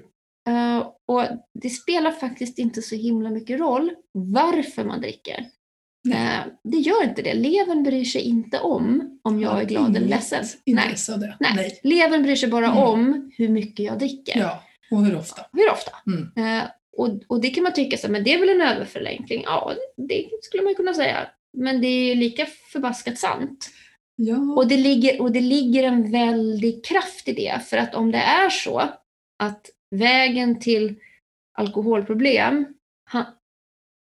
Mm. 0.48 0.84
Och 1.12 1.24
det 1.62 1.70
spelar 1.70 2.12
faktiskt 2.12 2.60
inte 2.60 2.82
så 2.82 2.96
himla 2.96 3.30
mycket 3.30 3.60
roll 3.60 3.92
varför 4.14 4.84
man 4.84 5.02
dricker. 5.02 5.46
Nej. 6.04 6.36
Eh, 6.38 6.40
det 6.64 6.78
gör 6.78 7.04
inte 7.04 7.22
det. 7.22 7.34
Levern 7.34 7.84
bryr 7.84 8.04
sig 8.06 8.22
inte 8.22 8.60
om 8.60 9.20
om 9.24 9.40
jag 9.42 9.62
är 9.62 9.66
glad 9.66 9.98
eller 9.98 10.08
ledsen. 10.08 10.46
Nej. 10.66 10.96
Nej. 11.40 11.54
Nej. 11.56 11.80
Levern 11.84 12.24
bryr 12.24 12.36
sig 12.36 12.50
bara 12.50 12.66
Mm. 12.66 12.78
om 12.78 13.32
hur 13.38 13.50
mycket 13.50 13.86
jag 13.86 14.00
dricker. 14.00 14.40
Ja, 14.40 14.64
och 14.92 15.06
hur 15.06 15.16
ofta? 15.18 15.42
Hur 15.54 15.72
ofta? 15.72 15.92
Mm. 16.08 16.58
Eh, 16.60 16.64
och, 16.98 17.10
och 17.28 17.42
det 17.42 17.50
kan 17.50 17.64
man 17.64 17.74
tycka, 17.74 17.98
så, 17.98 18.12
men 18.12 18.24
det 18.24 18.34
är 18.34 18.40
väl 18.40 18.50
en 18.50 18.62
överförenkling? 18.62 19.42
Ja, 19.46 19.74
det 19.98 20.30
skulle 20.42 20.64
man 20.64 20.76
kunna 20.76 20.94
säga. 20.94 21.28
Men 21.58 21.82
det 21.82 21.88
är 21.88 22.06
ju 22.06 22.16
lika 22.16 22.46
förbaskat 22.72 23.18
sant. 23.18 23.70
Ja, 24.16 24.38
Och 24.56 24.68
det, 24.68 24.78
ligger, 24.78 25.22
och 25.22 25.32
det 25.32 25.42
ligger 25.42 25.84
en 25.84 26.12
väldig 26.12 26.86
kraft 26.86 27.28
i 27.28 27.34
det. 27.34 27.60
För 27.66 27.78
att 27.78 27.96
om 27.96 28.12
det 28.12 28.18
är 28.18 28.50
så 28.50 28.80
att 29.40 29.66
vägen 29.96 30.60
till 30.60 30.96
alkoholproblem, 31.58 32.66
ha, 33.12 33.26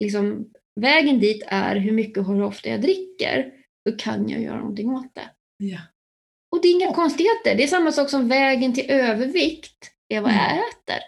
liksom, 0.04 0.46
vägen 0.80 1.20
dit 1.20 1.42
är 1.46 1.76
hur 1.76 1.92
mycket 1.92 2.18
och 2.18 2.24
hur 2.34 2.42
ofta 2.42 2.68
jag 2.68 2.80
dricker, 2.80 3.52
då 3.90 3.96
kan 3.96 4.28
jag 4.28 4.42
göra 4.42 4.58
någonting 4.58 4.90
åt 4.90 5.14
det. 5.14 5.30
ja. 5.56 5.78
Och 6.56 6.62
det 6.62 6.68
är 6.68 6.72
inga 6.72 6.94
konstigheter. 6.94 7.54
Det 7.54 7.62
är 7.62 7.66
samma 7.66 7.92
sak 7.92 8.10
som 8.10 8.28
vägen 8.28 8.74
till 8.74 8.90
övervikt 8.90 9.90
är 10.08 10.20
vad 10.20 10.30
jag 10.30 10.40
Mm. 10.52 10.58
äter 10.58 10.98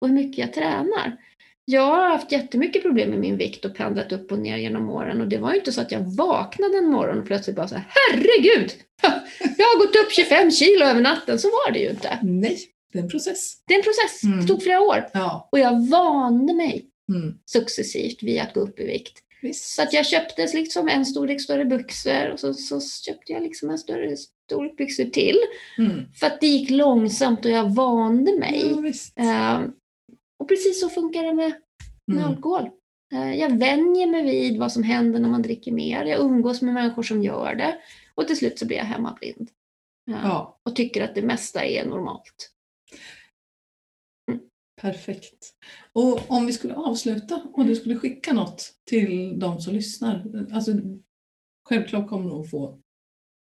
och 0.00 0.08
hur 0.08 0.14
mycket 0.14 0.38
jag 0.38 0.52
tränar. 0.52 1.16
Jag 1.64 1.82
har 1.82 2.08
haft 2.08 2.32
jättemycket 2.32 2.82
problem 2.82 3.10
med 3.10 3.18
min 3.18 3.36
vikt 3.36 3.64
och 3.64 3.76
pendlat 3.76 4.12
upp 4.12 4.32
och 4.32 4.38
ner 4.38 4.56
genom 4.56 4.90
åren 4.90 5.20
och 5.20 5.28
det 5.28 5.38
var 5.38 5.52
ju 5.52 5.58
inte 5.58 5.72
så 5.72 5.80
att 5.80 5.92
jag 5.92 6.00
vaknade 6.16 6.78
en 6.78 6.90
morgon 6.90 7.18
och 7.18 7.26
plötsligt 7.26 7.56
bara 7.56 7.68
så 7.68 7.74
här, 7.74 7.84
herregud! 7.88 8.72
Jag 9.58 9.66
har 9.66 9.78
gått 9.86 9.96
upp 9.96 10.12
25 10.12 10.50
kilo 10.50 10.84
över 10.84 11.00
natten, 11.00 11.38
så 11.38 11.48
var 11.48 11.72
det 11.72 11.78
ju 11.78 11.90
inte. 11.90 12.18
Nej, 12.22 12.58
det 12.92 12.98
är 12.98 13.02
en 13.02 13.08
process. 13.08 13.52
Det 13.66 13.74
är 13.74 13.78
en 13.78 13.84
process, 13.84 14.24
Mm. 14.24 14.40
det 14.40 14.46
tog 14.46 14.62
flera 14.62 14.80
år. 14.80 15.08
Ja, 15.12 15.48
Och 15.52 15.58
jag 15.58 15.88
vande 15.88 16.54
mig 16.54 16.86
mm. 17.08 17.38
successivt 17.44 18.22
vid 18.22 18.40
att 18.40 18.54
gå 18.54 18.60
upp 18.60 18.80
i 18.80 18.86
vikt. 18.86 19.18
visst. 19.42 19.74
Så 19.74 19.82
att 19.82 19.92
jag 19.92 20.06
köpte 20.06 20.46
liksom 20.54 20.88
en 20.88 21.06
storlek 21.06 21.40
större 21.40 21.64
byxor 21.64 22.30
och 22.32 22.40
så, 22.40 22.54
så 22.54 22.80
köpte 22.80 23.32
jag 23.32 23.42
liksom 23.42 23.70
en 23.70 23.78
större 23.78 24.16
storlek 24.16 24.76
byxor 24.76 25.04
till. 25.04 25.36
Mm. 25.78 26.02
För 26.14 26.26
att 26.26 26.40
det 26.40 26.46
gick 26.46 26.70
långsamt 26.70 27.44
och 27.44 27.50
jag 27.50 27.74
vande 27.74 28.38
mig. 28.38 28.64
Ja. 29.14 29.22
Eh, 29.24 29.60
och 30.38 30.48
precis 30.48 30.80
så 30.80 30.88
funkar 30.88 31.22
det 31.22 31.34
med, 31.34 31.52
med 32.06 32.16
Mm. 32.18 32.28
alkohol. 32.30 32.70
Eh, 33.12 33.34
jag 33.34 33.58
vänjer 33.58 34.06
mig 34.06 34.22
vid 34.24 34.58
vad 34.58 34.72
som 34.72 34.82
händer 34.82 35.20
när 35.20 35.28
man 35.28 35.42
dricker 35.42 35.72
mer. 35.72 36.04
Jag 36.04 36.20
umgås 36.20 36.62
med 36.62 36.74
människor 36.74 37.02
som 37.02 37.22
gör 37.22 37.54
det. 37.54 37.78
Och 38.14 38.26
till 38.26 38.36
slut 38.36 38.58
så 38.58 38.66
blir 38.66 38.76
jag 38.76 38.84
hemmablind. 38.84 39.48
Eh, 40.10 40.16
Ja, 40.22 40.60
Och 40.62 40.76
tycker 40.76 41.04
att 41.04 41.14
det 41.14 41.22
mesta 41.22 41.64
är 41.64 41.84
normalt. 41.86 42.50
Perfekt. 44.80 45.52
Och 45.92 46.30
om 46.30 46.46
vi 46.46 46.52
skulle 46.52 46.74
avsluta 46.74 47.42
och 47.52 47.64
du 47.66 47.76
skulle 47.76 47.96
skicka 47.96 48.32
något 48.32 48.72
till 48.86 49.38
de 49.38 49.60
som 49.60 49.74
lyssnar. 49.74 50.24
Alltså, 50.52 50.72
självklart 51.68 52.08
kommer 52.08 52.30
de 52.30 52.40
att 52.40 52.50
få 52.50 52.78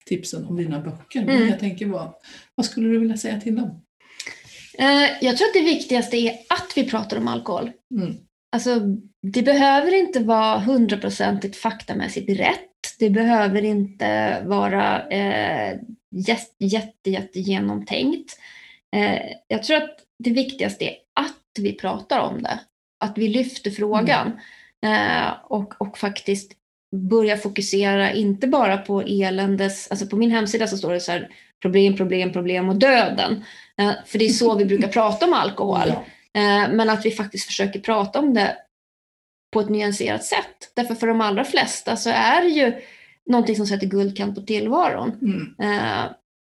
tipsen 0.06 0.44
om 0.44 0.56
dina 0.56 0.80
böcker, 0.80 1.24
men 1.24 1.36
Mm. 1.36 1.48
jag 1.48 1.58
tänker 1.58 1.86
vad, 1.86 2.14
vad 2.54 2.66
skulle 2.66 2.88
du 2.88 2.98
vilja 2.98 3.16
säga 3.16 3.40
till 3.40 3.56
dem? 3.56 3.84
Eh, 4.78 5.08
jag 5.20 5.36
tror 5.36 5.48
att 5.48 5.54
det 5.54 5.64
viktigaste 5.64 6.16
är 6.16 6.30
att 6.48 6.72
vi 6.76 6.90
pratar 6.90 7.16
om 7.16 7.28
alkohol. 7.28 7.70
Mm. 7.94 8.14
Alltså, 8.52 8.80
det 9.22 9.42
behöver 9.42 9.94
inte 9.94 10.20
vara 10.20 10.58
hundraprocentigt 10.58 11.56
faktamässigt 11.56 12.30
rätt. 12.40 12.64
Det 12.98 13.10
behöver 13.10 13.62
inte 13.64 14.40
vara 14.46 15.08
eh, 15.08 15.78
jätte, 16.10 16.64
jätte, 16.64 17.10
jätte 17.10 17.40
genomtänkt. 17.40 18.38
Eh, 18.96 19.20
jag 19.48 19.62
tror 19.62 19.76
att 19.76 19.96
det 20.18 20.30
viktigaste 20.30 20.84
är 20.84 20.94
att 21.20 21.58
vi 21.58 21.72
pratar 21.72 22.20
om 22.20 22.42
det. 22.42 22.60
Att 23.04 23.18
vi 23.18 23.28
lyfter 23.28 23.70
frågan. 23.70 24.40
Eh, 24.86 25.30
och, 25.44 25.80
och 25.80 25.98
faktiskt 25.98 26.52
börjar 26.96 27.36
fokusera, 27.36 28.12
inte 28.12 28.46
bara 28.46 28.78
på 28.78 29.02
eländes... 29.02 29.90
Alltså 29.90 30.06
på 30.06 30.16
min 30.16 30.30
hemsida 30.30 30.66
så 30.66 30.76
står 30.76 30.92
det 30.92 31.00
så 31.00 31.12
här 31.12 31.28
problem, 31.62 31.96
problem, 31.96 32.32
problem 32.32 32.68
och 32.68 32.76
döden. 32.76 33.44
Eh, 33.78 33.92
för 34.06 34.18
det 34.18 34.24
är 34.24 34.28
så 34.28 34.54
vi 34.54 34.64
brukar 34.64 34.88
prata 34.88 35.26
om 35.26 35.32
alkohol. 35.32 35.88
Eh, 36.34 36.70
Men 36.70 36.90
att 36.90 37.06
vi 37.06 37.10
faktiskt 37.10 37.46
försöker 37.46 37.80
prata 37.80 38.18
om 38.18 38.34
det 38.34 38.56
på 39.52 39.60
ett 39.60 39.68
nyanserat 39.68 40.24
sätt. 40.24 40.72
Därför 40.74 40.94
för 40.94 41.06
de 41.06 41.20
allra 41.20 41.44
flesta 41.44 41.96
så 41.96 42.10
är 42.10 42.42
det 42.42 42.48
ju 42.48 42.72
någonting 43.26 43.56
som 43.56 43.66
sätter 43.66 43.86
guldkant 43.86 44.34
på 44.34 44.40
tillvaron. 44.40 45.12
Mm. 45.22 45.54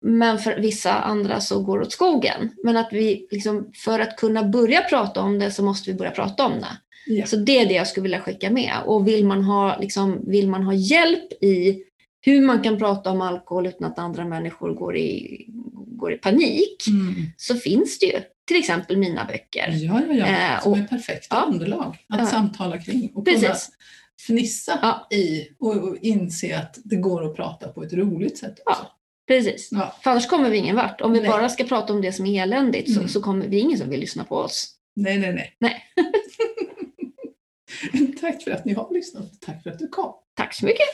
Men 0.02 0.40
för 0.40 0.60
vissa 0.60 0.94
andra 0.94 1.42
så 1.42 1.64
går 1.64 1.80
det 1.80 1.86
åt 1.86 1.92
skogen. 1.92 2.50
Men 2.64 2.78
att 2.78 2.90
vi 2.92 3.28
liksom, 3.32 3.72
för 3.86 4.00
att 4.00 4.16
kunna 4.18 4.44
börja 4.44 4.82
prata 4.82 5.22
om 5.22 5.40
det 5.40 5.52
så 5.52 5.64
måste 5.64 5.92
vi 5.92 5.98
börja 5.98 6.12
prata 6.12 6.46
om 6.46 6.52
det. 6.60 6.78
Ja. 7.08 7.26
Så 7.26 7.36
det 7.36 7.60
är 7.60 7.66
det 7.66 7.74
jag 7.74 7.88
skulle 7.88 8.02
vilja 8.04 8.20
skicka 8.22 8.50
med. 8.52 8.74
Och 8.86 9.08
vill 9.08 9.26
man 9.26 9.44
ha, 9.44 9.78
liksom, 9.80 10.30
vill 10.30 10.50
man 10.50 10.64
ha 10.64 10.74
hjälp 10.74 11.44
i 11.44 11.84
hur 12.22 12.42
man 12.42 12.62
kan 12.62 12.78
prata 12.78 13.10
om 13.12 13.22
alkohol 13.22 13.68
utan 13.68 13.92
att 13.92 14.00
andra 14.00 14.26
människor 14.26 14.74
går 14.74 14.98
i, 14.98 15.46
går 15.88 16.14
i 16.14 16.18
panik 16.18 16.88
Mm. 16.88 17.16
så 17.38 17.56
finns 17.56 18.00
det 18.00 18.06
ju 18.06 18.20
till 18.48 18.58
exempel 18.58 18.98
mina 18.98 19.26
böcker. 19.26 19.70
Ja, 19.74 20.02
ja, 20.10 20.14
ja. 20.16 20.26
Eh, 20.28 20.62
Som 20.64 20.72
och- 20.72 20.78
är 20.78 20.84
perfekta 20.84 21.36
ja. 21.36 21.54
underlag 21.54 21.98
att 22.10 22.20
Ja. 22.20 22.26
samtala 22.26 22.78
kring 22.78 23.12
och 23.16 23.26
kunna 23.28 23.40
Precis. 23.40 23.70
fnissa 24.28 24.80
Ja. 24.82 25.08
i 25.18 25.48
och, 25.60 25.76
och 25.78 25.98
inse 26.02 26.58
att 26.58 26.80
det 26.84 26.96
går 26.96 27.26
att 27.26 27.36
prata 27.36 27.68
på 27.68 27.84
ett 27.84 27.94
roligt 27.94 28.38
sätt 28.38 28.56
också. 28.66 28.86
Precis. 29.28 29.70
Ja. 29.72 29.96
För 30.04 30.12
annars 30.12 30.28
kommer 30.28 30.50
vi 30.50 30.58
ingen 30.58 30.76
vart. 30.76 31.02
Om 31.02 31.12
vi 31.14 31.20
Nej. 31.20 31.30
bara 31.30 31.50
ska 31.50 31.64
prata 31.64 31.94
om 31.94 32.02
det 32.02 32.12
som 32.12 32.26
är 32.26 32.44
eländigt 32.44 32.94
så, 32.94 33.00
Mm. 33.00 33.10
så 33.10 33.22
kommer 33.22 33.48
vi 33.48 33.60
ingen 33.60 33.78
som 33.78 33.90
vill 33.90 34.00
lyssna 34.00 34.24
på 34.24 34.36
oss. 34.36 34.74
Nej, 34.96 35.18
nej, 35.20 35.34
nej. 35.34 35.54
Nej. 35.60 35.84
Tack 38.22 38.44
för 38.44 38.52
att 38.52 38.66
ni 38.66 38.74
har 38.74 38.94
lyssnat. 38.94 39.42
Tack 39.42 39.64
för 39.64 39.70
att 39.70 39.80
du 39.80 39.88
kom. 39.88 40.14
Tack 40.36 40.54
så 40.54 40.66
mycket. 40.66 40.86